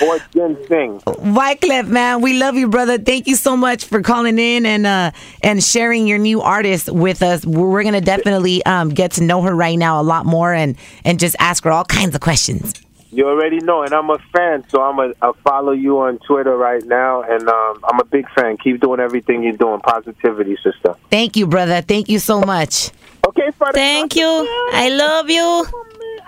Or 0.08 0.18
ginseng. 0.32 1.00
Wyclef, 1.00 1.86
man, 1.88 2.22
we 2.22 2.38
love 2.38 2.54
you, 2.56 2.68
brother. 2.68 2.96
Thank 2.96 3.26
you 3.26 3.36
so 3.36 3.54
much 3.54 3.84
for 3.84 4.00
calling 4.00 4.38
in 4.38 4.64
and 4.64 4.86
uh 4.86 5.10
and 5.42 5.62
sharing 5.62 6.06
your 6.06 6.16
new 6.16 6.40
artist 6.40 6.90
with 6.90 7.22
us. 7.22 7.44
We're, 7.44 7.68
we're 7.68 7.84
gonna 7.84 8.00
definitely 8.00 8.64
um 8.64 8.88
get 8.88 9.12
to 9.12 9.22
know 9.22 9.42
her 9.42 9.54
right 9.54 9.76
now 9.78 10.00
a 10.00 10.02
lot 10.02 10.24
more 10.24 10.54
and 10.54 10.76
and 11.04 11.20
just 11.20 11.36
ask 11.38 11.64
her 11.64 11.70
all 11.70 11.84
kinds 11.84 12.14
of 12.14 12.22
questions. 12.22 12.72
You 13.12 13.28
already 13.28 13.58
know, 13.58 13.82
and 13.82 13.92
I'm 13.92 14.08
a 14.08 14.18
fan, 14.32 14.64
so 14.68 14.82
I'm 14.82 14.98
a 15.00 15.12
I 15.20 15.32
follow 15.42 15.72
you 15.72 15.98
on 16.00 16.18
Twitter 16.18 16.56
right 16.56 16.84
now, 16.84 17.22
and 17.22 17.48
um, 17.48 17.80
I'm 17.84 17.98
a 17.98 18.04
big 18.04 18.30
fan. 18.30 18.56
Keep 18.56 18.80
doing 18.80 19.00
everything 19.00 19.42
you're 19.42 19.56
doing. 19.56 19.80
Positivity, 19.80 20.56
sister. 20.62 20.94
Thank 21.10 21.36
you, 21.36 21.46
brother. 21.46 21.82
Thank 21.82 22.08
you 22.08 22.20
so 22.20 22.40
much. 22.40 22.90
Okay, 23.26 23.50
Father. 23.58 23.72
Thank 23.72 24.14
you. 24.14 24.26
I 24.72 24.90
love 24.90 25.28
you. 25.28 25.66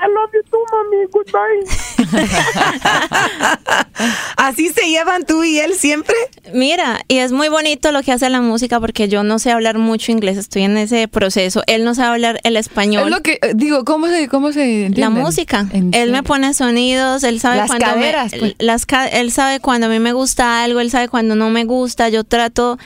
I 0.05 0.09
love 0.09 0.31
you 0.35 0.43
too, 0.51 0.65
mommy. 0.73 1.07
Goodbye. 1.13 1.63
Así 4.37 4.69
se 4.71 4.89
llevan 4.89 5.25
tú 5.25 5.45
y 5.45 5.59
él 5.61 5.75
siempre. 5.75 6.17
Mira, 6.53 7.01
y 7.09 7.19
es 7.19 7.31
muy 7.33 7.49
bonito 7.49 7.93
lo 7.93 8.03
que 8.03 8.11
hace 8.13 8.29
la 8.29 8.41
música 8.41 8.81
porque 8.81 9.09
yo 9.09 9.23
no 9.23 9.39
sé 9.39 9.53
hablar 9.53 9.79
mucho 9.79 10.11
inglés, 10.11 10.37
estoy 10.37 10.63
en 10.63 10.77
ese 10.77 11.07
proceso. 11.09 11.63
Él 11.69 11.85
no 11.85 11.95
sabe 11.95 12.09
hablar 12.15 12.41
el 12.43 12.57
español. 12.57 13.05
Es 13.05 13.11
lo 13.11 13.23
que 13.23 13.39
eh, 13.43 13.53
digo, 13.55 13.85
¿cómo 13.85 14.09
se 14.09 14.29
cómo 14.29 14.53
se 14.53 14.91
la 14.97 15.11
música. 15.11 15.67
¿En 15.73 15.95
Él 15.95 16.11
me 16.11 16.23
pone 16.23 16.53
sonidos, 16.55 17.23
él 17.23 17.39
sabe 17.41 17.59
Las 17.59 17.69
cuando 17.69 17.87
me- 17.87 17.93
caderas, 17.93 18.33
pues. 18.39 18.55
las 18.59 18.87
ca- 18.87 19.07
él 19.07 19.31
sabe 19.31 19.61
cuando 19.61 19.87
a 19.87 19.91
mí 19.91 19.99
me 20.01 20.13
gusta 20.13 20.65
algo, 20.65 20.81
él 20.81 20.91
sabe 20.91 21.09
cuando 21.09 21.37
no 21.37 21.51
me 21.51 21.65
gusta. 21.65 22.09
Yo 22.09 22.25
trato, 22.25 22.79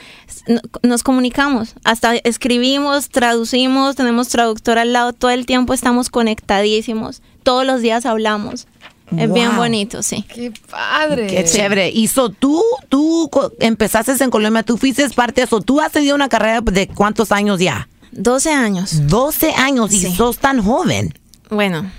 nos 0.83 1.03
comunicamos, 1.03 1.73
hasta 1.83 2.15
escribimos, 2.17 3.09
traducimos, 3.09 3.95
tenemos 3.95 4.27
traductor 4.29 4.77
al 4.77 4.93
lado 4.93 5.13
todo 5.13 5.31
el 5.31 5.45
tiempo, 5.45 5.73
estamos 5.73 6.09
conectadísimos, 6.09 7.06
todos 7.43 7.65
los 7.65 7.81
días 7.81 8.05
hablamos. 8.05 8.67
Es 9.15 9.31
bien 9.31 9.55
bonito, 9.55 10.03
sí. 10.03 10.25
Qué 10.33 10.51
padre. 10.69 11.27
Qué 11.27 11.45
chévere. 11.45 11.89
Y 11.89 12.07
so, 12.07 12.29
tú, 12.29 12.61
tú 12.89 13.29
empezaste 13.59 14.21
en 14.21 14.29
Colombia, 14.29 14.63
tú 14.63 14.77
fuiste 14.77 15.07
parte 15.11 15.39
de 15.41 15.45
eso. 15.45 15.61
Tú 15.61 15.79
has 15.79 15.93
tenido 15.93 16.13
una 16.13 16.27
carrera 16.27 16.59
de 16.59 16.87
cuántos 16.89 17.31
años 17.31 17.59
ya? 17.59 17.87
12 18.11 18.51
años. 18.51 19.07
12 19.07 19.51
años 19.53 19.93
y 19.93 19.99
Sí. 20.01 20.15
sos 20.15 20.39
tan 20.39 20.61
joven. 20.61 21.13
Bueno, 21.49 21.89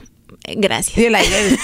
gracias. 0.57 0.97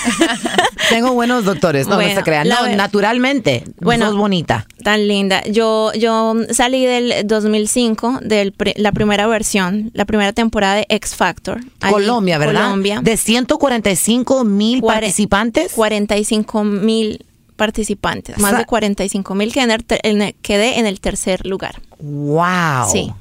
Tengo 0.91 1.13
buenos 1.13 1.45
doctores, 1.45 1.87
no, 1.87 2.01
se 2.01 2.23
crean. 2.23 2.49
No, 2.49 2.67
naturalmente. 2.69 3.65
Bueno. 3.81 4.07
sos 4.07 4.17
bonita. 4.17 4.67
Tan 4.83 5.09
linda. 5.09 5.43
Yo, 5.45 5.93
yo 5.95 6.35
salí 6.51 6.85
del 6.85 7.27
2005, 7.27 8.21
de 8.23 8.53
la 8.77 8.93
primera 8.93 9.27
versión, 9.27 9.91
la 9.95 10.05
primera 10.05 10.33
temporada 10.33 10.77
de 10.77 10.87
X 10.89 11.15
Factor. 11.15 11.61
Allí, 11.81 11.93
Colombia, 11.93 12.39
¿verdad? 12.39 12.65
Colombia. 12.65 13.01
De 13.03 13.17
145 13.17 14.45
mil 14.45 14.83
participantes. 14.83 15.73
45 15.73 16.65
mil 16.65 17.25
participantes. 17.57 18.39
Más 18.39 18.53
Sa- 18.53 18.59
de 18.59 18.65
45 18.67 19.35
mil. 19.35 19.53
Quedé 19.53 20.79
en 20.79 20.87
el 20.87 21.01
tercer 21.01 21.47
lugar. 21.47 21.81
Wow. 21.99 22.91
Sí. 22.91 23.13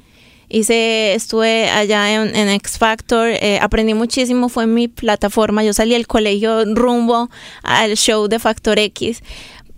Hice, 0.48 1.14
estuve 1.14 1.68
allá 1.70 2.14
en, 2.14 2.34
en 2.36 2.48
X 2.50 2.78
Factor, 2.78 3.28
eh, 3.28 3.58
aprendí 3.60 3.94
muchísimo, 3.94 4.48
fue 4.48 4.66
mi 4.66 4.88
plataforma. 4.88 5.64
Yo 5.64 5.72
salí 5.72 5.92
del 5.92 6.06
colegio 6.06 6.64
rumbo 6.74 7.30
al 7.62 7.96
show 7.96 8.28
de 8.28 8.38
Factor 8.38 8.78
X. 8.78 9.22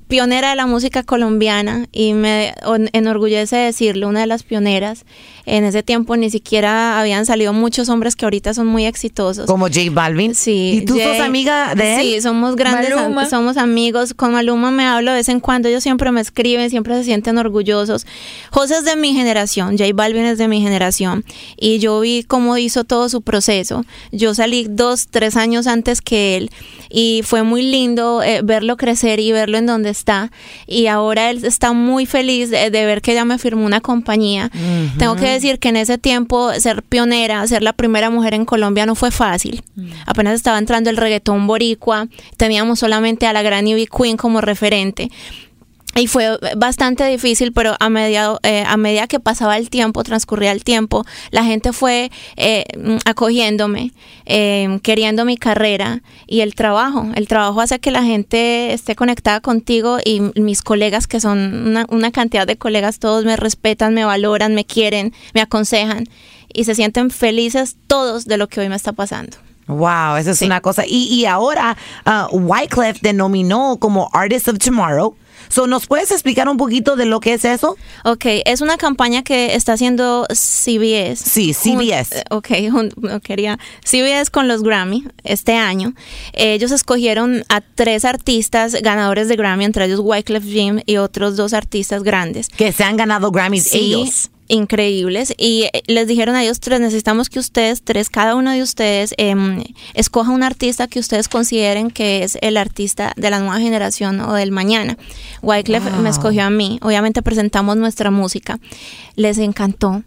Pionera 0.09 0.50
de 0.50 0.57
la 0.57 0.66
música 0.66 1.02
colombiana 1.02 1.86
y 1.90 2.12
me 2.12 2.54
enorgullece 2.92 3.57
decirlo, 3.57 4.07
una 4.09 4.20
de 4.20 4.26
las 4.26 4.44
pioneras. 4.44 5.04
En 5.46 5.64
ese 5.64 5.82
tiempo 5.82 6.16
ni 6.16 6.30
siquiera 6.30 7.00
habían 7.00 7.24
salido 7.26 7.52
muchos 7.52 7.88
hombres 7.88 8.14
que 8.16 8.24
ahorita 8.24 8.52
son 8.54 8.66
muy 8.66 8.84
exitosos. 8.86 9.46
Como 9.46 9.66
J 9.66 9.80
Balvin. 9.90 10.34
Sí. 10.34 10.80
¿Y 10.82 10.84
tú 10.84 10.94
Jay- 10.96 11.04
sos 11.16 11.20
amiga 11.26 11.74
de 11.74 11.94
él? 11.96 12.00
Sí, 12.02 12.20
somos 12.20 12.57
grandes, 12.57 12.92
am- 12.92 13.28
somos 13.28 13.57
amigos. 13.57 14.14
Con 14.14 14.32
Maluma 14.32 14.70
me 14.70 14.84
hablo 14.84 15.11
de 15.12 15.18
vez 15.18 15.28
en 15.28 15.40
cuando. 15.40 15.68
Ellos 15.68 15.82
siempre 15.82 16.11
me 16.12 16.20
escriben, 16.20 16.68
siempre 16.70 16.94
se 16.96 17.04
sienten 17.04 17.38
orgullosos. 17.38 18.07
José 18.50 18.74
es 18.78 18.84
de 18.84 18.96
mi 18.96 19.12
generación, 19.14 19.76
J 19.78 19.90
Balvin 19.94 20.24
es 20.24 20.38
de 20.38 20.48
mi 20.48 20.61
generación. 20.61 21.24
Y 21.57 21.78
yo 21.78 22.00
vi 22.00 22.24
cómo 22.24 22.57
hizo 22.59 22.84
todo 22.84 23.09
su 23.09 23.22
proceso. 23.22 23.84
Yo 24.12 24.34
salí 24.34 24.66
dos, 24.68 25.07
tres 25.09 25.36
años 25.36 25.66
antes 25.66 26.00
que 26.00 26.36
él. 26.36 26.50
Y 26.89 27.22
fue 27.24 27.43
muy 27.43 27.62
lindo 27.62 28.22
eh, 28.22 28.41
verlo 28.43 28.76
crecer 28.76 29.20
y 29.20 29.32
verlo 29.32 29.59
en 29.59 29.66
donde 29.66 29.91
está. 29.91 30.30
Y 30.66 30.87
ahora 30.87 31.30
él 31.30 31.45
está 31.45 31.72
muy 31.72 32.07
feliz 32.07 32.51
de, 32.51 32.70
de 32.70 32.87
ver 32.87 33.03
que 33.03 33.14
ya 33.14 33.24
me 33.24 33.39
firmó 33.39 33.64
una 33.64 33.80
compañía. 33.80 34.51
Tengo 34.99 35.16
que 35.16 35.28
decir 35.28 35.59
que 35.59 35.68
en 35.68 35.76
ese 35.76 35.99
tiempo 35.99 36.53
ser 36.55 36.82
pionera, 36.82 37.47
ser 37.47 37.62
la 37.62 37.72
primera 37.72 38.11
mujer 38.11 38.34
en 38.34 38.45
Colombia 38.45 38.87
no 38.87 38.95
fue 38.95 39.11
fácil. 39.11 39.62
Apenas 40.07 40.34
estaba 40.34 40.59
entrando 40.59 40.91
el 40.91 40.97
reggaetón 40.97 41.47
boricua, 41.47 42.09
teníamos 42.37 42.78
solamente 42.78 43.26
a 43.26 43.32
la 43.32 43.43
gran 43.43 43.66
Ivy 43.66 43.87
Queen 43.87 44.16
como 44.16 44.41
referente. 44.41 45.11
Y 45.97 46.07
fue 46.09 46.38
bastante 46.57 47.05
difícil, 47.07 47.53
pero 47.53 47.74
a 47.80 47.88
medida, 47.88 48.38
eh, 48.42 48.64
a 48.66 48.76
medida 48.76 49.07
que 49.07 49.18
pasaba 49.18 49.57
el 49.57 49.70
tiempo, 49.70 50.05
transcurría 50.05 50.53
el 50.53 50.62
tiempo, 50.62 51.05
la 51.30 51.42
gente 51.44 51.72
fue 51.72 52.11
eh, 52.36 52.64
acogiéndome, 53.07 53.92
eh, 54.26 54.78
queriendo 54.82 55.24
mi 55.24 55.36
carrera 55.36 56.03
y 56.26 56.40
el 56.40 56.55
trabajo. 56.55 57.07
El 57.14 57.28
trabajo 57.28 57.61
hace 57.61 57.78
que 57.78 57.90
la 57.90 58.03
gente 58.03 58.72
esté 58.72 58.94
conectada 58.94 59.40
contigo 59.40 59.99
y 60.05 60.20
mis 60.34 60.62
colegas, 60.62 61.07
que 61.07 61.18
son 61.20 61.38
una, 61.68 61.86
una 61.88 62.11
cantidad 62.12 62.47
de 62.47 62.57
colegas, 62.57 62.99
todos 62.99 63.24
me 63.24 63.36
respetan, 63.36 63.94
me 63.94 64.05
valoran, 64.05 64.55
me 64.55 64.64
quieren, 64.66 65.14
me 65.34 65.40
aconsejan 65.40 66.05
y 66.53 66.64
se 66.64 66.74
sienten 66.74 67.11
felices 67.11 67.76
todos 67.86 68.26
de 68.26 68.36
lo 68.36 68.49
que 68.49 68.61
hoy 68.61 68.68
me 68.68 68.76
está 68.76 68.92
pasando. 68.92 69.36
Wow, 69.66 70.16
esa 70.16 70.30
es 70.30 70.38
Sí. 70.38 70.44
una 70.44 70.61
cosa. 70.61 70.84
Y, 70.86 71.09
y 71.12 71.26
ahora, 71.26 71.76
uh, 72.07 72.36
Wyclef 72.36 73.01
denominó 73.01 73.78
como 73.80 74.09
Artist 74.12 74.49
of 74.49 74.59
Tomorrow. 74.59 75.16
So, 75.49 75.66
¿Nos 75.66 75.86
puedes 75.86 76.11
explicar 76.11 76.49
un 76.49 76.57
poquito 76.57 76.97
de 76.97 77.07
lo 77.07 77.20
que 77.20 77.34
es 77.34 77.44
eso? 77.44 77.76
Ok, 78.05 78.24
es 78.44 78.61
una 78.61 78.76
campaña 78.76 79.22
que 79.22 79.55
está 79.55 79.74
haciendo 79.74 80.26
CBS. 80.30 81.16
Sí, 81.16 81.55
CBS. 81.55 82.18
Eh, 82.18 82.24
ok, 82.30 83.20
quería. 83.22 83.59
CBS 83.84 84.30
con 84.30 84.49
los 84.49 84.62
Grammy 84.62 85.05
este 85.24 85.55
año. 85.55 85.94
Ellos 86.32 86.72
escogieron 86.72 87.44
a 87.49 87.61
tres 87.61 88.05
artistas 88.05 88.74
ganadores 88.82 89.28
de 89.28 89.36
Grammy, 89.36 89.64
entre 89.64 89.86
ellos 89.86 90.01
Wyclef 90.03 90.44
Jean 90.44 90.82
y 90.86 90.97
otros 90.97 91.36
dos 91.36 91.53
artistas 91.53 92.03
grandes. 92.03 92.49
Que 92.49 92.72
se 92.72 92.84
han 92.84 92.97
ganado 92.97 93.30
Grammys 93.30 93.64
Sí, 93.64 93.94
ellos. 93.94 94.30
Increíbles 94.49 95.34
y 95.36 95.64
eh, 95.72 95.82
les 95.86 96.07
dijeron 96.07 96.36
a 96.36 96.42
ellos 96.42 96.61
tres, 96.61 96.80
necesitamos 96.80 97.28
que 97.28 97.38
ustedes 97.38 97.82
tres, 97.82 98.11
cada 98.11 98.34
uno 98.34 98.51
de 98.51 98.62
ustedes, 98.62 99.14
em, 99.18 99.62
escoja 99.94 100.30
un 100.30 100.42
artista 100.42 100.86
que 100.86 100.99
ustedes 100.99 101.28
consideren 101.28 101.90
que 101.90 102.22
es 102.22 102.38
el 102.40 102.57
artista 102.57 103.12
de 103.16 103.30
la 103.30 103.40
nueva 103.40 103.59
generación 103.59 104.20
o 104.20 104.34
del 104.34 104.53
mañana. 104.53 104.97
Wyclef 105.42 105.84
me 106.01 106.09
escogió 106.09 106.44
a 106.44 106.51
mí, 106.51 106.78
obviamente 106.82 107.22
presentamos 107.22 107.76
nuestra 107.76 108.11
música, 108.11 108.59
les 109.14 109.38
encantó. 109.38 110.03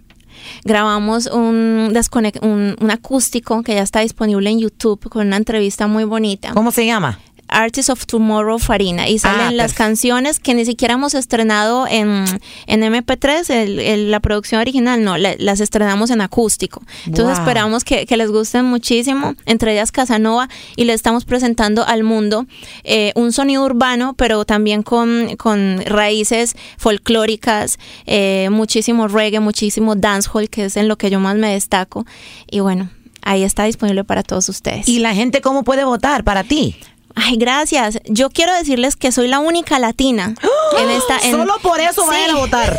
Grabamos 0.64 1.28
un, 1.28 1.94
un 1.94 2.92
acústico 2.92 3.62
que 3.62 3.76
ya 3.76 3.82
está 3.82 4.00
disponible 4.00 4.50
en 4.50 4.60
YouTube 4.60 5.10
con 5.10 5.28
una 5.28 5.38
entrevista 5.38 5.88
muy 5.88 6.06
bonita. 6.06 6.54
¿Cómo 6.54 6.72
se 6.72 6.86
llama? 6.86 7.20
Artists 7.50 7.90
of 7.90 8.06
Tomorrow 8.06 8.60
Farina 8.60 9.08
y 9.10 9.20
salen 9.20 9.48
Ah, 9.48 9.52
las 9.52 9.74
canciones 9.74 10.40
que 10.40 10.54
ni 10.54 10.66
siquiera 10.66 10.94
hemos 10.96 11.14
estrenado 11.16 11.88
en, 11.88 12.26
en 12.68 12.84
MP3, 12.84 13.50
el- 13.50 13.80
el- 13.80 14.12
la 14.12 14.20
producción 14.20 14.62
original, 14.62 15.04
no, 15.04 15.18
la- 15.18 15.36
las 15.40 15.60
estrenamos 15.60 16.10
en 16.12 16.22
acústico. 16.22 16.82
Entonces 17.06 17.38
Wow. 17.38 17.44
esperamos 17.48 17.84
que, 17.84 18.06
que 18.06 18.18
les 18.18 18.30
gusten 18.32 18.66
muchísimo, 18.66 19.36
entre 19.46 19.74
ellas 19.74 19.92
Casanova, 19.92 20.48
y 20.76 20.86
le 20.86 20.94
estamos 20.94 21.26
presentando 21.26 21.86
al 21.86 22.04
mundo 22.04 22.46
eh, 22.84 23.12
un 23.16 23.32
sonido 23.34 23.64
urbano, 23.64 24.14
pero 24.14 24.46
también 24.46 24.84
con, 24.84 25.36
con 25.38 25.82
raíces 25.86 26.56
folclóricas, 26.78 27.80
eh, 28.06 28.50
muchísimo 28.52 29.08
reggae, 29.08 29.40
muchísimo 29.40 29.96
dancehall, 29.96 30.50
que 30.50 30.66
es 30.66 30.78
en 30.78 30.88
lo 30.88 30.98
que 30.98 31.10
yo 31.10 31.20
más 31.20 31.36
me 31.36 31.54
destaco. 31.54 32.06
Y 32.50 32.60
bueno, 32.60 32.90
ahí 33.22 33.44
está 33.44 33.64
disponible 33.66 34.04
para 34.04 34.24
todos 34.24 34.50
ustedes. 34.50 34.88
¿Y 34.88 35.00
la 35.00 35.14
gente 35.16 35.42
cómo 35.42 35.64
puede 35.64 35.84
votar 35.84 36.24
para 36.24 36.44
ti? 36.44 36.76
Ay, 37.22 37.38
gracias. 37.38 38.00
Yo 38.06 38.30
quiero 38.30 38.54
decirles 38.54 38.96
que 38.96 39.12
soy 39.12 39.28
la 39.28 39.40
única 39.40 39.78
latina 39.80 40.34
en 40.80 40.90
esta. 40.90 41.20
en- 41.20 41.32
Solo 41.32 41.56
por 41.62 41.80
eso 41.80 42.06
vayan 42.06 42.32
a 42.32 42.40
votar. 42.40 42.78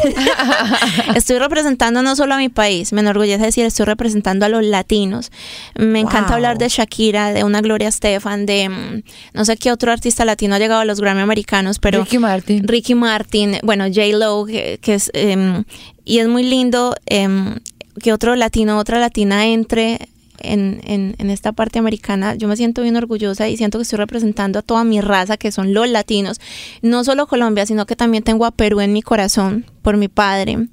Estoy 1.14 1.38
representando 1.38 2.02
no 2.02 2.16
solo 2.16 2.34
a 2.34 2.38
mi 2.38 2.48
país, 2.48 2.92
me 2.92 3.00
enorgullece 3.00 3.42
decir, 3.44 3.64
estoy 3.64 3.86
representando 3.86 4.46
a 4.46 4.48
los 4.48 4.64
latinos. 4.64 5.30
Me 5.76 6.00
encanta 6.00 6.34
hablar 6.34 6.58
de 6.58 6.68
Shakira, 6.68 7.32
de 7.32 7.44
una 7.44 7.60
Gloria 7.60 7.88
Estefan, 7.88 8.46
de 8.46 8.68
mm, 8.68 9.02
no 9.34 9.44
sé 9.44 9.56
qué 9.56 9.72
otro 9.72 9.92
artista 9.92 10.24
latino 10.24 10.54
ha 10.54 10.58
llegado 10.58 10.80
a 10.80 10.84
los 10.84 11.00
Grammy 11.00 11.20
americanos, 11.22 11.78
pero 11.78 12.00
Ricky 12.04 12.18
Martin. 12.18 12.66
Ricky 12.66 12.94
Martin, 12.94 13.58
bueno, 13.62 13.84
J 13.86 14.16
Lo, 14.16 14.44
que, 14.46 14.78
que 14.80 14.94
es 14.94 15.10
em, 15.14 15.64
y 16.04 16.18
es 16.18 16.28
muy 16.28 16.42
lindo 16.44 16.94
em, 17.06 17.56
que 18.02 18.12
otro 18.12 18.36
latino, 18.36 18.78
otra 18.78 18.98
latina 18.98 19.46
entre 19.46 20.08
en, 20.40 20.80
en, 20.84 21.14
en 21.18 21.30
esta 21.30 21.52
parte 21.52 21.78
americana. 21.78 22.34
Yo 22.34 22.48
me 22.48 22.56
siento 22.56 22.82
bien 22.82 22.96
orgullosa 22.96 23.48
y 23.48 23.56
siento 23.56 23.78
que 23.78 23.82
estoy 23.82 23.98
representando 23.98 24.58
a 24.58 24.62
toda 24.62 24.84
mi 24.84 25.00
raza, 25.00 25.36
que 25.36 25.52
son 25.52 25.74
los 25.74 25.88
latinos. 25.88 26.40
No 26.82 27.04
solo 27.04 27.26
Colombia, 27.26 27.66
sino 27.66 27.86
que 27.86 27.96
también 27.96 28.22
tengo 28.22 28.44
a 28.46 28.50
Perú 28.50 28.80
en 28.80 28.92
mi 28.92 29.02
corazón 29.02 29.64
por 29.82 29.96
mi 29.96 30.08
padre. 30.08 30.68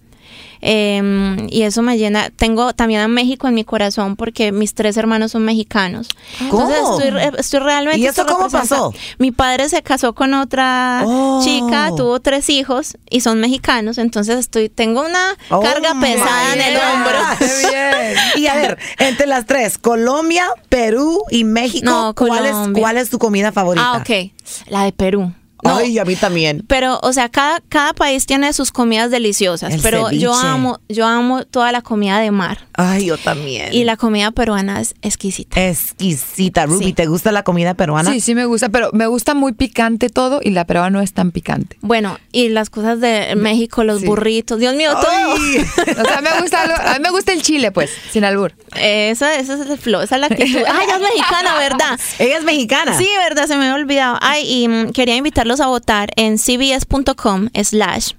Em, 0.61 1.47
y 1.49 1.63
eso 1.63 1.81
me 1.81 1.97
llena. 1.97 2.29
Tengo 2.29 2.73
también 2.73 3.01
a 3.01 3.07
México 3.07 3.47
en 3.47 3.53
mi 3.53 3.63
corazón 3.63 4.15
porque 4.15 4.51
mis 4.51 4.73
tres 4.73 4.97
hermanos 4.97 5.31
son 5.31 5.43
mexicanos. 5.43 6.07
Entonces 6.41 6.79
¿Cómo? 6.81 6.97
estoy, 6.99 7.09
re- 7.11 7.31
estoy 7.37 7.59
realmente. 7.59 7.99
¿Y 7.99 8.05
eso 8.07 8.21
estoy 8.21 8.35
cómo 8.35 8.49
pasó? 8.49 8.93
Mi 9.19 9.31
padre 9.31 9.69
se 9.69 9.81
casó 9.83 10.13
con 10.13 10.33
otra 10.33 11.03
Oh. 11.05 11.41
chica, 11.43 11.91
tuvo 11.95 12.19
tres 12.19 12.49
hijos 12.49 12.97
y 13.09 13.21
son 13.21 13.39
mexicanos. 13.39 13.97
Entonces 13.97 14.37
estoy, 14.37 14.69
tengo 14.69 15.01
una 15.05 15.37
Oh 15.49 15.61
carga 15.61 15.93
pesada 15.99 16.53
en 16.53 16.61
el 16.61 16.77
hombro. 16.77 17.19
Y 18.37 18.47
a 18.47 18.55
ver, 18.55 18.77
entre 18.99 19.27
las 19.27 19.45
tres, 19.45 19.77
Colombia, 19.77 20.47
Perú 20.69 21.23
y 21.29 21.43
México, 21.43 21.85
No, 21.85 22.13
¿cuál, 22.15 22.45
es, 22.45 22.55
cuál 22.73 22.97
es 22.97 23.09
tu 23.09 23.17
comida 23.19 23.51
favorita? 23.51 23.93
Ah, 23.93 23.97
ok. 23.97 24.31
La 24.67 24.83
de 24.83 24.91
Perú. 24.91 25.33
No, 25.63 25.77
Ay, 25.77 25.97
a 25.97 26.05
mí 26.05 26.15
también. 26.15 26.63
Pero, 26.67 26.99
o 27.01 27.13
sea, 27.13 27.29
cada, 27.29 27.61
cada 27.67 27.93
país 27.93 28.25
tiene 28.27 28.53
sus 28.53 28.71
comidas 28.71 29.09
deliciosas, 29.11 29.73
El 29.73 29.81
pero 29.81 30.11
yo 30.11 30.33
amo, 30.33 30.79
yo 30.87 31.05
amo 31.07 31.43
toda 31.45 31.71
la 31.71 31.81
comida 31.81 32.19
de 32.19 32.29
mar. 32.31 32.59
Ay, 32.73 33.05
yo 33.07 33.17
también. 33.17 33.73
Y 33.73 33.83
la 33.83 33.97
comida 33.97 34.29
peruana 34.31 34.79
es 34.81 34.93
exquisita. 35.01 35.59
Exquisita. 35.59 36.65
Ruby, 36.67 36.85
Sí. 36.85 36.93
¿te 36.93 37.05
gusta 37.07 37.31
la 37.31 37.43
comida 37.43 37.73
peruana? 37.73 38.11
Sí, 38.11 38.21
sí 38.21 38.35
me 38.35 38.45
gusta, 38.45 38.69
pero 38.69 38.89
me 38.93 39.07
gusta 39.07 39.33
muy 39.33 39.53
picante 39.53 40.09
todo 40.09 40.41
y 40.43 40.51
la 40.51 40.65
peruana 40.65 40.91
no 40.91 41.01
es 41.01 41.13
tan 41.13 41.31
picante. 41.31 41.77
Bueno, 41.81 42.19
y 42.31 42.49
las 42.49 42.69
cosas 42.69 42.99
de 42.99 43.35
México, 43.35 43.83
los 43.83 44.01
Sí. 44.01 44.05
burritos, 44.07 44.59
Dios 44.59 44.75
mío, 44.75 44.91
Ay. 44.95 45.65
O 45.99 46.05
sea, 46.05 46.21
me 46.21 46.39
gusta, 46.41 46.61
algo- 46.61 46.75
a 46.75 46.93
mí 46.93 46.99
me 47.01 47.09
gusta 47.09 47.33
el 47.33 47.41
chile, 47.41 47.71
pues, 47.71 47.89
sin 48.11 48.23
albur. 48.25 48.51
todo. 48.51 48.79
Esa, 48.79 49.35
esa 49.35 49.55
es 49.55 49.69
el 49.69 49.77
flow, 49.79 50.01
esa 50.01 50.15
es 50.15 50.21
la 50.21 50.27
actitud. 50.27 50.59
Ay, 50.67 50.87
ya 50.87 50.95
es 50.95 51.01
mexicana, 51.01 51.55
¿verdad? 51.57 51.99
Ella 52.19 52.37
es 52.37 52.43
mexicana. 52.43 52.97
Sí, 52.97 53.07
verdad, 53.17 53.47
se 53.47 53.55
me 53.57 53.63
había 53.65 53.75
olvidado. 53.75 54.17
Ay, 54.21 54.43
y 54.47 54.67
mm, 54.67 54.91
quería 54.91 55.15
invitarlos 55.47 55.59
a 55.61 55.67
votar 55.67 56.09
en 56.17 56.37
cbs.com 56.37 57.49
slash 57.63 58.16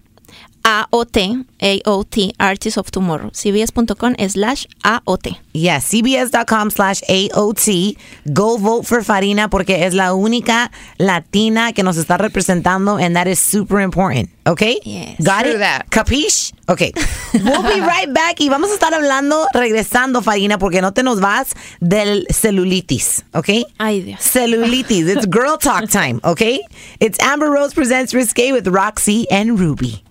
AOT, 0.69 1.47
AOT, 1.61 2.33
Artists 2.39 2.77
of 2.77 2.91
Tomorrow. 2.91 3.31
cbs.com 3.31 4.15
slash 4.29 4.67
AOT. 4.85 5.39
Yeah, 5.55 5.79
cbs.com 5.79 6.71
slash 6.71 7.01
AOT. 7.09 7.97
Go 8.35 8.59
vote 8.59 8.85
for 8.85 9.03
Farina 9.03 9.49
porque 9.49 9.87
es 9.87 9.95
la 9.95 10.13
única 10.13 10.71
latina 10.99 11.73
que 11.73 11.83
nos 11.83 11.97
está 11.97 12.19
representando 12.19 12.99
and 12.99 13.17
that 13.17 13.27
is 13.27 13.39
super 13.39 13.81
important. 13.81 14.29
Okay? 14.47 14.79
Yes. 14.85 15.17
Got 15.25 15.45
True 15.45 15.55
it? 15.55 15.59
that. 15.61 15.89
Capiche? 15.91 16.53
Okay. 16.69 16.93
We'll 17.33 17.63
be 17.63 17.81
right 17.81 18.13
back 18.13 18.41
y 18.41 18.49
vamos 18.51 18.71
a 18.71 18.75
estar 18.75 18.93
hablando, 18.93 19.47
regresando, 19.55 20.23
Farina, 20.23 20.59
porque 20.59 20.83
no 20.83 20.93
te 20.93 21.03
nos 21.03 21.21
vas 21.21 21.55
del 21.81 22.27
celulitis. 22.31 23.25
Okay? 23.35 23.65
Ay, 23.79 24.03
Dios. 24.03 24.21
Celulitis. 24.21 25.09
It's 25.09 25.27
girl 25.27 25.57
talk 25.57 25.89
time. 25.89 26.21
Okay? 26.25 26.61
It's 27.01 27.19
Amber 27.21 27.51
Rose 27.51 27.73
presents 27.73 28.13
Risque 28.13 28.53
with 28.53 28.67
Roxy 28.69 29.27
and 29.31 29.59
Ruby. 29.59 30.03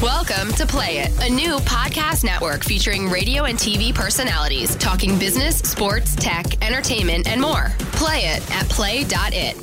Welcome 0.00 0.52
to 0.54 0.66
Play 0.66 0.98
It, 0.98 1.10
a 1.22 1.30
new 1.30 1.56
podcast 1.58 2.24
network 2.24 2.64
featuring 2.64 3.10
radio 3.10 3.44
and 3.44 3.58
TV 3.58 3.94
personalities 3.94 4.74
talking 4.76 5.18
business, 5.18 5.58
sports, 5.58 6.16
tech, 6.16 6.64
entertainment, 6.64 7.28
and 7.28 7.38
more. 7.38 7.70
Play 7.92 8.20
it 8.20 8.50
at 8.50 8.66
play.it. 8.70 9.56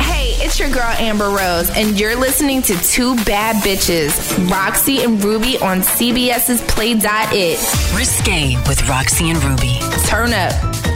Hey, 0.00 0.30
it's 0.44 0.60
your 0.60 0.70
girl 0.70 0.94
Amber 0.98 1.30
Rose, 1.30 1.70
and 1.70 1.98
you're 1.98 2.14
listening 2.14 2.62
to 2.62 2.76
Two 2.84 3.16
Bad 3.24 3.56
Bitches, 3.64 4.48
Roxy 4.48 5.02
and 5.02 5.22
Ruby 5.22 5.58
on 5.58 5.80
CBS's 5.80 6.62
Play.it. 6.62 7.58
Risque 7.96 8.56
with 8.68 8.88
Roxy 8.88 9.30
and 9.30 9.42
Ruby. 9.42 9.80
Turn 10.06 10.32
up. 10.32 10.95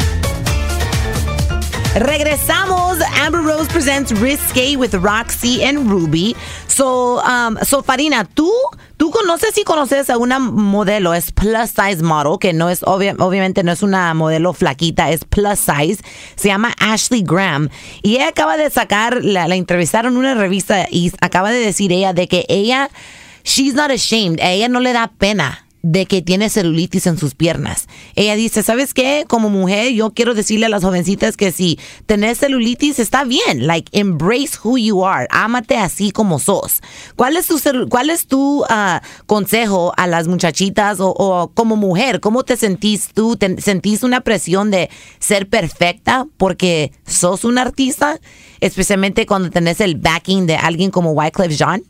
Regresamos. 1.95 2.99
Amber 3.21 3.41
Rose 3.41 3.67
presents 3.69 4.13
Risque 4.13 4.77
with 4.77 4.95
Roxy 4.95 5.63
and 5.65 5.91
Ruby. 5.91 6.37
So, 6.69 7.19
um, 7.21 7.59
so 7.65 7.83
Farina, 7.83 8.25
tú, 8.25 8.51
tú 8.97 9.11
conoces 9.11 9.59
y 9.59 9.65
conoces 9.65 10.09
a 10.09 10.17
una 10.17 10.39
modelo, 10.39 11.13
es 11.15 11.33
plus 11.33 11.71
size 11.71 12.03
model, 12.03 12.39
que 12.39 12.53
no 12.53 12.69
es, 12.69 12.83
obvia- 12.83 13.17
obviamente 13.19 13.63
no 13.65 13.73
es 13.73 13.83
una 13.83 14.15
modelo 14.15 14.53
flaquita, 14.53 15.11
es 15.11 15.25
plus 15.25 15.59
size. 15.59 16.03
Se 16.37 16.49
llama 16.49 16.73
Ashley 16.79 17.23
Graham. 17.23 17.69
Y 18.03 18.17
ella 18.17 18.29
acaba 18.29 18.57
de 18.57 18.71
sacar, 18.71 19.25
la, 19.25 19.49
la 19.49 19.57
entrevistaron 19.57 20.13
en 20.13 20.19
una 20.21 20.35
revista 20.35 20.87
y 20.91 21.13
acaba 21.21 21.51
de 21.51 21.59
decir 21.59 21.93
ella 21.93 22.13
de 22.13 22.29
que 22.29 22.47
ella, 22.49 22.89
she's 23.45 23.75
not 23.75 23.91
ashamed, 23.91 24.41
a 24.41 24.51
ella 24.53 24.69
no 24.69 24.79
le 24.81 24.93
da 24.93 25.09
pena 25.19 25.67
de 25.83 26.07
que 26.07 26.23
tiene 26.23 26.51
celulitis 26.51 27.07
en 27.07 27.19
sus 27.19 27.35
piernas. 27.35 27.89
Ella 28.15 28.37
dice, 28.37 28.63
¿sabes 28.63 28.95
qué? 28.95 29.25
Como 29.27 29.49
mujer, 29.49 29.93
yo 29.93 30.11
quiero 30.13 30.35
decirle 30.35 30.67
a 30.67 30.69
las 30.69 30.85
jovencitas 30.85 31.37
que 31.37 31.53
si 31.53 31.79
tenés 32.07 32.39
celulitis 32.39 32.99
está 32.99 33.25
bien. 33.25 33.67
Like, 33.67 33.91
embrace 33.99 34.59
who 34.63 34.77
you 34.79 35.07
are. 35.07 35.27
Ámate 35.31 35.77
así 35.77 36.11
como 36.11 36.39
sos. 36.39 36.83
¿Cuál 37.17 37.37
es 37.37 37.47
tu, 37.47 37.59
cuál 37.89 38.11
es 38.11 38.27
tu 38.27 38.65
ah, 38.69 39.03
consejo 39.27 39.93
a 39.97 40.07
las 40.07 40.29
muchachitas 40.29 41.01
o, 41.01 41.11
o 41.11 41.53
como 41.55 41.77
mujer? 41.77 42.21
¿Cómo 42.21 42.45
te 42.45 42.57
sentís 42.57 43.11
tú? 43.15 43.37
¿Te 43.37 43.61
sentís 43.61 44.03
una 44.03 44.21
presión 44.21 44.71
de 44.71 44.91
ser 45.19 45.49
perfecta 45.49 46.27
porque 46.37 46.93
sos 47.07 47.45
un 47.45 47.59
artista? 47.59 48.21
Especialmente 48.61 49.25
cuando 49.27 49.51
tenés 49.51 49.81
el 49.81 49.97
backing 49.97 50.47
de 50.47 50.57
alguien 50.57 50.91
como 50.91 51.13
Wyclef 51.13 51.57
Jean. 51.57 51.83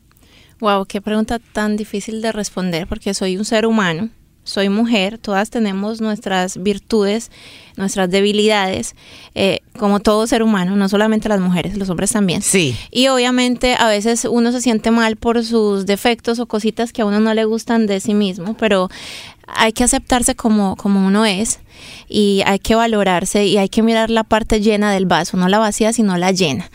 Wow, 0.61 0.85
qué 0.85 1.01
pregunta 1.01 1.39
tan 1.39 1.75
difícil 1.75 2.21
de 2.21 2.31
responder 2.31 2.85
porque 2.87 3.15
soy 3.15 3.35
un 3.35 3.45
ser 3.45 3.65
humano, 3.65 4.09
soy 4.43 4.69
mujer, 4.69 5.17
todas 5.17 5.49
tenemos 5.49 6.01
nuestras 6.01 6.61
virtudes, 6.61 7.31
nuestras 7.77 8.11
debilidades, 8.11 8.95
eh, 9.33 9.61
como 9.77 9.99
todo 9.99 10.27
ser 10.27 10.43
humano, 10.43 10.75
no 10.75 10.87
solamente 10.87 11.29
las 11.29 11.39
mujeres, 11.39 11.77
los 11.77 11.89
hombres 11.89 12.11
también. 12.11 12.43
Sí. 12.43 12.75
Y 12.91 13.07
obviamente 13.07 13.75
a 13.75 13.87
veces 13.87 14.25
uno 14.25 14.51
se 14.51 14.61
siente 14.61 14.91
mal 14.91 15.15
por 15.15 15.43
sus 15.43 15.87
defectos 15.87 16.37
o 16.37 16.45
cositas 16.45 16.93
que 16.93 17.01
a 17.01 17.05
uno 17.05 17.19
no 17.19 17.33
le 17.33 17.45
gustan 17.45 17.87
de 17.87 17.99
sí 17.99 18.13
mismo, 18.13 18.55
pero 18.55 18.89
hay 19.55 19.73
que 19.73 19.83
aceptarse 19.83 20.35
como, 20.35 20.75
como 20.75 21.05
uno 21.05 21.25
es 21.25 21.59
y 22.07 22.43
hay 22.45 22.59
que 22.59 22.75
valorarse 22.75 23.45
y 23.45 23.57
hay 23.57 23.69
que 23.69 23.81
mirar 23.81 24.09
la 24.09 24.23
parte 24.23 24.61
llena 24.61 24.91
del 24.91 25.05
vaso, 25.05 25.37
no 25.37 25.47
la 25.47 25.59
vacía, 25.59 25.93
sino 25.93 26.17
la 26.17 26.31
llena. 26.31 26.69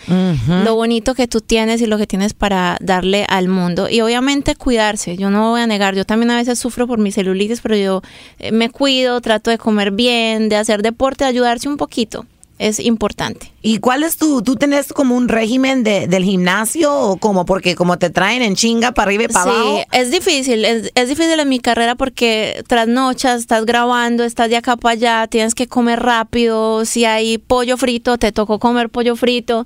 Lo 0.64 0.74
bonito 0.74 1.14
que 1.14 1.29
tú 1.29 1.41
tienes 1.41 1.81
y 1.83 1.87
lo 1.87 1.99
que 1.99 2.07
tienes 2.07 2.35
para 2.35 2.77
darle 2.81 3.27
al 3.29 3.49
mundo. 3.49 3.89
Y 3.89 4.01
obviamente 4.01 4.55
cuidarse, 4.57 5.16
yo 5.16 5.31
no 5.31 5.51
voy 5.51 5.61
a 5.61 5.66
negar, 5.66 5.95
yo 5.95 6.05
también 6.05 6.31
a 6.31 6.37
veces 6.37 6.59
sufro 6.59 6.87
por 6.87 6.99
mi 6.99 7.12
celulitis, 7.12 7.61
pero 7.61 7.77
yo 7.77 8.03
eh, 8.39 8.53
me 8.53 8.70
cuido, 8.70 9.20
trato 9.20 9.51
de 9.51 9.59
comer 9.59 9.91
bien, 9.91 10.49
de 10.49 10.57
hacer 10.57 10.83
deporte, 10.83 11.24
de 11.24 11.31
ayudarse 11.31 11.68
un 11.68 11.77
poquito. 11.77 12.27
Es 12.59 12.81
importante. 12.81 13.53
¿Y 13.66 13.78
cuál 13.78 14.04
es 14.04 14.16
tu, 14.16 14.42
tú 14.42 14.54
tenés 14.54 14.92
como 14.92 15.16
un 15.16 15.28
régimen 15.28 15.82
de, 15.82 16.06
del 16.06 16.22
gimnasio 16.22 16.94
o 16.94 17.16
como 17.16 17.44
porque 17.44 17.74
como 17.74 17.98
te 17.98 18.10
traen 18.10 18.42
en 18.42 18.54
chinga 18.54 18.92
para 18.92 19.06
arriba 19.08 19.24
y 19.24 19.28
para 19.28 19.50
abajo? 19.50 19.78
Sí, 19.78 19.84
es 19.92 20.10
difícil, 20.12 20.64
es, 20.64 20.92
es 20.94 21.08
difícil 21.08 21.40
en 21.40 21.48
mi 21.48 21.58
carrera 21.58 21.96
porque 21.96 22.62
trasnochas, 22.68 23.40
estás 23.40 23.66
grabando, 23.66 24.22
estás 24.22 24.50
de 24.50 24.56
acá 24.56 24.76
para 24.76 24.92
allá, 24.92 25.26
tienes 25.26 25.54
que 25.56 25.66
comer 25.66 26.00
rápido, 26.00 26.84
si 26.84 27.04
hay 27.04 27.38
pollo 27.38 27.76
frito, 27.76 28.18
te 28.18 28.30
tocó 28.30 28.58
comer 28.60 28.88
pollo 28.88 29.16
frito, 29.16 29.64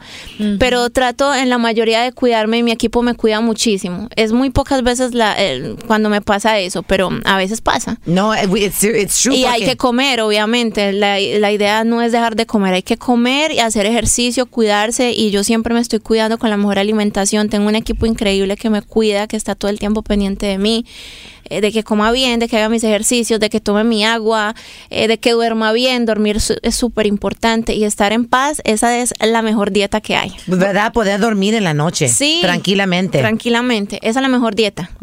pero 0.59 0.89
trato 0.89 1.35
en 1.35 1.51
la 1.51 1.59
mayoría 1.59 2.01
de 2.03 2.13
cuidarme 2.13 2.59
y 2.59 2.63
mi 2.63 2.71
equipo 2.73 3.03
me 3.03 3.15
cuida 3.15 3.41
muchísimo. 3.41 4.09
Es 4.17 4.33
muy 4.33 4.49
pocas 4.51 4.83
veces 4.83 5.13
la, 5.15 5.35
el- 5.35 5.77
cuando 5.87 6.09
me 6.09 6.23
pasa 6.23 6.59
eso, 6.59 6.83
pero 6.83 7.11
a 7.25 7.37
veces 7.37 7.61
pasa. 7.61 7.99
No, 8.07 8.35
eh, 8.35 8.49
it's, 8.57 8.83
it's 8.83 9.21
true. 9.23 9.37
Y 9.37 9.45
hay 9.45 9.61
porque- 9.61 9.73
que 9.73 9.77
comer, 9.77 10.21
obviamente. 10.23 10.93
La, 10.93 11.19
la 11.21 11.53
idea 11.53 11.85
no 11.85 12.01
es 12.01 12.13
dejar 12.13 12.35
de 12.37 12.47
comer, 12.47 12.73
hay 12.75 12.83
que 12.83 12.97
comer 12.97 13.53
y 13.53 13.59
hacer 13.61 13.90
ejercicio, 13.91 14.47
cuidarse. 14.47 15.13
Y 15.13 15.31
yo 15.31 15.45
siempre 15.45 15.75
me 15.75 15.81
estoy 15.81 15.99
cuidando 16.01 16.39
con 16.39 16.51
la 16.51 16.57
mejor 16.57 16.79
alimentación. 16.79 17.49
Tengo 17.49 17.69
un 17.69 17.75
equipo 17.77 18.07
increíble 18.07 18.57
que 18.57 18.71
me 18.71 18.83
cuida, 18.83 19.27
que 19.27 19.37
está 19.37 19.55
todo 19.55 19.71
el 19.71 19.79
tiempo 19.79 20.03
pendiente 20.03 20.47
de 20.47 20.59
mí, 20.59 20.87
eh, 21.45 21.61
de 21.61 21.73
que 21.73 21.83
coma 21.83 22.13
bien, 22.13 22.39
de 22.39 22.49
que 22.49 22.57
haga 22.57 22.69
mis 22.69 22.85
ejercicios, 22.85 23.41
de 23.41 23.51
que 23.51 23.61
tome 23.61 23.83
mi 23.85 24.05
agua, 24.05 24.55
eh, 24.91 25.09
de 25.09 25.19
que 25.19 25.33
duerma 25.33 25.73
bien. 25.73 26.07
Dormir 26.07 26.41
su- 26.41 26.57
es 26.63 26.77
súper 26.77 27.07
importante 27.07 27.75
y 27.75 27.85
estar 27.85 28.13
en 28.13 28.25
paz, 28.27 28.61
esa 28.65 28.99
es 28.99 29.13
la 29.21 29.43
mejor 29.43 29.73
dieta 29.73 30.01
que 30.01 30.15
hay. 30.17 30.33
¿Verdad? 30.47 30.93
Poder 30.93 31.19
dormir 31.21 31.55
en 31.55 31.65
la 31.65 31.75
noche. 31.75 32.09
Sí. 32.09 32.39
Tranquilamente. 32.43 33.19
Tranquilamente, 33.19 33.99
esa 34.03 34.21
es 34.21 34.23
la 34.23 34.29
mejor 34.29 34.55
dieta. 34.55 34.91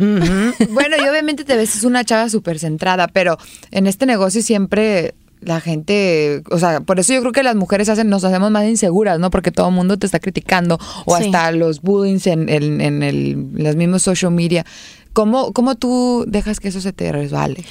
Bueno, 0.70 0.96
y 1.04 1.08
obviamente 1.08 1.44
te 1.44 1.56
ves 1.56 1.84
una 1.84 2.04
chava 2.06 2.30
súper 2.30 2.60
centrada, 2.60 3.08
pero 3.08 3.38
en 3.72 3.88
este 3.88 4.06
negocio 4.06 4.42
siempre 4.42 5.14
la 5.42 5.62
gente, 5.62 6.42
o 6.50 6.58
sea, 6.60 6.82
por 6.82 7.00
eso 7.00 7.14
yo 7.14 7.22
creo 7.22 7.32
que 7.32 7.44
las 7.44 7.56
mujeres 7.56 7.90
hacen, 7.90 8.10
nos 8.10 8.24
hacemos 8.24 8.50
más 8.52 8.66
inseguras, 8.68 9.20
¿no? 9.20 9.30
Porque 9.30 9.52
todo 9.52 9.70
el 9.70 9.76
mundo 9.76 9.98
te 9.98 10.06
está 10.06 10.20
criticando 10.20 10.80
o 11.06 11.16
Sí. 11.18 11.26
hasta 11.26 11.52
los 11.52 11.82
bullying 11.82 12.20
en, 12.26 12.50
en, 12.50 12.82
en 12.82 13.04
el, 13.04 13.32
en 13.32 13.64
los 13.64 13.76
mismos 13.76 14.02
social 14.04 14.32
media. 14.32 14.66
¿Cómo, 15.14 15.54
¿Cómo 15.54 15.76
tú 15.76 16.26
dejas 16.28 16.60
que 16.60 16.68
eso 16.70 16.82
se 16.82 16.94
te 16.94 17.12
resbale? 17.12 17.64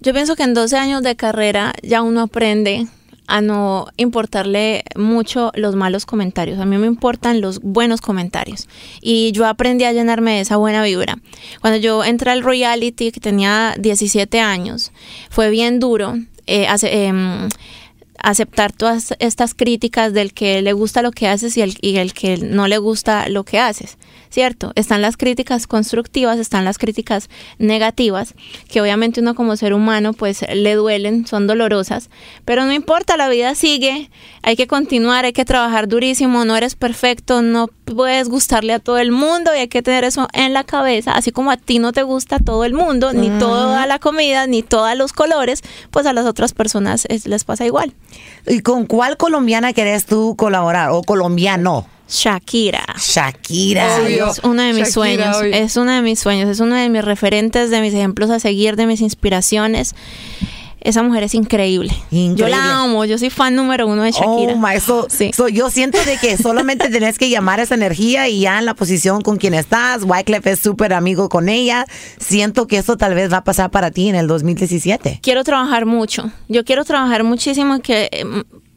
Yo 0.00 0.12
pienso 0.12 0.36
que 0.36 0.44
en 0.44 0.54
12 0.54 0.76
años 0.76 1.02
de 1.02 1.16
carrera 1.16 1.74
ya 1.82 2.02
uno 2.02 2.22
aprende 2.22 2.86
a 3.26 3.40
no 3.42 3.86
importarle 3.98 4.84
mucho 4.96 5.50
los 5.54 5.74
malos 5.76 6.06
comentarios. 6.06 6.58
A 6.60 6.64
mí 6.64 6.78
me 6.78 6.86
importan 6.86 7.40
los 7.42 7.60
buenos 7.60 8.00
comentarios. 8.00 8.68
Y 9.02 9.32
yo 9.32 9.46
aprendí 9.46 9.84
a 9.84 9.92
llenarme 9.92 10.36
de 10.36 10.40
esa 10.40 10.56
buena 10.56 10.82
vibra. 10.82 11.18
Cuando 11.60 11.78
yo 11.78 12.04
entré 12.04 12.30
al 12.30 12.42
reality, 12.42 13.12
que 13.12 13.20
tenía 13.20 13.74
17 13.78 14.40
años, 14.40 14.92
fue 15.30 15.50
bien 15.50 15.78
duro. 15.78 16.14
Eh, 16.48 16.66
hace- 16.66 17.04
em, 17.06 17.48
aceptar 18.20 18.72
todas 18.72 19.14
estas 19.20 19.54
críticas 19.54 20.12
del 20.12 20.32
que 20.32 20.62
le 20.62 20.72
gusta 20.72 21.02
lo 21.02 21.12
que 21.12 21.28
haces 21.28 21.56
y 21.56 21.60
el, 21.62 21.76
y 21.80 21.98
el 21.98 22.14
que 22.14 22.38
no 22.38 22.66
le 22.66 22.78
gusta 22.78 23.28
lo 23.28 23.44
que 23.44 23.58
haces, 23.60 23.97
¿cierto? 24.30 24.72
Están 24.74 25.02
las 25.02 25.16
críticas 25.16 25.66
constructivas, 25.66 26.38
están 26.38 26.64
las 26.64 26.78
críticas 26.78 27.28
negativas, 27.58 28.34
que 28.70 28.80
obviamente 28.80 29.20
uno 29.20 29.34
como 29.34 29.56
ser 29.56 29.72
humano 29.74 30.12
pues 30.12 30.44
le 30.52 30.74
duelen, 30.74 31.26
son 31.26 31.46
dolorosas, 31.46 32.10
pero 32.44 32.64
no 32.64 32.72
importa, 32.72 33.16
la 33.16 33.28
vida 33.28 33.54
sigue, 33.54 34.10
hay 34.42 34.56
que 34.56 34.66
continuar, 34.66 35.24
hay 35.24 35.32
que 35.32 35.44
trabajar 35.44 35.88
durísimo, 35.88 36.44
no 36.44 36.56
eres 36.56 36.74
perfecto, 36.76 37.42
no 37.42 37.68
puedes 37.84 38.28
gustarle 38.28 38.72
a 38.74 38.78
todo 38.78 38.98
el 38.98 39.12
mundo 39.12 39.54
y 39.54 39.58
hay 39.60 39.68
que 39.68 39.82
tener 39.82 40.04
eso 40.04 40.28
en 40.32 40.52
la 40.52 40.64
cabeza, 40.64 41.12
así 41.12 41.32
como 41.32 41.50
a 41.50 41.56
ti 41.56 41.78
no 41.78 41.92
te 41.92 42.02
gusta 42.02 42.38
todo 42.38 42.64
el 42.64 42.74
mundo, 42.74 43.12
ni 43.12 43.30
toda 43.38 43.86
la 43.86 43.98
comida, 43.98 44.46
ni 44.46 44.62
todos 44.62 44.96
los 44.96 45.12
colores, 45.12 45.62
pues 45.90 46.06
a 46.06 46.12
las 46.12 46.26
otras 46.26 46.52
personas 46.52 47.06
es- 47.08 47.26
les 47.26 47.44
pasa 47.44 47.64
igual. 47.66 47.92
¿Y 48.46 48.60
con 48.60 48.86
cuál 48.86 49.16
colombiana 49.16 49.72
querés 49.72 50.06
tú 50.06 50.34
colaborar? 50.36 50.90
¿O 50.90 51.02
colombiano? 51.02 51.86
Shakira. 52.08 52.84
Shakira. 52.98 53.98
Obvio. 54.02 54.30
Es 54.30 54.40
uno 54.42 54.62
de 54.62 54.72
mis 54.72 54.88
Shakira, 54.88 54.92
sueños, 54.92 55.36
obvio. 55.36 55.54
es 55.54 55.76
uno 55.76 55.92
de 55.92 56.02
mis 56.02 56.18
sueños, 56.18 56.48
es 56.48 56.60
uno 56.60 56.74
de 56.76 56.88
mis 56.88 57.04
referentes, 57.04 57.70
de 57.70 57.80
mis 57.80 57.92
ejemplos 57.94 58.30
a 58.30 58.40
seguir, 58.40 58.76
de 58.76 58.86
mis 58.86 59.00
inspiraciones. 59.00 59.94
Esa 60.80 61.02
mujer 61.02 61.24
es 61.24 61.34
increíble. 61.34 61.90
Yo 62.12 62.18
Increíble. 62.18 62.50
la 62.56 62.82
amo, 62.82 63.04
yo 63.04 63.18
soy 63.18 63.30
fan 63.30 63.56
número 63.56 63.88
uno 63.88 64.04
de 64.04 64.12
Shakira. 64.12 64.52
Oh 64.54 64.56
my, 64.56 64.78
so, 64.80 65.08
Sí. 65.10 65.32
so 65.36 65.48
yo 65.48 65.70
siento 65.70 65.98
de 66.04 66.16
que 66.18 66.36
solamente 66.36 66.88
tenés 66.90 67.18
que 67.18 67.28
llamar 67.28 67.58
esa 67.58 67.74
energía 67.74 68.28
y 68.28 68.40
ya 68.42 68.60
en 68.60 68.64
la 68.64 68.74
posición 68.74 69.20
con 69.20 69.38
quien 69.38 69.54
estás, 69.54 70.04
Wyclef 70.04 70.46
es 70.46 70.60
súper 70.60 70.94
amigo 70.94 71.28
con 71.28 71.48
ella, 71.48 71.84
siento 72.20 72.68
que 72.68 72.78
eso 72.78 72.96
tal 72.96 73.14
vez 73.14 73.30
va 73.30 73.38
a 73.38 73.44
pasar 73.44 73.70
para 73.72 73.90
ti 73.90 74.08
en 74.08 74.14
el 74.14 74.28
2017. 74.28 75.18
Quiero 75.20 75.42
trabajar 75.42 75.84
mucho. 75.84 76.30
Yo 76.48 76.64
quiero 76.64 76.84
trabajar 76.84 77.24
muchísimo 77.24 77.80
que 77.80 78.08
eh, 78.12 78.24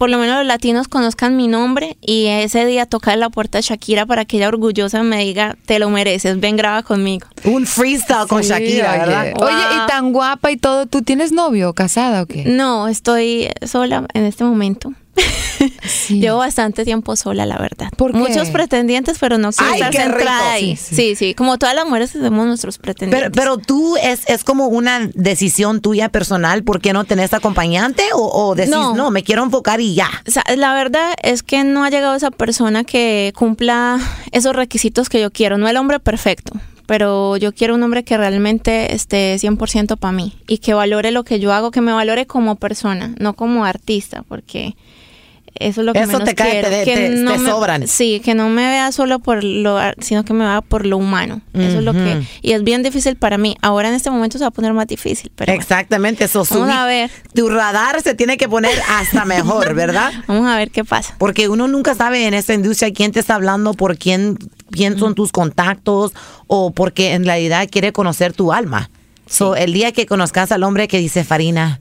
por 0.02 0.10
lo 0.10 0.18
menos 0.18 0.38
los 0.40 0.48
latinos 0.48 0.88
conozcan 0.88 1.38
mi 1.38 1.48
nombre 1.48 1.96
y 2.02 2.26
ese 2.26 2.66
día 2.66 2.88
tocar 2.88 3.20
la 3.20 3.30
puerta 3.30 3.60
de 3.60 3.62
Shakira 3.62 4.08
para 4.08 4.26
que 4.26 4.38
ella 4.38 4.48
orgullosa 4.48 5.04
me 5.04 5.20
diga, 5.20 5.58
te 5.68 5.78
lo 5.78 5.92
mereces, 5.92 6.40
ven 6.40 6.58
graba 6.58 6.82
conmigo. 6.82 7.28
Un 7.44 7.68
freestyle 7.68 8.26
con 8.28 8.42
Shakira, 8.42 8.90
oye. 8.94 9.00
¿verdad? 9.00 9.22
Oye, 9.36 9.54
Wow. 9.54 9.84
y 9.84 9.88
tan 9.88 10.12
guapa 10.12 10.50
y 10.50 10.58
todo, 10.58 10.88
¿tú 10.88 11.04
tienes 11.04 11.32
novio, 11.32 11.74
casada 11.74 12.24
o 12.24 12.26
qué? 12.26 12.46
No, 12.48 12.88
estoy 12.88 13.50
sola 13.64 14.08
en 14.16 14.26
este 14.26 14.44
momento. 14.44 14.92
Sí. 15.88 16.20
Llevo 16.20 16.38
bastante 16.40 16.86
tiempo 16.86 17.16
sola, 17.16 17.46
la 17.46 17.58
verdad. 17.58 17.90
¿Por 17.96 18.12
qué? 18.12 18.18
Muchos 18.18 18.50
pretendientes, 18.50 19.18
pero 19.20 19.38
no 19.38 19.52
quiero 19.52 19.74
estar 19.74 19.94
centrada 19.94 20.54
ahí. 20.54 20.76
Sí, 20.76 20.84
sí. 20.84 20.96
Sí, 20.96 21.16
sí, 21.16 21.34
Como 21.36 21.58
todas 21.58 21.76
las 21.76 21.86
mujeres 21.86 22.12
tenemos 22.14 22.48
nuestros 22.48 22.78
pretendientes. 22.78 23.32
Pero, 23.32 23.58
pero 23.58 23.58
tú 23.64 23.96
es, 23.98 24.28
es 24.28 24.44
como 24.44 24.68
una 24.68 25.10
decisión 25.14 25.82
tuya 25.82 26.10
personal, 26.10 26.64
¿por 26.64 26.82
qué 26.82 26.94
no 26.94 27.04
tenés 27.04 27.34
acompañante? 27.34 28.04
O, 28.14 28.50
o 28.50 28.56
decís, 28.56 28.72
no. 28.72 28.96
No. 28.96 29.12
me 29.12 29.24
quiero 29.24 29.44
enfocar 29.44 29.82
y 29.82 29.94
ya. 29.94 30.10
O 30.28 30.32
sea, 30.32 30.44
la 30.56 30.74
verdad 30.74 31.14
es 31.22 31.44
que 31.44 31.64
no 31.64 31.84
ha 31.84 31.90
llegado 31.90 32.16
esa 32.16 32.32
persona 32.32 32.84
que 32.84 33.34
cumpla 33.36 34.00
esos 34.32 34.56
requisitos 34.56 35.10
que 35.10 35.22
yo 35.22 35.32
quiero. 35.32 35.58
No 35.58 35.68
el 35.68 35.78
hombre 35.78 36.00
perfecto, 36.00 36.54
pero 36.86 37.38
yo 37.38 37.54
quiero 37.54 37.76
un 37.76 37.84
hombre 37.84 38.04
que 38.04 38.18
realmente 38.18 38.96
esté 38.96 39.36
100% 39.36 39.98
para 39.98 40.12
mí 40.12 40.34
y 40.48 40.58
que 40.60 40.74
valore 40.74 41.12
lo 41.12 41.24
que 41.24 41.40
yo 41.40 41.54
hago, 41.54 41.72
que 41.72 41.82
me 41.82 41.94
valore 41.94 42.26
como 42.26 42.56
persona, 42.56 43.14
no 43.20 43.34
como 43.34 43.66
artista, 43.66 44.24
porque 44.28 44.76
eso 45.56 45.82
es 45.82 45.86
lo 45.86 45.94
que 45.94 46.00
Eso 46.00 46.08
menos 46.14 46.24
te 46.24 46.36
cae, 46.36 46.52
quiero. 46.52 46.70
te- 46.70 46.84
que 46.86 46.96
te- 46.96 47.10
no 47.10 47.34
te 47.34 47.38
me- 47.40 47.50
sobran. 47.50 47.88
Sí, 47.88 48.22
que 48.24 48.34
no 48.36 48.50
me 48.50 48.68
vea 48.68 48.92
solo 48.92 49.20
por 49.20 49.44
lo, 49.44 49.78
sino 50.00 50.24
que 50.26 50.34
me 50.34 50.46
vea 50.46 50.62
por 50.62 50.86
lo 50.86 50.98
humano. 50.98 51.42
Eso 51.54 51.80
es 51.80 51.84
lo 51.84 51.94
que 51.94 52.22
y 52.42 52.54
es 52.54 52.64
bien 52.64 52.84
difícil 52.84 53.16
para 53.16 53.38
mí. 53.38 53.56
Ahora 53.62 53.90
en 53.90 53.96
este 53.96 54.10
momento 54.12 54.38
se 54.38 54.44
va 54.44 54.48
a 54.50 54.52
poner 54.52 54.74
más 54.74 54.88
difícil, 54.88 55.32
pero 55.36 55.52
Exactamente, 55.54 56.24
eso 56.26 56.46
Vamos 56.50 56.68
subí- 56.70 56.72
a 56.78 56.86
ver. 56.86 57.12
Tu 57.34 57.50
radar 57.50 58.02
se 58.02 58.16
tiene 58.16 58.38
que 58.38 58.48
poner 58.50 58.72
hasta 58.90 59.26
mejor, 59.26 59.74
¿verdad? 59.76 60.12
vamos 60.28 60.48
a 60.48 60.58
ver 60.58 60.72
qué 60.72 60.84
pasa. 60.84 61.16
Porque 61.18 61.50
uno 61.50 61.68
nunca 61.68 61.96
sabe 61.96 62.26
en 62.28 62.34
esta 62.34 62.54
industria 62.54 62.92
quién 62.94 63.12
te 63.12 63.20
está 63.20 63.36
hablando, 63.36 63.74
por 63.74 63.98
quién, 63.98 64.38
quién 64.72 64.98
son 64.98 65.16
tus 65.16 65.32
contactos 65.32 66.14
o 66.48 66.72
porque 66.72 67.14
en 67.14 67.26
realidad 67.26 67.68
quiere 67.70 67.92
conocer 67.92 68.34
tu 68.34 68.54
alma. 68.54 68.90
So, 69.32 69.56
el 69.56 69.72
día 69.72 69.94
que 69.94 70.06
conozcas 70.06 70.52
al 70.52 70.62
hombre 70.64 70.90
que 70.90 70.98
dice 70.98 71.24
Farina, 71.24 71.80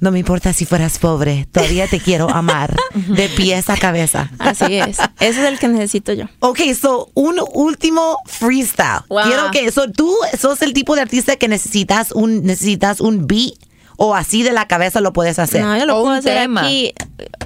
no 0.00 0.10
me 0.10 0.18
importa 0.18 0.52
si 0.52 0.66
fueras 0.66 0.98
pobre, 0.98 1.46
todavía 1.52 1.86
te 1.86 2.00
quiero 2.00 2.28
amar 2.28 2.74
de 2.94 3.28
pies 3.28 3.70
a 3.70 3.76
cabeza. 3.76 4.28
Así 4.40 4.74
es. 4.74 4.98
Ese 5.20 5.40
es 5.40 5.46
el 5.46 5.60
que 5.60 5.68
necesito 5.68 6.12
yo. 6.12 6.24
Ok, 6.40 6.58
so 6.78 7.12
un 7.14 7.40
último 7.54 8.18
freestyle. 8.26 9.02
Wow. 9.08 9.22
Quiero 9.22 9.50
que 9.52 9.70
so, 9.70 9.88
tú 9.92 10.12
sos 10.36 10.62
el 10.62 10.72
tipo 10.72 10.96
de 10.96 11.02
artista 11.02 11.36
que 11.36 11.46
necesitas 11.46 12.10
un 12.10 12.42
necesitas 12.42 13.00
un 13.00 13.28
beat 13.28 13.54
o 14.02 14.14
así 14.14 14.42
de 14.42 14.52
la 14.52 14.66
cabeza 14.66 15.02
lo 15.02 15.12
puedes 15.12 15.38
hacer. 15.38 15.60
No, 15.62 15.76
yo 15.76 15.84
lo 15.84 15.98
O 15.98 16.00
puedo 16.02 16.12
un 16.14 16.18
hacer 16.20 16.38
tema. 16.38 16.62
aquí. 16.62 16.94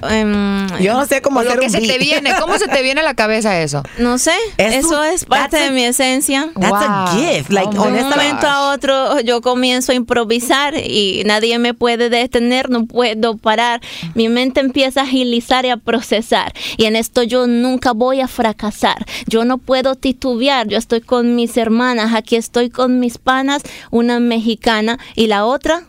em, 0.09 0.67
Yo 0.79 0.93
no 0.93 1.05
sé 1.05 1.21
cómo 1.21 1.41
lo 1.43 1.49
hacer 1.49 1.59
que 1.59 1.65
un 1.65 1.71
se 1.71 1.81
te 1.81 1.97
viene, 1.97 2.31
¿cómo 2.39 2.57
se 2.57 2.67
te 2.69 2.81
viene 2.81 3.01
a 3.01 3.03
la 3.03 3.13
cabeza 3.13 3.59
eso? 3.61 3.83
no 3.99 4.17
sé. 4.17 4.31
Es 4.57 4.85
eso 4.85 4.99
un- 5.01 5.05
es 5.07 5.25
parte 5.25 5.57
that's 5.57 5.61
a- 5.61 5.65
de 5.65 5.71
mi 5.71 5.83
esencia. 5.83 6.49
That's 6.57 6.73
a 6.73 7.07
gift. 7.17 7.49
Like, 7.51 7.67
Oh 7.67 7.71
De 7.73 7.79
un 7.79 7.87
honestamente. 7.87 8.25
momento 8.25 8.47
a 8.47 8.73
otro 8.73 9.19
yo 9.19 9.41
comienzo 9.41 9.91
a 9.91 9.95
improvisar 9.95 10.75
y 10.77 11.23
nadie 11.25 11.59
me 11.59 11.73
puede 11.73 12.09
detener, 12.09 12.69
no 12.69 12.85
puedo 12.85 13.35
parar. 13.35 13.81
Mi 14.13 14.29
mente 14.29 14.61
empieza 14.61 15.01
a 15.01 15.03
agilizar 15.03 15.65
y 15.65 15.69
a 15.71 15.77
procesar. 15.77 16.53
Y 16.77 16.85
en 16.85 16.95
esto 16.95 17.23
yo 17.23 17.47
nunca 17.47 17.91
voy 17.91 18.21
a 18.21 18.29
fracasar. 18.29 19.05
Yo 19.27 19.43
no 19.43 19.57
puedo 19.57 19.95
titubear. 19.95 20.67
Yo 20.69 20.77
estoy 20.77 21.01
con 21.01 21.35
mis 21.35 21.57
hermanas, 21.57 22.13
aquí 22.13 22.37
estoy 22.37 22.69
con 22.69 22.99
mis 23.01 23.17
panas, 23.17 23.61
una 23.91 24.19
mexicana 24.21 24.99
y 25.15 25.27
la 25.27 25.43
otra 25.45 25.83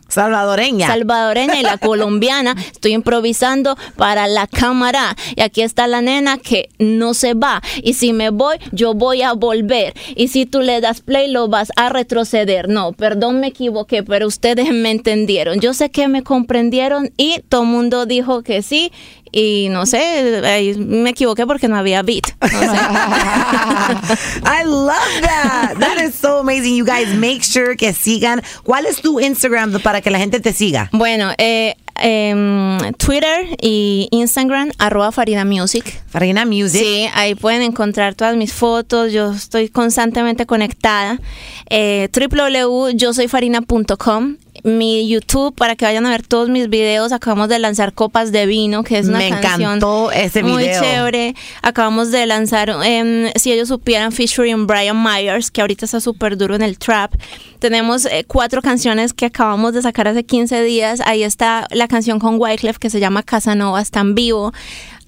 Salvadoreña. 0.57 0.87
salvadoreña 0.87 1.61
y 1.61 1.63
la 1.63 1.79
colombiana. 1.87 2.55
Estoy 2.73 2.93
improvisando 2.95 3.77
para 3.97 4.27
la 4.27 4.47
cámara. 4.47 5.17
Y 5.35 5.43
aquí 5.43 5.63
está 5.63 5.87
la 5.87 6.01
nena 6.01 6.39
que 6.39 6.69
no 6.79 7.15
se 7.15 7.35
va. 7.35 7.63
Y 7.83 7.95
si 7.95 8.13
me 8.13 8.31
voy, 8.31 8.57
yo 8.73 8.95
voy 8.95 9.23
a 9.23 9.33
volver. 9.33 9.95
Y 10.15 10.29
si 10.29 10.47
tú 10.47 10.61
le 10.61 10.81
das 10.81 11.01
play, 11.01 11.31
lo 11.31 11.49
vas 11.49 11.71
a 11.77 11.89
retroceder. 11.89 12.69
No, 12.69 12.93
perdón, 12.93 13.41
me 13.41 13.49
equivoqué, 13.49 14.03
pero 14.03 14.27
ustedes 14.27 14.73
me 14.73 14.91
entendieron. 14.91 15.61
Yo 15.61 15.75
sé 15.75 15.91
que 15.91 16.09
me 16.09 16.23
comprendieron 16.23 17.13
y 17.17 17.41
todo 17.49 17.63
el 17.63 17.69
mundo 17.69 18.07
dijo 18.07 18.43
que 18.43 18.63
sí. 18.63 18.93
Y 19.39 19.69
no 19.69 19.85
sé, 19.85 20.41
ahí 20.47 20.75
me 20.79 21.11
equivoqué 21.11 21.47
porque 21.47 21.69
no 21.69 21.77
había 21.77 22.01
beat. 22.01 22.25
No 22.41 22.49
sé. 22.49 22.57
I 24.47 24.65
love 24.65 25.21
that. 25.21 25.75
That 25.79 25.99
is 26.03 26.15
so 26.15 26.39
amazing. 26.39 26.75
You 26.75 26.87
guys 26.87 27.15
make 27.15 27.45
sure 27.45 27.77
que 27.77 27.93
sigan. 27.93 28.41
¿Cuál 28.65 28.87
es 28.87 29.03
tu 29.03 29.21
Instagram 29.21 29.79
para 29.83 30.01
que 30.01 30.11
la 30.11 30.19
gente 30.19 30.41
te 30.41 30.55
siga? 30.55 30.89
Bueno, 30.91 31.33
eh, 31.37 31.75
em, 31.97 32.79
Twitter 32.95 33.59
y 33.61 34.09
Instagram, 34.11 34.71
arroba 34.79 35.13
Farina 35.13 35.45
Music. 35.45 35.85
Farina 36.07 36.47
Music. 36.47 36.81
Sí, 36.81 37.07
ahí 37.13 37.35
pueden 37.35 37.61
encontrar 37.61 38.15
todas 38.15 38.37
mis 38.37 38.55
fotos. 38.55 39.13
Yo 39.13 39.33
estoy 39.33 39.69
constantemente 39.69 40.47
conectada. 40.47 41.21
Eh, 41.69 42.09
www.yosoyfarina.com. 42.11 44.37
Mi 44.67 45.09
YouTube 45.09 45.55
para 45.55 45.77
que 45.77 45.85
vayan 45.85 46.07
a 46.07 46.11
ver 46.11 46.27
todos 46.27 46.49
mis 46.49 46.69
videos. 46.69 47.13
Acabamos 47.13 47.49
de 47.49 47.61
lanzar 47.61 47.93
Copas 47.93 48.33
de 48.33 48.47
Vino, 48.47 48.83
que 48.83 48.99
es 48.99 49.07
una 49.07 49.19
Me 49.19 49.31
canción 49.31 49.61
encantó 49.77 50.11
ese 50.11 50.43
muy 50.43 50.65
video. 50.65 50.83
chévere. 50.83 51.37
Acabamos 51.63 52.11
de 52.11 52.27
lanzar, 52.27 52.71
em, 52.85 53.31
si 53.37 53.53
ellos 53.53 53.69
supieran, 53.69 54.11
featuring 54.11 54.67
Brian 54.67 55.01
Myers, 55.01 55.53
que 55.53 55.61
ahorita 55.61 55.85
está 55.85 56.01
súper 56.01 56.37
duro 56.37 56.57
en 56.57 56.63
el 56.63 56.79
trap. 56.79 57.15
Tenemos 57.61 58.07
eh, 58.07 58.25
cuatro 58.27 58.61
canciones 58.61 59.15
que 59.15 59.27
acabamos 59.27 59.73
de 59.73 59.83
sacar 59.83 60.09
hace 60.09 60.25
15 60.25 60.61
días. 60.63 61.01
Ahí 61.05 61.23
está 61.23 61.69
la 61.71 61.87
canción 61.87 62.19
con 62.19 62.41
Wyclef 62.41 62.79
que 62.79 62.91
se 62.91 62.99
llama 62.99 63.23
Casanova, 63.23 63.81
está 63.81 64.01
en 64.01 64.17
vivo. 64.17 64.53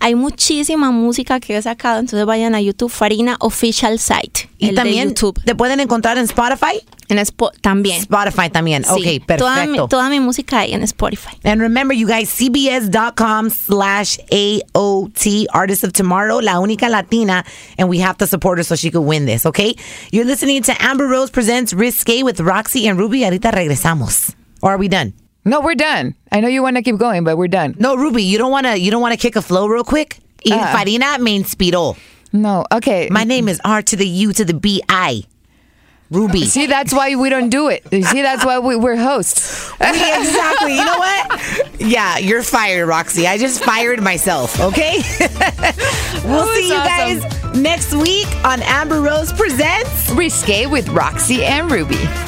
Hay 0.01 0.15
muchísima 0.15 0.91
música 0.91 1.41
que 1.41 1.57
he 1.57 1.63
sacado, 1.63 1.99
entonces 2.01 2.25
vayan 2.27 2.55
a 2.55 2.61
YouTube, 2.61 2.91
Farina 2.91 3.37
Official 3.41 3.99
Site. 3.99 4.49
Y 4.59 4.67
el 4.69 4.71
de 4.71 4.77
también 4.77 5.09
YouTube. 5.11 5.43
te 5.45 5.55
pueden 5.55 5.81
encontrar 5.81 6.19
en 6.19 6.25
Spotify. 6.25 6.81
En 7.09 7.17
Spo- 7.19 7.53
también. 7.61 8.01
Spotify 8.03 8.51
también. 8.51 8.85
Sí, 8.85 8.91
Ok, 8.91 9.27
perfecto. 9.27 9.37
Toda 9.45 9.67
mi, 9.67 9.79
toda 9.89 10.09
mi 10.11 10.21
música 10.21 10.61
hay 10.61 10.75
en 10.75 10.83
Spotify. 10.83 11.37
And 11.45 11.61
remember, 11.61 11.97
you 11.97 12.07
guys, 12.07 12.29
cbs.com 12.31 13.51
slash 13.51 14.19
AOT, 14.31 15.47
Artist 15.53 15.85
of 15.85 15.93
Tomorrow, 15.93 16.41
la 16.41 16.59
única 16.61 16.89
latina, 16.89 17.45
and 17.79 17.89
we 17.89 17.99
have 18.01 18.17
to 18.19 18.27
support 18.27 18.59
her 18.59 18.65
so 18.65 18.77
she 18.77 18.91
could 18.91 19.07
win 19.07 19.27
this, 19.27 19.47
okay? 19.47 19.75
You're 20.11 20.27
listening 20.27 20.63
to 20.65 20.73
Amber 20.81 21.07
Rose 21.09 21.31
Presents 21.31 21.73
Risque 21.73 22.23
with 22.23 22.41
Roxy 22.41 22.87
and 22.89 22.99
Ruby. 22.99 23.23
Ahorita 23.25 23.51
regresamos. 23.53 24.35
Or 24.61 24.73
are 24.73 24.79
we 24.79 24.89
done? 24.89 25.13
No, 25.49 25.61
we're 25.61 25.75
done. 25.75 26.15
I 26.31 26.41
know 26.41 26.49
you 26.49 26.63
want 26.63 26.77
to 26.77 26.83
keep 26.83 26.99
going, 26.99 27.25
but 27.25 27.39
we're 27.39 27.49
done. 27.49 27.75
No, 27.79 27.97
Ruby, 27.97 28.23
you 28.23 28.37
don't 28.37 28.51
want 28.51 28.67
to 28.67 28.79
you 28.79 28.91
don't 28.91 29.01
want 29.01 29.13
to 29.13 29.19
kick 29.19 29.35
a 29.35 29.43
flow 29.43 29.67
real 29.67 29.85
quick? 29.85 30.19
Ah. 30.51 30.73
Farina 30.77 31.19
me 31.19 31.41
inspiró. 31.43 31.97
No, 32.33 32.67
okay. 32.71 33.09
My 33.11 33.25
name 33.25 33.49
is 33.49 33.59
R 33.65 33.81
to 33.83 33.97
the 33.97 34.07
U 34.07 34.33
to 34.35 34.45
the 34.45 34.53
B 34.53 34.83
I. 34.89 35.23
Ruby. 36.11 36.45
See, 36.45 36.67
that's 36.67 36.93
why 36.93 37.17
we 37.17 37.29
don't 37.29 37.51
do 37.51 37.69
it. 37.69 37.87
You 37.93 38.03
See, 38.03 38.23
that's 38.23 38.45
why 38.45 38.59
we, 38.59 38.77
we're 38.77 38.97
hosts. 38.97 39.71
exactly. 39.81 40.75
You 40.75 40.85
know 40.85 40.99
what? 40.99 41.81
Yeah, 41.81 42.17
you're 42.17 42.43
fired, 42.43 42.87
Roxy. 42.87 43.27
I 43.27 43.37
just 43.37 43.63
fired 43.63 44.03
myself, 44.03 44.59
okay? 44.59 45.03
we'll 46.25 46.47
see 46.55 46.69
you 46.69 46.79
was 46.79 46.89
guys 46.89 47.57
next 47.57 47.95
week 47.95 48.29
on 48.45 48.63
Amber 48.63 49.03
Rose 49.03 49.35
Presents. 49.35 50.11
Risque 50.13 50.67
with 50.67 50.89
Roxy 50.89 51.45
and 51.45 51.71
Ruby. 51.71 52.28